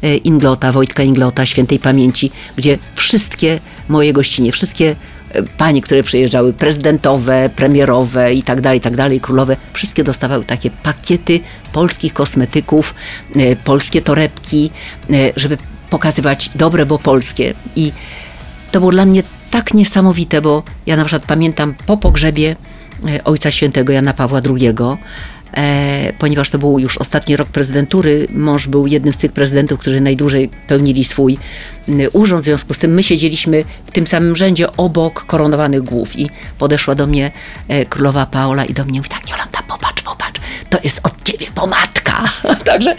e, 0.03 0.17
Inglota, 0.17 0.73
Wojtka 0.73 1.03
Inglota, 1.03 1.47
świętej 1.47 1.79
pamięci, 1.79 2.31
gdzie 2.57 2.79
wszystkie 2.95 3.61
moje 3.89 4.13
gościnie, 4.13 4.53
wszystkie 4.53 4.97
e, 5.31 5.43
panie, 5.43 5.83
które 5.83 6.03
przyjeżdżały, 6.03 6.53
prezydentowe, 6.53 7.51
premierowe 7.57 8.35
i 8.35 8.43
tak 8.43 8.61
dalej, 8.61 8.79
i 8.79 8.83
tak 8.83 8.97
dalej, 8.97 9.21
królowe, 9.21 9.57
wszystkie 9.73 10.05
dostawały 10.05 10.45
takie 10.45 10.71
pakiety 10.71 11.41
polskich 11.73 12.15
kosmetyków, 12.15 12.95
polskie 13.65 14.03
torebki, 14.03 14.71
żeby 15.37 15.59
pokazywać 15.91 16.51
dobre, 16.55 16.87
bo 16.87 16.99
polskie. 16.99 17.55
I 17.77 17.93
to 18.73 18.81
było 18.81 18.93
dla 18.93 19.05
mnie 19.05 19.23
tak 19.51 19.75
niesamowite, 19.75 20.43
bo 20.43 20.63
ja 20.87 20.97
na 20.97 21.05
przykład 21.05 21.27
pamiętam 21.27 21.75
po 21.87 21.97
pogrzebie 21.97 22.57
Ojca 23.25 23.51
Świętego 23.51 23.93
Jana 23.93 24.13
Pawła 24.15 24.41
II, 24.51 24.75
e, 25.57 26.13
ponieważ 26.19 26.51
to 26.51 26.59
był 26.59 26.79
już 26.79 26.99
ostatni 26.99 27.37
rok 27.37 27.49
prezydentury, 27.49 28.27
mąż 28.31 28.67
był 28.67 28.87
jednym 28.87 29.15
z 29.15 29.19
tych 29.19 29.33
prezydentów, 29.33 29.81
którzy 29.81 30.01
najdłużej 30.01 30.51
pełnili 30.67 31.05
swój 31.05 31.39
urząd, 32.13 32.43
w 32.43 32.45
związku 32.45 32.75
z 32.75 32.79
tym 32.79 32.95
my 32.95 33.03
siedzieliśmy 33.03 33.65
w 33.87 33.91
tym 33.91 34.07
samym 34.07 34.37
rzędzie 34.37 34.77
obok 34.77 35.25
koronowanych 35.25 35.83
głów 35.83 36.19
i 36.19 36.31
podeszła 36.59 36.95
do 36.95 37.07
mnie 37.07 37.31
e, 37.69 37.85
królowa 37.85 38.27
Paola 38.27 38.65
i 38.65 38.75
do 38.75 38.85
mnie 38.85 38.99
mówi 38.99 39.11
tak, 39.11 39.31
Jolanta, 39.31 39.63
popatrz, 39.63 40.03
popatrz, 40.03 40.41
to 40.71 40.79
jest 40.85 41.01
od 41.03 41.23
ciebie 41.25 41.47
pomadka. 41.55 42.23
Także 42.65 42.97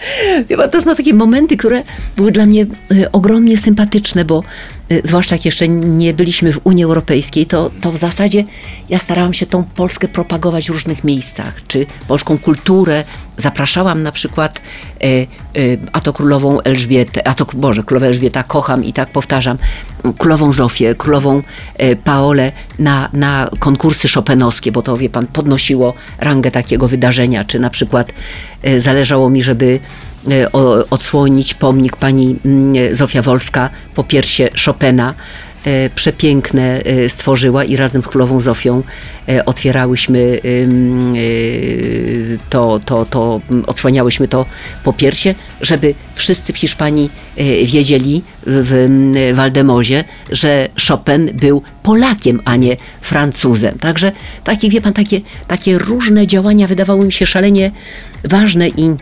pan, 0.56 0.70
to 0.70 0.80
są 0.80 0.94
takie 0.94 1.14
momenty, 1.14 1.56
które 1.56 1.82
były 2.16 2.32
dla 2.32 2.46
mnie 2.46 2.62
e, 2.62 3.12
ogromnie 3.12 3.58
sympatyczne, 3.58 4.24
bo 4.24 4.42
e, 4.88 5.06
zwłaszcza 5.06 5.34
jak 5.34 5.44
jeszcze 5.44 5.68
nie 5.68 6.14
byliśmy 6.14 6.52
w 6.52 6.60
Unii 6.64 6.84
Europejskiej, 6.84 7.46
to, 7.46 7.70
to 7.80 7.92
w 7.92 7.96
zasadzie 7.96 8.44
ja 8.88 8.98
starałam 8.98 9.34
się 9.34 9.46
tą 9.46 9.64
Polskę 9.64 10.08
propagować 10.08 10.66
w 10.66 10.70
różnych 10.70 11.04
miejscach, 11.04 11.66
czy 11.66 11.86
polską 12.08 12.38
kulturę. 12.38 13.04
Zapraszałam 13.36 14.02
na 14.02 14.12
przykład 14.12 14.60
e, 15.00 15.04
e, 15.04 15.26
a 15.92 16.00
to 16.00 16.12
królową 16.12 16.60
Elżbietę, 16.60 17.28
a 17.28 17.34
to 17.34 17.46
Boże, 17.54 17.82
królową 17.82 18.06
Elżbieta 18.06 18.42
kocham 18.42 18.84
i 18.84 18.92
tak 18.92 19.08
powtarzam, 19.10 19.58
królową 20.18 20.52
Zofię, 20.52 20.94
królową 20.94 21.42
e, 21.76 21.96
Paolę 21.96 22.52
na, 22.78 23.08
na 23.12 23.50
konkursy 23.58 24.08
szopenowskie, 24.08 24.72
bo 24.72 24.82
to 24.82 24.96
wie 24.96 25.10
pan, 25.10 25.26
podnosiło 25.26 25.94
rangę 26.18 26.50
takiego 26.50 26.88
wydarzenia, 26.88 27.44
czy 27.44 27.58
na 27.58 27.70
przykład 27.70 28.12
e, 28.62 28.80
zależało 28.80 29.30
mi, 29.30 29.42
żeby 29.42 29.80
odsłonić 30.90 31.54
pomnik 31.54 31.96
pani 31.96 32.36
mm, 32.44 32.94
Zofia 32.94 33.22
Wolska 33.22 33.70
po 33.94 34.04
piersie 34.04 34.48
Chopina. 34.64 35.14
E, 35.66 35.90
Przepiękne 35.90 36.80
e, 36.82 37.08
stworzyła 37.08 37.64
i 37.64 37.76
razem 37.76 38.02
z 38.02 38.06
królową 38.06 38.40
Zofią 38.40 38.82
e, 39.28 39.44
otwierałyśmy 39.44 40.40
to, 42.50 42.80
to, 42.84 43.04
to, 43.04 43.40
odsłaniałyśmy 43.66 44.28
to 44.28 44.46
po 44.84 44.92
piersie, 44.92 45.34
żeby 45.60 45.94
wszyscy 46.14 46.52
w 46.52 46.58
Hiszpanii 46.58 47.10
wiedzieli 47.64 48.22
w 48.46 48.88
Waldemozie, 49.34 50.04
że 50.32 50.68
Chopin 50.88 51.30
był 51.34 51.62
Polakiem, 51.82 52.40
a 52.44 52.56
nie 52.56 52.76
Francuzem. 53.00 53.78
Także 53.78 54.12
takie, 54.44 54.70
wie 54.70 54.80
pan, 54.80 54.92
takie, 54.92 55.20
takie 55.46 55.78
różne 55.78 56.26
działania 56.26 56.66
wydawały 56.66 57.06
mi 57.06 57.12
się 57.12 57.26
szalenie 57.26 57.70
ważne 58.24 58.68
i 58.68 58.94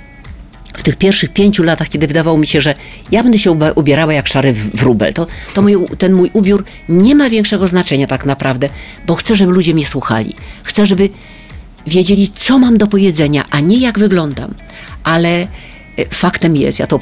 w 0.77 0.83
tych 0.83 0.97
pierwszych 0.97 1.33
pięciu 1.33 1.63
latach, 1.63 1.89
kiedy 1.89 2.07
wydawało 2.07 2.39
mi 2.39 2.47
się, 2.47 2.61
że 2.61 2.75
ja 3.11 3.23
będę 3.23 3.39
się 3.39 3.59
ubierała 3.75 4.13
jak 4.13 4.29
szary 4.29 4.53
wróbel, 4.53 5.15
to, 5.15 5.27
to 5.55 5.63
mój, 5.63 5.77
ten 5.99 6.13
mój 6.13 6.31
ubiór 6.33 6.65
nie 6.89 7.15
ma 7.15 7.31
większego 7.31 7.69
znaczenia 7.69 8.07
tak 8.07 8.27
naprawdę, 8.27 8.69
bo 9.07 9.15
chcę, 9.15 9.37
żeby 9.37 9.53
ludzie 9.53 9.75
mnie 9.75 9.87
słuchali. 9.87 10.35
Chcę, 10.63 10.87
żeby 10.87 11.09
wiedzieli, 11.87 12.31
co 12.39 12.59
mam 12.59 12.79
do 12.79 12.87
powiedzenia, 12.87 13.45
a 13.51 13.61
nie 13.61 13.79
jak 13.79 13.99
wyglądam. 13.99 14.55
Ale 15.05 15.47
faktem 16.11 16.57
jest, 16.57 16.79
ja 16.79 16.87
to 16.87 16.99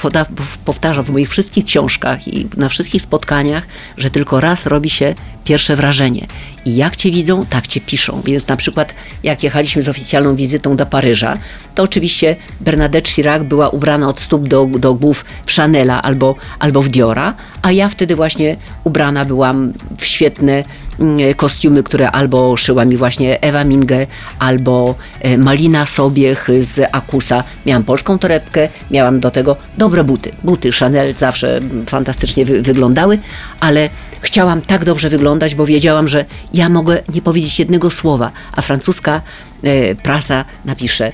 powtarzam 0.65 1.05
w 1.05 1.11
moich 1.11 1.31
wszystkich 1.31 1.65
książkach 1.65 2.29
i 2.29 2.49
na 2.57 2.69
wszystkich 2.69 3.03
spotkaniach, 3.03 3.67
że 3.97 4.11
tylko 4.11 4.41
raz 4.41 4.67
robi 4.67 4.91
się 4.91 5.15
pierwsze 5.45 5.77
wrażenie. 5.77 6.27
I 6.65 6.77
jak 6.77 6.97
cię 6.97 7.11
widzą, 7.11 7.47
tak 7.47 7.67
cię 7.67 7.81
piszą. 7.81 8.23
Więc 8.25 8.49
na 8.49 8.57
przykład, 8.57 8.95
jak 9.23 9.43
jechaliśmy 9.43 9.83
z 9.83 9.89
oficjalną 9.89 10.37
wizytą 10.37 10.77
do 10.77 10.87
Paryża, 10.87 11.39
to 11.75 11.83
oczywiście 11.83 12.37
Bernadette 12.61 13.11
Chirac 13.11 13.43
była 13.43 13.69
ubrana 13.69 14.09
od 14.09 14.21
stóp 14.21 14.49
do, 14.49 14.67
do 14.67 14.95
głów 14.95 15.25
w 15.47 15.53
Chanela 15.53 16.03
albo, 16.03 16.37
albo 16.59 16.83
w 16.83 16.89
Diora, 16.89 17.35
a 17.63 17.73
ja 17.73 17.89
wtedy 17.89 18.17
właśnie 18.17 18.57
ubrana 18.85 19.25
byłam 19.25 19.73
w 19.99 20.07
świetne 20.07 20.65
mm, 21.01 21.35
kostiumy, 21.35 21.83
które 21.83 22.11
albo 22.11 22.57
szyła 22.57 22.85
mi 22.85 22.97
właśnie 22.97 23.41
Ewa 23.41 23.65
Minge, 23.65 24.07
albo 24.39 24.95
e, 25.21 25.39
Malina 25.39 25.87
Sobiech 25.87 26.49
z 26.59 26.89
Akusa. 26.93 27.45
Miałam 27.67 27.85
polską 27.85 28.19
torebkę, 28.19 28.69
miałam 28.91 29.21
do 29.21 29.31
tego 29.31 29.57
dobre 29.79 30.05
buty. 30.05 30.33
Buty 30.45 30.73
Chanel 30.73 31.15
zawsze 31.15 31.61
fantastycznie 31.87 32.45
wy, 32.45 32.63
wyglądały, 32.63 33.19
ale 33.61 33.89
chciałam 34.21 34.63
tak 34.63 34.85
dobrze 34.85 35.09
wyglądać, 35.09 35.55
bo 35.55 35.67
wiedziałam, 35.67 36.09
że 36.09 36.25
ja 36.55 36.69
mogę 36.69 37.03
nie 37.15 37.23
powiedzieć 37.23 37.59
jednego 37.59 37.91
słowa, 37.91 38.31
a 38.53 38.63
francuska 38.63 39.21
e, 39.63 39.95
prasa 39.95 40.45
napisze 40.65 41.13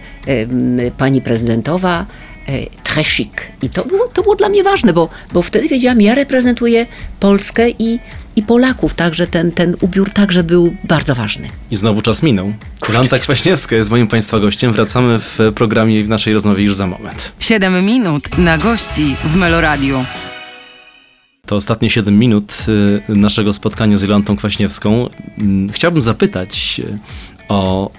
pani 0.98 1.22
prezydentowa 1.22 2.06
e, 2.48 2.52
très 2.88 3.04
chic. 3.04 3.32
I 3.62 3.70
to 3.70 3.84
było, 3.84 4.08
to 4.08 4.22
było 4.22 4.36
dla 4.36 4.48
mnie 4.48 4.62
ważne, 4.64 4.92
bo, 4.92 5.08
bo 5.32 5.42
wtedy 5.42 5.68
wiedziałam, 5.68 6.00
ja 6.00 6.14
reprezentuję 6.14 6.86
Polskę 7.20 7.70
i, 7.70 7.98
i 8.36 8.42
Polaków, 8.42 8.94
także 8.94 9.26
ten, 9.26 9.52
ten 9.52 9.76
ubiór 9.80 10.10
także 10.10 10.42
był 10.44 10.74
bardzo 10.84 11.14
ważny. 11.14 11.48
I 11.70 11.76
znowu 11.76 12.02
czas 12.02 12.22
minął. 12.22 12.52
Jolanta 12.88 13.18
Kwaśniewska 13.18 13.76
jest 13.76 13.90
moim 13.90 14.06
Państwa 14.08 14.40
gościem. 14.40 14.72
Wracamy 14.72 15.18
w 15.18 15.38
programie 15.54 15.98
i 15.98 16.04
w 16.04 16.08
naszej 16.08 16.34
rozmowie 16.34 16.64
już 16.64 16.74
za 16.74 16.86
moment. 16.86 17.32
7 17.38 17.86
minut 17.86 18.38
na 18.38 18.58
gości 18.58 19.16
w 19.24 19.36
Meloradiu. 19.36 20.04
To 21.46 21.56
ostatnie 21.56 21.90
7 21.90 22.18
minut 22.18 22.52
y, 23.08 23.18
naszego 23.18 23.52
spotkania 23.52 23.96
z 23.96 24.02
Jolantą 24.02 24.36
Kwaśniewską. 24.36 25.08
Mm, 25.38 25.72
Chciałbym 25.72 26.02
zapytać 26.02 26.80
y, 26.84 26.98
o, 27.48 27.90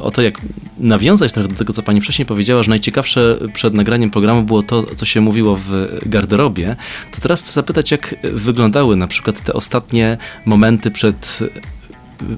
o 0.00 0.10
to, 0.10 0.22
jak 0.22 0.40
nawiązać 0.78 1.32
trochę 1.32 1.48
do 1.48 1.56
tego, 1.56 1.72
co 1.72 1.82
Pani 1.82 2.00
wcześniej 2.00 2.26
powiedziała, 2.26 2.62
że 2.62 2.70
najciekawsze 2.70 3.38
przed 3.52 3.74
nagraniem 3.74 4.10
programu 4.10 4.42
było 4.42 4.62
to, 4.62 4.82
co 4.82 5.06
się 5.06 5.20
mówiło 5.20 5.56
w 5.56 5.98
garderobie. 6.06 6.76
To 7.12 7.20
teraz 7.20 7.42
chcę 7.42 7.52
zapytać, 7.52 7.90
jak 7.90 8.14
wyglądały 8.22 8.96
na 8.96 9.06
przykład 9.06 9.44
te 9.44 9.52
ostatnie 9.52 10.18
momenty 10.44 10.90
przed 10.90 11.38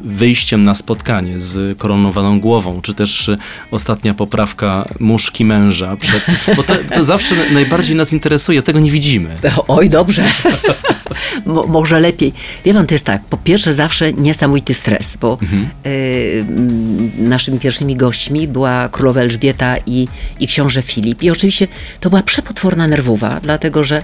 wyjściem 0.05 0.65
na 0.65 0.75
spotkanie 0.75 1.41
z 1.41 1.79
koronowaną 1.79 2.41
głową, 2.41 2.81
czy 2.83 2.95
też 2.95 3.29
y, 3.29 3.39
ostatnia 3.71 4.15
poprawka 4.15 4.85
muszki 5.01 5.45
męża, 5.45 5.97
przed, 5.97 6.27
bo 6.57 6.63
to, 6.63 6.75
to 6.95 7.05
zawsze 7.05 7.35
najbardziej 7.53 7.97
nas 7.97 8.13
interesuje, 8.13 8.63
tego 8.63 8.81
nie 8.81 8.91
widzimy. 8.91 9.37
Oj, 9.69 9.91
dobrze. 9.91 10.25
Mo, 11.47 11.67
może 11.67 12.01
lepiej. 12.01 12.33
Wie 12.65 12.75
pan, 12.75 12.87
to 12.87 12.95
jest 12.95 13.05
tak, 13.05 13.25
po 13.25 13.37
pierwsze 13.37 13.73
zawsze 13.73 14.13
niesamowity 14.13 14.75
stres, 14.75 15.17
bo 15.21 15.39
y, 15.87 16.45
mm, 16.49 17.11
naszymi 17.19 17.59
pierwszymi 17.59 17.97
gośćmi 17.97 18.49
była 18.49 18.89
królowa 18.89 19.21
Elżbieta 19.21 19.77
i, 19.87 20.09
i 20.41 20.47
książę 20.47 20.83
Filip. 20.83 21.23
I 21.23 21.31
oczywiście 21.31 21.69
to 22.01 22.11
była 22.11 22.23
przepotworna 22.23 22.87
nerwowa, 22.87 23.41
dlatego 23.43 23.85
że 23.85 24.03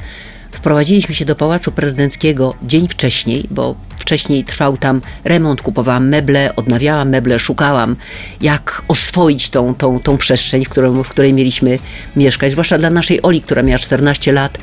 wprowadziliśmy 0.53 1.15
się 1.15 1.25
do 1.25 1.37
Pałacu 1.37 1.73
Prezydenckiego 1.73 2.55
dzień 2.63 2.89
wcześniej, 2.89 3.47
bo 3.51 3.75
wcześniej 4.07 4.45
trwał 4.45 4.77
tam 4.77 5.01
remont, 5.25 5.63
kupowałam 5.63 6.09
meble, 6.09 6.57
odnawiałam 6.57 7.09
meble, 7.09 7.39
szukałam 7.39 7.97
jak 8.41 8.83
oswoić 8.89 9.51
tą, 9.51 9.75
tą, 9.75 10.01
tą 10.01 10.17
przestrzeń, 10.17 10.65
w, 10.65 10.69
którą, 10.69 11.03
w 11.03 11.09
której 11.09 11.33
mieliśmy 11.33 11.79
mieszkać, 12.17 12.53
zwłaszcza 12.53 12.79
dla 12.79 12.91
naszej 12.91 13.23
Oli, 13.23 13.43
która 13.43 13.63
miała 13.63 13.79
14 13.79 14.33
lat, 14.33 14.59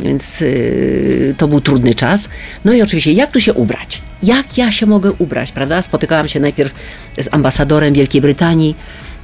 więc 0.00 0.40
yy, 0.40 1.34
to 1.38 1.48
był 1.48 1.60
trudny 1.60 1.94
czas. 1.94 2.28
No 2.64 2.72
i 2.72 2.82
oczywiście, 2.82 3.12
jak 3.12 3.30
tu 3.30 3.40
się 3.40 3.54
ubrać? 3.54 4.02
Jak 4.22 4.58
ja 4.58 4.72
się 4.72 4.86
mogę 4.86 5.12
ubrać, 5.12 5.52
prawda? 5.52 5.82
Spotykałam 5.82 6.28
się 6.28 6.40
najpierw 6.40 6.72
z 7.18 7.28
ambasadorem 7.34 7.94
Wielkiej 7.94 8.20
Brytanii. 8.20 8.76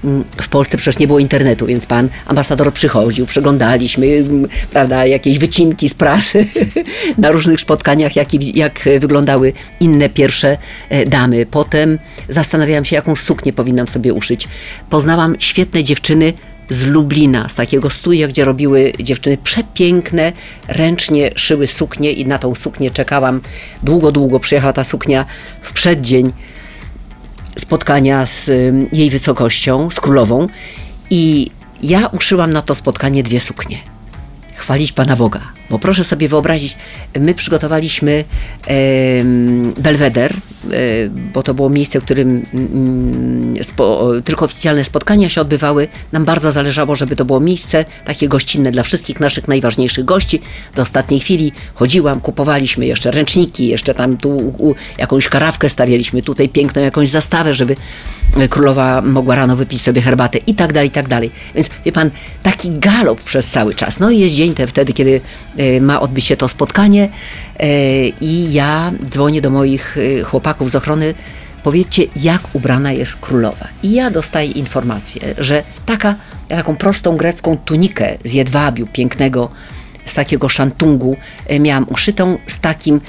Mm, 0.05 0.24
W 0.40 0.49
Polsce 0.49 0.76
przecież 0.76 0.99
nie 0.99 1.07
było 1.07 1.18
internetu, 1.18 1.66
więc 1.66 1.86
pan 1.86 2.09
ambasador 2.26 2.72
przychodził, 2.72 3.26
przeglądaliśmy, 3.26 4.07
mm, 4.07 4.49
prawda, 4.70 5.07
jakieś 5.07 5.38
wycinki 5.38 5.88
z 5.88 5.94
prasy 5.94 6.47
na 7.18 7.32
różnych 7.32 7.61
spotkaniach, 7.61 8.16
jak, 8.16 8.34
jak 8.57 8.88
wyglądały 9.01 9.53
inne 9.80 10.09
pierwsze 10.09 10.59
e, 10.88 11.07
damy. 11.07 11.47
Potem 11.47 11.99
zastanawiałam 12.28 12.84
się, 12.84 12.97
jaką 12.97 13.16
suknię 13.16 13.53
powinnam 13.53 13.88
sobie 13.88 14.12
uszyć. 14.12 14.49
Poznałam 14.90 15.36
świetne 15.38 15.84
dziewczyny 15.84 16.32
z 16.70 16.86
Lublina, 16.86 17.49
z 17.49 17.55
takiego 17.55 17.90
studia, 17.90 18.28
gdzie 18.28 18.44
robiły 18.44 18.92
dziewczyny 19.01 19.38
przepiękne, 19.44 20.32
ręcznie 20.68 21.30
szyły 21.34 21.66
suknie 21.66 22.12
i 22.12 22.26
na 22.26 22.38
tą 22.38 22.55
suknię 22.55 22.90
czekałam 22.90 23.40
długo, 23.82 24.12
długo. 24.12 24.40
Przyjechała 24.40 24.72
ta 24.72 24.84
suknia 24.84 25.26
w 25.62 25.72
przeddzień 25.72 26.32
spotkania 27.59 28.26
z 28.26 28.50
jej 28.92 29.11
wysokością, 29.11 29.90
z 29.90 30.00
królową 30.00 30.46
i 31.11 31.50
ja 31.82 32.07
uszyłam 32.07 32.52
na 32.52 32.62
to 32.62 32.74
spotkanie 32.74 33.22
dwie 33.22 33.40
suknie. 33.40 33.78
Chwalić 34.54 34.92
Pana 34.92 35.16
Boga. 35.16 35.40
Bo 35.70 35.78
proszę 35.78 36.04
sobie 36.04 36.28
wyobrazić, 36.28 36.76
my 37.20 37.34
przygotowaliśmy 37.34 38.24
em, 38.66 39.72
belweder 39.78 40.34
bo 41.34 41.42
to 41.42 41.54
było 41.54 41.68
miejsce, 41.68 42.00
w 42.00 42.04
którym 42.04 42.46
mm, 42.54 43.64
spo, 43.64 44.12
tylko 44.24 44.44
oficjalne 44.44 44.84
spotkania 44.84 45.28
się 45.28 45.40
odbywały. 45.40 45.88
Nam 46.12 46.24
bardzo 46.24 46.52
zależało, 46.52 46.96
żeby 46.96 47.16
to 47.16 47.24
było 47.24 47.40
miejsce 47.40 47.84
takie 48.04 48.28
gościnne 48.28 48.72
dla 48.72 48.82
wszystkich 48.82 49.20
naszych 49.20 49.48
najważniejszych 49.48 50.04
gości. 50.04 50.42
Do 50.74 50.82
ostatniej 50.82 51.20
chwili 51.20 51.52
chodziłam, 51.74 52.20
kupowaliśmy 52.20 52.86
jeszcze 52.86 53.10
ręczniki, 53.10 53.68
jeszcze 53.68 53.94
tam 53.94 54.16
tu 54.16 54.36
u, 54.36 54.74
jakąś 54.98 55.28
karawkę 55.28 55.68
stawialiśmy, 55.68 56.22
tutaj 56.22 56.48
piękną 56.48 56.82
jakąś 56.82 57.08
zastawę, 57.08 57.54
żeby 57.54 57.76
królowa 58.50 59.02
mogła 59.02 59.34
rano 59.34 59.56
wypić 59.56 59.82
sobie 59.82 60.02
herbatę 60.02 60.38
i 60.38 60.54
tak 60.54 60.72
dalej, 60.72 60.88
i 60.88 60.92
tak 60.92 61.08
dalej. 61.08 61.30
Więc 61.54 61.70
wie 61.84 61.92
pan, 61.92 62.10
taki 62.42 62.70
galop 62.70 63.22
przez 63.22 63.50
cały 63.50 63.74
czas. 63.74 64.00
No 64.00 64.10
i 64.10 64.18
jest 64.18 64.34
dzień 64.34 64.54
ten 64.54 64.66
wtedy, 64.66 64.92
kiedy 64.92 65.20
e, 65.56 65.80
ma 65.80 66.00
odbyć 66.00 66.24
się 66.24 66.36
to 66.36 66.48
spotkanie 66.48 67.08
e, 67.60 67.68
i 68.08 68.52
ja 68.52 68.92
dzwonię 69.10 69.40
do 69.40 69.50
moich 69.50 69.96
e, 70.20 70.24
chłopaków 70.57 70.70
z 70.70 70.74
ochrony 70.74 71.14
powiedzcie, 71.62 72.02
jak 72.16 72.42
ubrana 72.52 72.92
jest 72.92 73.16
królowa. 73.16 73.68
I 73.82 73.92
ja 73.92 74.11
dostaję 74.11 74.50
informację, 74.50 75.34
że 75.38 75.62
taka, 75.86 76.14
taką 76.48 76.76
prostą 76.76 77.16
grecką 77.16 77.57
tunikę 77.57 78.18
z 78.24 78.32
jedwabiu 78.32 78.86
pięknego, 78.86 79.48
z 80.04 80.14
takiego 80.14 80.48
szantungu 80.48 81.16
miałam 81.61 81.86
uszytą 81.88 82.38
z 82.46 82.61
takim 82.61 83.00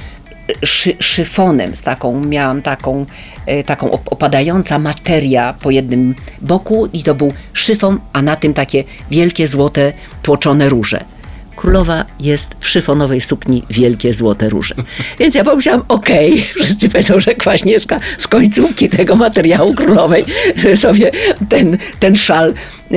szy, 0.63 0.95
szyfonem, 0.99 1.75
z 1.75 1.81
taką, 1.81 2.19
miałam 2.25 2.61
taką, 2.61 3.05
e, 3.45 3.63
taką 3.63 3.91
opadająca 3.91 4.79
materia 4.79 5.53
po 5.53 5.71
jednym 5.71 6.15
boku 6.41 6.87
i 6.93 7.03
to 7.03 7.15
był 7.15 7.33
szyfon, 7.53 7.99
a 8.13 8.21
na 8.21 8.35
tym 8.35 8.53
takie 8.53 8.83
wielkie 9.11 9.47
złote 9.47 9.93
tłoczone 10.21 10.69
róże 10.69 11.16
królowa 11.57 12.05
jest 12.19 12.55
w 12.59 12.67
szyfonowej 12.67 13.21
sukni 13.21 13.63
wielkie 13.69 14.13
złote 14.13 14.49
róże. 14.49 14.75
Więc 15.19 15.35
ja 15.35 15.43
pomyślałam, 15.43 15.83
okej, 15.87 16.33
okay, 16.33 16.63
wszyscy 16.63 16.89
powiedzą, 16.89 17.19
że 17.19 17.35
Kwaśniewska 17.35 17.99
z 18.17 18.27
końcówki 18.27 18.89
tego 18.89 19.15
materiału 19.15 19.73
królowej 19.73 20.25
sobie 20.81 21.11
ten, 21.49 21.77
ten 21.99 22.15
szal 22.15 22.53
e, 22.91 22.95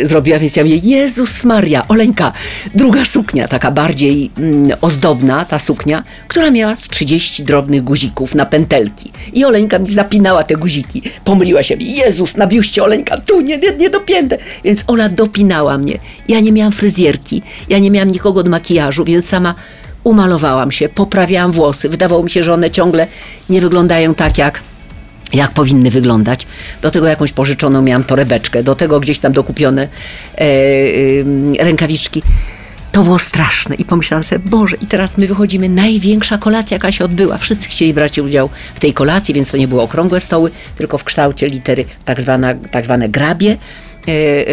e, 0.00 0.06
zrobiła, 0.06 0.38
więc 0.38 0.56
ja 0.56 0.64
mówię, 0.64 0.76
Jezus 0.76 1.44
Maria, 1.44 1.88
Oleńka, 1.88 2.32
druga 2.74 3.04
suknia, 3.04 3.48
taka 3.48 3.70
bardziej 3.70 4.30
mm, 4.38 4.78
ozdobna 4.80 5.44
ta 5.44 5.58
suknia, 5.58 6.02
która 6.28 6.50
miała 6.50 6.76
z 6.76 6.88
30 6.88 7.44
drobnych 7.44 7.84
guzików 7.84 8.34
na 8.34 8.46
pętelki. 8.46 9.12
I 9.32 9.44
Oleńka 9.44 9.78
mi 9.78 9.88
zapinała 9.88 10.44
te 10.44 10.56
guziki. 10.56 11.02
Pomyliła 11.24 11.62
się, 11.62 11.74
Jezus, 11.74 12.36
na 12.36 12.46
biuście 12.46 12.84
Oleńka, 12.84 13.16
tu 13.16 13.40
nie, 13.40 13.58
nie, 13.58 13.72
nie 13.72 13.90
dopięte. 13.90 14.38
Więc 14.64 14.84
Ola 14.86 15.08
dopinała 15.08 15.78
mnie. 15.78 15.98
Ja 16.28 16.40
nie 16.40 16.52
miałam 16.52 16.72
fryzjerki, 16.72 17.42
ja 17.68 17.78
nie 17.78 17.90
miałam 17.90 18.10
nikogo 18.10 18.40
od 18.40 18.48
makijażu, 18.48 19.04
więc 19.04 19.26
sama 19.26 19.54
umalowałam 20.04 20.72
się, 20.72 20.88
poprawiałam 20.88 21.52
włosy. 21.52 21.88
Wydawało 21.88 22.22
mi 22.22 22.30
się, 22.30 22.42
że 22.42 22.52
one 22.52 22.70
ciągle 22.70 23.06
nie 23.50 23.60
wyglądają 23.60 24.14
tak, 24.14 24.38
jak 24.38 24.60
jak 25.32 25.50
powinny 25.50 25.90
wyglądać. 25.90 26.46
Do 26.82 26.90
tego 26.90 27.06
jakąś 27.06 27.32
pożyczoną 27.32 27.82
miałam 27.82 28.04
torebeczkę, 28.04 28.62
do 28.62 28.74
tego 28.74 29.00
gdzieś 29.00 29.18
tam 29.18 29.32
dokupione 29.32 29.82
e, 30.38 30.40
e, 31.60 31.64
rękawiczki. 31.64 32.22
To 32.92 33.02
było 33.02 33.18
straszne 33.18 33.74
i 33.74 33.84
pomyślałam 33.84 34.24
sobie, 34.24 34.50
Boże, 34.50 34.76
i 34.76 34.86
teraz 34.86 35.18
my 35.18 35.26
wychodzimy, 35.26 35.68
największa 35.68 36.38
kolacja, 36.38 36.74
jaka 36.74 36.92
się 36.92 37.04
odbyła. 37.04 37.38
Wszyscy 37.38 37.68
chcieli 37.68 37.94
brać 37.94 38.18
udział 38.18 38.50
w 38.74 38.80
tej 38.80 38.94
kolacji, 38.94 39.34
więc 39.34 39.50
to 39.50 39.56
nie 39.56 39.68
było 39.68 39.82
okrągłe 39.82 40.20
stoły, 40.20 40.50
tylko 40.76 40.98
w 40.98 41.04
kształcie 41.04 41.48
litery 41.48 41.84
tak, 42.04 42.20
zwana, 42.20 42.54
tak 42.54 42.84
zwane 42.84 43.08
grabie. 43.08 43.56
E, 44.08 44.12
e, 44.12 44.52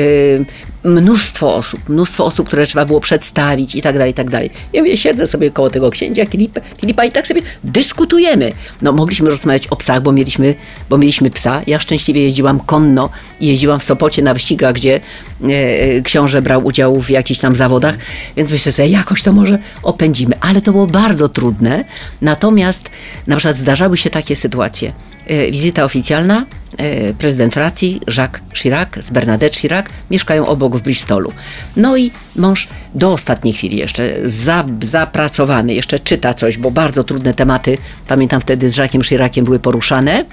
mnóstwo 0.83 1.55
osób, 1.55 1.89
mnóstwo 1.89 2.25
osób, 2.25 2.47
które 2.47 2.65
trzeba 2.65 2.85
było 2.85 3.01
przedstawić 3.01 3.75
i 3.75 3.81
tak 3.81 3.97
dalej, 3.97 4.11
i 4.11 4.13
tak 4.13 4.29
dalej. 4.29 4.49
Ja 4.73 4.81
mówię, 4.81 4.97
siedzę 4.97 5.27
sobie 5.27 5.51
koło 5.51 5.69
tego 5.69 5.91
księcia 5.91 6.25
Filipa, 6.25 6.61
Filipa 6.81 7.05
i 7.05 7.11
tak 7.11 7.27
sobie 7.27 7.41
dyskutujemy. 7.63 8.51
No 8.81 8.91
mogliśmy 8.91 9.29
rozmawiać 9.29 9.67
o 9.67 9.75
psach, 9.75 10.01
bo 10.01 10.11
mieliśmy, 10.11 10.55
bo 10.89 10.97
mieliśmy 10.97 11.29
psa. 11.29 11.61
Ja 11.67 11.79
szczęśliwie 11.79 12.23
jeździłam 12.23 12.59
konno 12.59 13.09
i 13.39 13.47
jeździłam 13.47 13.79
w 13.79 13.83
Sopocie 13.83 14.21
na 14.21 14.33
wyścigach, 14.33 14.73
gdzie 14.73 14.99
e, 15.43 16.01
książę 16.01 16.41
brał 16.41 16.65
udział 16.65 17.01
w 17.01 17.09
jakichś 17.09 17.39
tam 17.39 17.55
zawodach, 17.55 17.95
więc 18.37 18.49
myślę 18.49 18.71
sobie, 18.71 18.89
jakoś 18.89 19.23
to 19.23 19.33
może 19.33 19.59
opędzimy. 19.83 20.35
Ale 20.39 20.61
to 20.61 20.71
było 20.71 20.87
bardzo 20.87 21.29
trudne. 21.29 21.85
Natomiast 22.21 22.89
na 23.27 23.35
przykład 23.35 23.57
zdarzały 23.57 23.97
się 23.97 24.09
takie 24.09 24.35
sytuacje. 24.35 24.93
E, 25.27 25.51
wizyta 25.51 25.83
oficjalna, 25.83 26.45
e, 26.77 27.13
prezydent 27.13 27.53
Francji, 27.53 28.01
Jacques 28.17 28.41
Chirac 28.53 28.89
z 28.99 29.09
Bernadette 29.09 29.57
Chirac 29.57 29.85
mieszkają 30.11 30.47
obok 30.47 30.66
w 30.75 30.81
Bristolu. 30.81 31.33
No 31.75 31.97
i 31.97 32.11
mąż 32.35 32.67
do 32.95 33.11
ostatniej 33.11 33.53
chwili 33.53 33.77
jeszcze 33.77 34.13
za, 34.25 34.65
zapracowany, 34.83 35.73
jeszcze 35.73 35.99
czyta 35.99 36.33
coś, 36.33 36.57
bo 36.57 36.71
bardzo 36.71 37.03
trudne 37.03 37.33
tematy, 37.33 37.77
pamiętam 38.07 38.41
wtedy 38.41 38.69
z 38.69 38.77
Jacquesem 38.77 39.03
Chiraciem 39.03 39.45
były 39.45 39.59
poruszane 39.59 40.25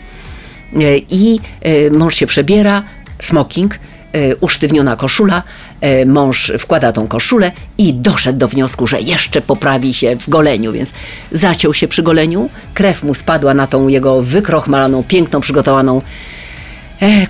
e, 0.76 0.98
i 1.10 1.40
mąż 1.90 2.14
się 2.14 2.26
przebiera, 2.26 2.82
smoking, 3.22 3.78
E, 4.14 4.36
usztywniona 4.36 4.96
koszula, 4.96 5.42
e, 5.80 6.06
mąż 6.06 6.52
wkłada 6.58 6.92
tą 6.92 7.08
koszulę 7.08 7.52
i 7.78 7.94
doszedł 7.94 8.38
do 8.38 8.48
wniosku, 8.48 8.86
że 8.86 9.00
jeszcze 9.00 9.40
poprawi 9.40 9.94
się 9.94 10.16
w 10.16 10.30
goleniu, 10.30 10.72
więc 10.72 10.92
zaciął 11.32 11.74
się 11.74 11.88
przy 11.88 12.02
goleniu, 12.02 12.50
krew 12.74 13.02
mu 13.02 13.14
spadła 13.14 13.54
na 13.54 13.66
tą 13.66 13.88
jego 13.88 14.22
wykrochmalaną, 14.22 15.02
piękną, 15.02 15.40
przygotowaną 15.40 15.98
e, 15.98 16.02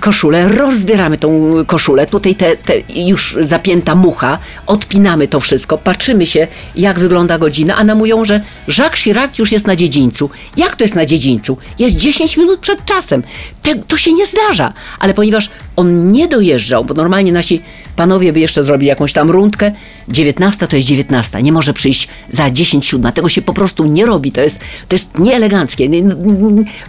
koszulę, 0.01 0.49
rozbieramy 0.49 1.19
tą 1.19 1.53
koszulę, 1.67 2.07
tutaj 2.07 2.35
te, 2.35 2.57
te, 2.57 2.73
już 2.95 3.37
zapięta 3.41 3.95
mucha, 3.95 4.39
odpinamy 4.67 5.29
to 5.29 5.41
wszystko, 5.41 5.79
patrzymy 5.79 6.27
się, 6.27 6.47
jak 6.77 6.99
wygląda 6.99 7.39
godzina, 7.39 7.77
a 7.77 7.85
nam 7.85 7.99
mówią, 7.99 8.25
że 8.25 8.41
Jacques 8.79 9.03
Chirac 9.03 9.39
już 9.39 9.53
jest 9.53 9.67
na 9.67 9.77
dziedzińcu. 9.77 10.31
Jak 10.57 10.77
to 10.77 10.85
jest 10.85 10.95
na 10.95 11.07
dziedzińcu? 11.07 11.59
Jest 11.79 11.97
10 11.97 12.37
minut 12.37 12.61
przed 12.61 12.85
czasem. 12.85 13.23
Te, 13.63 13.75
to 13.75 13.97
się 13.97 14.13
nie 14.13 14.27
zdarza, 14.27 14.73
ale 14.99 15.15
ponieważ 15.15 15.51
on 15.77 16.13
nie 16.13 16.29
dojeżdżał, 16.29 16.85
bo 16.85 16.95
normalnie 16.95 17.33
nasi 17.33 17.63
panowie 17.97 18.33
by 18.33 18.41
jeszcze 18.41 18.65
zrobili 18.65 18.89
jakąś 18.89 19.13
tam 19.13 19.31
rundkę, 19.31 19.73
19 20.09 20.67
to 20.67 20.77
jest 20.77 20.89
19, 20.89 21.43
nie 21.43 21.53
może 21.53 21.73
przyjść 21.73 22.09
za 22.31 22.51
10 22.51 22.87
siódma, 22.87 23.13
tego 23.13 23.29
się 23.29 23.43
po 23.43 23.55
prostu 23.55 23.85
nie 23.85 24.07
robi, 24.07 24.33
to 24.33 24.41
jest, 24.41 24.59
to 24.89 24.95
jest 24.95 25.19
nieeleganckie. 25.19 25.89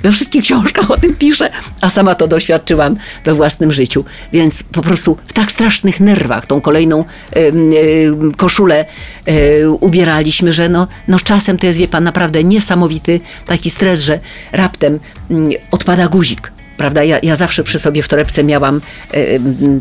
We 0.04 0.12
wszystkich 0.12 0.44
książkach 0.44 0.92
o 0.92 0.98
tym 0.98 1.16
piszę, 1.16 1.50
a 1.82 1.90
sama 1.90 2.16
to 2.16 2.28
doświadczyłam 2.28 2.75
we 3.24 3.34
własnym 3.34 3.72
życiu, 3.72 4.06
więc 4.34 4.64
po 4.64 4.82
prostu 4.82 5.18
w 5.28 5.34
tak 5.34 5.52
strasznych 5.52 6.00
nerwach 6.00 6.46
tą 6.46 6.62
kolejną 6.62 7.06
y, 7.36 7.40
y, 7.40 8.14
koszulę 8.38 8.86
y, 9.28 9.70
ubieraliśmy, 9.70 10.54
że 10.54 10.70
no, 10.70 10.88
no 11.08 11.20
czasem 11.20 11.58
to 11.58 11.68
jest, 11.68 11.80
wie 11.80 11.88
pan, 11.88 12.04
naprawdę 12.04 12.44
niesamowity 12.44 13.20
taki 13.46 13.70
stres, 13.70 14.02
że 14.02 14.20
raptem 14.52 15.00
mm, 15.30 15.52
odpada 15.72 16.08
guzik 16.08 16.52
Prawda? 16.78 17.04
Ja, 17.04 17.20
ja 17.24 17.36
zawsze 17.36 17.64
przy 17.64 17.80
sobie 17.80 18.04
w 18.04 18.08
torebce 18.08 18.44
miałam 18.44 18.82
e, 19.12 19.22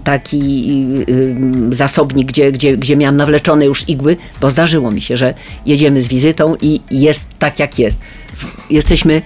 taki 0.05 0.79
e, 1.71 1.75
zasobnik, 1.75 2.29
gdzie, 2.29 2.53
gdzie, 2.53 2.77
gdzie 2.77 2.97
miałam 2.97 3.17
nawleczone 3.17 3.67
już 3.67 3.89
igły, 3.89 4.17
bo 4.41 4.51
zdarzyło 4.51 4.91
mi 4.91 5.03
się, 5.03 5.17
że 5.17 5.35
jedziemy 5.67 6.03
z 6.03 6.09
wizytą 6.09 6.55
i 6.61 6.81
jest 6.91 7.27
tak 7.39 7.59
jak 7.59 7.79
jest. 7.79 8.01
Jesteśmy 8.71 9.23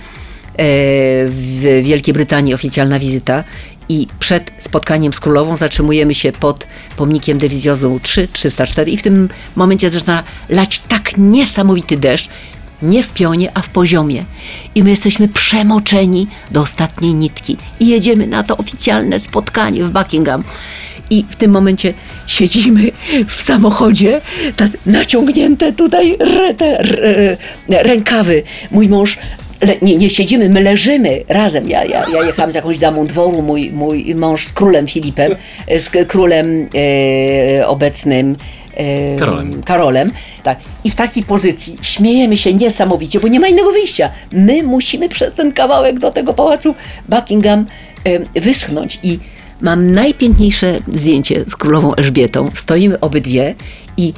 w 0.58 1.80
Wielkiej 1.82 2.14
Brytanii, 2.14 2.54
oficjalna 2.54 2.98
wizyta 2.98 3.44
i 3.88 4.06
przed 4.18 4.50
spotkaniem 4.58 5.12
z 5.12 5.20
królową 5.20 5.56
zatrzymujemy 5.56 6.14
się 6.14 6.32
pod 6.32 6.66
pomnikiem 6.96 7.38
dywizjozu 7.38 8.00
3, 8.02 8.28
304 8.32 8.90
i 8.90 8.96
w 8.96 9.02
tym 9.02 9.28
momencie 9.56 9.90
zaczyna 9.90 10.22
lać 10.48 10.78
tak 10.88 11.12
niesamowity 11.18 11.96
deszcz, 11.96 12.28
nie 12.82 13.02
w 13.02 13.08
pionie, 13.08 13.50
a 13.54 13.62
w 13.62 13.68
poziomie. 13.68 14.24
I 14.74 14.82
my 14.82 14.90
jesteśmy 14.90 15.28
przemoczeni 15.28 16.26
do 16.50 16.60
ostatniej 16.60 17.14
nitki. 17.14 17.56
I 17.80 17.88
jedziemy 17.88 18.26
na 18.26 18.42
to 18.42 18.56
oficjalne 18.56 19.20
spotkanie 19.20 19.84
w 19.84 19.90
Buckingham. 19.90 20.42
I 21.10 21.24
w 21.30 21.36
tym 21.36 21.50
momencie 21.50 21.94
siedzimy 22.26 22.90
w 23.28 23.42
samochodzie, 23.42 24.20
tak 24.56 24.70
naciągnięte 24.86 25.72
tutaj 25.72 26.16
re, 26.20 27.36
rękawy. 27.68 28.42
Mój 28.70 28.88
mąż 28.88 29.18
Le, 29.60 29.74
nie, 29.82 29.96
nie 29.96 30.10
siedzimy, 30.10 30.48
my 30.48 30.60
leżymy 30.60 31.24
razem. 31.28 31.68
Ja, 31.68 31.84
ja, 31.84 32.04
ja 32.12 32.24
jechałam 32.24 32.52
z 32.52 32.54
jakąś 32.54 32.78
damą 32.78 33.06
dworu, 33.06 33.42
mój, 33.42 33.70
mój 33.72 34.14
mąż 34.14 34.46
z 34.46 34.52
królem 34.52 34.86
Filipem, 34.86 35.32
z 35.76 36.06
królem 36.06 36.68
e, 36.74 37.66
obecnym 37.68 38.36
Karolem. 39.18 39.62
Karolem. 39.62 40.10
Tak. 40.42 40.58
I 40.84 40.90
w 40.90 40.94
takiej 40.94 41.22
pozycji 41.22 41.76
śmiejemy 41.82 42.36
się 42.36 42.54
niesamowicie, 42.54 43.20
bo 43.20 43.28
nie 43.28 43.40
ma 43.40 43.48
innego 43.48 43.72
wyjścia. 43.72 44.10
My 44.32 44.62
musimy 44.62 45.08
przez 45.08 45.34
ten 45.34 45.52
kawałek 45.52 45.98
do 45.98 46.12
tego 46.12 46.34
pałacu 46.34 46.74
Buckingham 47.08 47.66
wyschnąć. 48.34 48.98
I 49.02 49.18
mam 49.60 49.92
najpiękniejsze 49.92 50.78
zdjęcie 50.94 51.44
z 51.46 51.56
królową 51.56 51.94
Elżbietą. 51.94 52.50
Stoimy 52.54 53.00
obydwie 53.00 53.54
i 53.96 54.12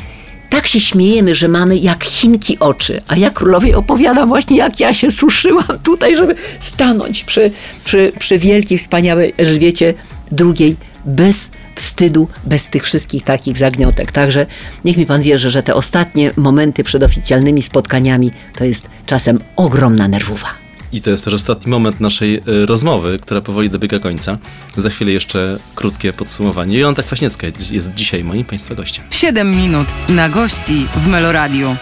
tak 0.50 0.66
się 0.66 0.80
śmiejemy, 0.80 1.34
że 1.34 1.48
mamy 1.48 1.76
jak 1.76 2.04
Chinki 2.04 2.58
oczy, 2.58 3.02
a 3.08 3.16
ja 3.16 3.30
królowej 3.30 3.74
opowiadam 3.74 4.28
właśnie, 4.28 4.56
jak 4.56 4.80
ja 4.80 4.94
się 4.94 5.10
suszyłam 5.10 5.78
tutaj, 5.82 6.16
żeby 6.16 6.34
stanąć 6.60 7.24
przy, 7.24 7.50
przy, 7.84 8.12
przy 8.18 8.38
wielkiej, 8.38 8.78
wspaniałej 8.78 9.34
Elżbiecie 9.36 9.94
II 10.40 10.76
bez 11.04 11.50
wstydu, 11.74 12.28
bez 12.44 12.66
tych 12.66 12.84
wszystkich 12.84 13.22
takich 13.22 13.58
zagniotek. 13.58 14.12
Także 14.12 14.46
niech 14.84 14.96
mi 14.96 15.06
pan 15.06 15.22
wierzy, 15.22 15.50
że 15.50 15.62
te 15.62 15.74
ostatnie 15.74 16.30
momenty 16.36 16.84
przed 16.84 17.02
oficjalnymi 17.02 17.62
spotkaniami 17.62 18.30
to 18.58 18.64
jest 18.64 18.86
czasem 19.06 19.38
ogromna 19.56 20.08
nerwowa. 20.08 20.48
I 20.92 21.00
to 21.00 21.10
jest 21.10 21.24
też 21.24 21.34
ostatni 21.34 21.70
moment 21.70 22.00
naszej 22.00 22.36
e, 22.36 22.42
rozmowy, 22.66 23.18
która 23.18 23.40
powoli 23.40 23.70
dobiega 23.70 23.98
końca. 23.98 24.38
Za 24.76 24.90
chwilę 24.90 25.12
jeszcze 25.12 25.58
krótkie 25.74 26.12
podsumowanie. 26.12 26.78
Jolanta 26.78 27.02
Kwaśniewska 27.02 27.46
jest, 27.46 27.94
dzisiaj 27.94 28.24
moim 28.24 28.44
Państwa 28.44 28.74
gościem. 28.74 29.04
7 29.10 29.56
minut 29.56 29.86
na 30.08 30.28
gości 30.28 30.86
w 30.96 31.06
Meloradiu. 31.06 31.76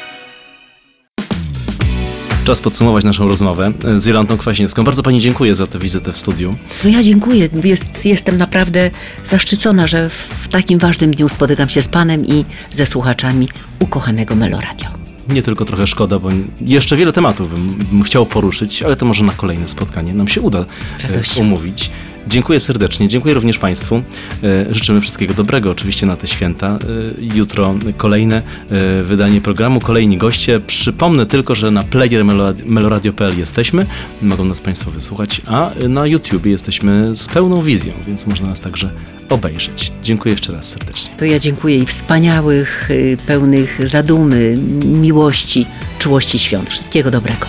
Czas 2.45 2.61
podsumować 2.61 3.05
naszą 3.05 3.29
rozmowę 3.29 3.73
e, 3.85 4.01
z 4.01 4.07
Jolantą 4.07 4.39
Kwaśniewską. 4.39 4.85
Bardzo 4.85 5.03
Pani 5.03 5.21
dziękuję 5.21 5.55
za 5.55 5.67
tę 5.67 5.79
wizytę 5.79 6.13
w 6.13 6.17
studiu. 6.17 6.55
No 6.85 6.91
ja 6.91 7.03
dziękuję. 7.03 7.49
Jest, 7.65 8.07
jestem 8.07 8.37
naprawdę 8.37 8.91
zaszczycona, 9.25 9.87
że 9.87 10.11
w 10.11 10.49
takim 10.49 10.79
ważnym 10.79 11.11
dniu 11.11 11.29
spotykam 11.29 11.69
się 11.69 11.83
z 11.83 11.89
Panem 11.89 12.27
i 12.27 12.45
ze 12.73 12.87
słuchaczami 12.87 13.49
ukochanego 13.81 14.35
Meloradio. 14.35 15.08
Nie 15.29 15.43
tylko 15.43 15.65
trochę 15.65 15.87
szkoda, 15.87 16.19
bo 16.19 16.29
jeszcze 16.61 16.97
wiele 16.97 17.13
tematów 17.13 17.51
bym, 17.91 18.03
chciał 18.03 18.27
poruszyć, 18.27 18.83
ale 18.83 18.97
to 18.97 19.07
może 19.07 19.25
na 19.25 19.33
kolejne 19.33 19.69
spotkanie 19.69 20.15
nam 20.15 20.29
się 20.29 20.41
uda 20.41 20.59
e, 20.59 21.41
umówić. 21.41 21.91
Dziękuję 22.29 22.61
serdecznie, 22.61 23.09
dziękuję 23.09 23.35
również 23.35 23.59
Państwu. 23.59 24.03
E, 24.43 24.75
Życzymy 24.75 25.01
wszystkiego 25.01 25.35
dobrego 25.35 25.71
oczywiście 25.71 26.07
na 26.07 26.17
te 26.17 26.27
święta. 26.27 26.67
E, 26.69 27.37
Jutro 27.37 27.75
kolejne 27.97 28.37
e, 28.71 29.03
wydanie 29.03 29.41
programu, 29.41 29.81
kolejni 29.81 30.19
goście. 30.19 30.61
Przypomnę 30.61 31.27
tylko, 31.27 31.55
że 31.55 31.71
na 31.71 31.83
player 31.83 32.25
melorad- 32.25 32.65
meloradio.pl 32.67 33.39
jesteśmy, 33.39 33.87
mogą 34.23 34.45
nas 34.45 34.61
Państwo 34.61 34.91
wysłuchać, 34.91 35.41
a 35.47 35.71
na 35.89 36.07
YouTube 36.07 36.47
jesteśmy 36.47 37.17
z 37.17 37.27
pełną 37.29 37.63
wizją, 37.63 37.93
więc 38.07 38.27
można 38.27 38.47
nas 38.49 38.61
także 38.61 38.91
obejrzeć. 39.29 39.93
Dziękuję 40.03 40.33
jeszcze 40.33 40.53
raz 40.53 40.69
serdecznie. 40.69 41.11
To 41.19 41.25
ja 41.25 41.39
dziękuję 41.39 41.79
i 41.79 41.87
wspaniałych, 41.87 42.91
y, 42.91 43.17
pełnych 43.27 43.89
zadumy, 43.89 44.59
miłości, 44.85 45.67
czułości 45.99 46.39
świąt. 46.39 46.71
Wszystkiego 46.71 47.11
dobrego. 47.11 47.47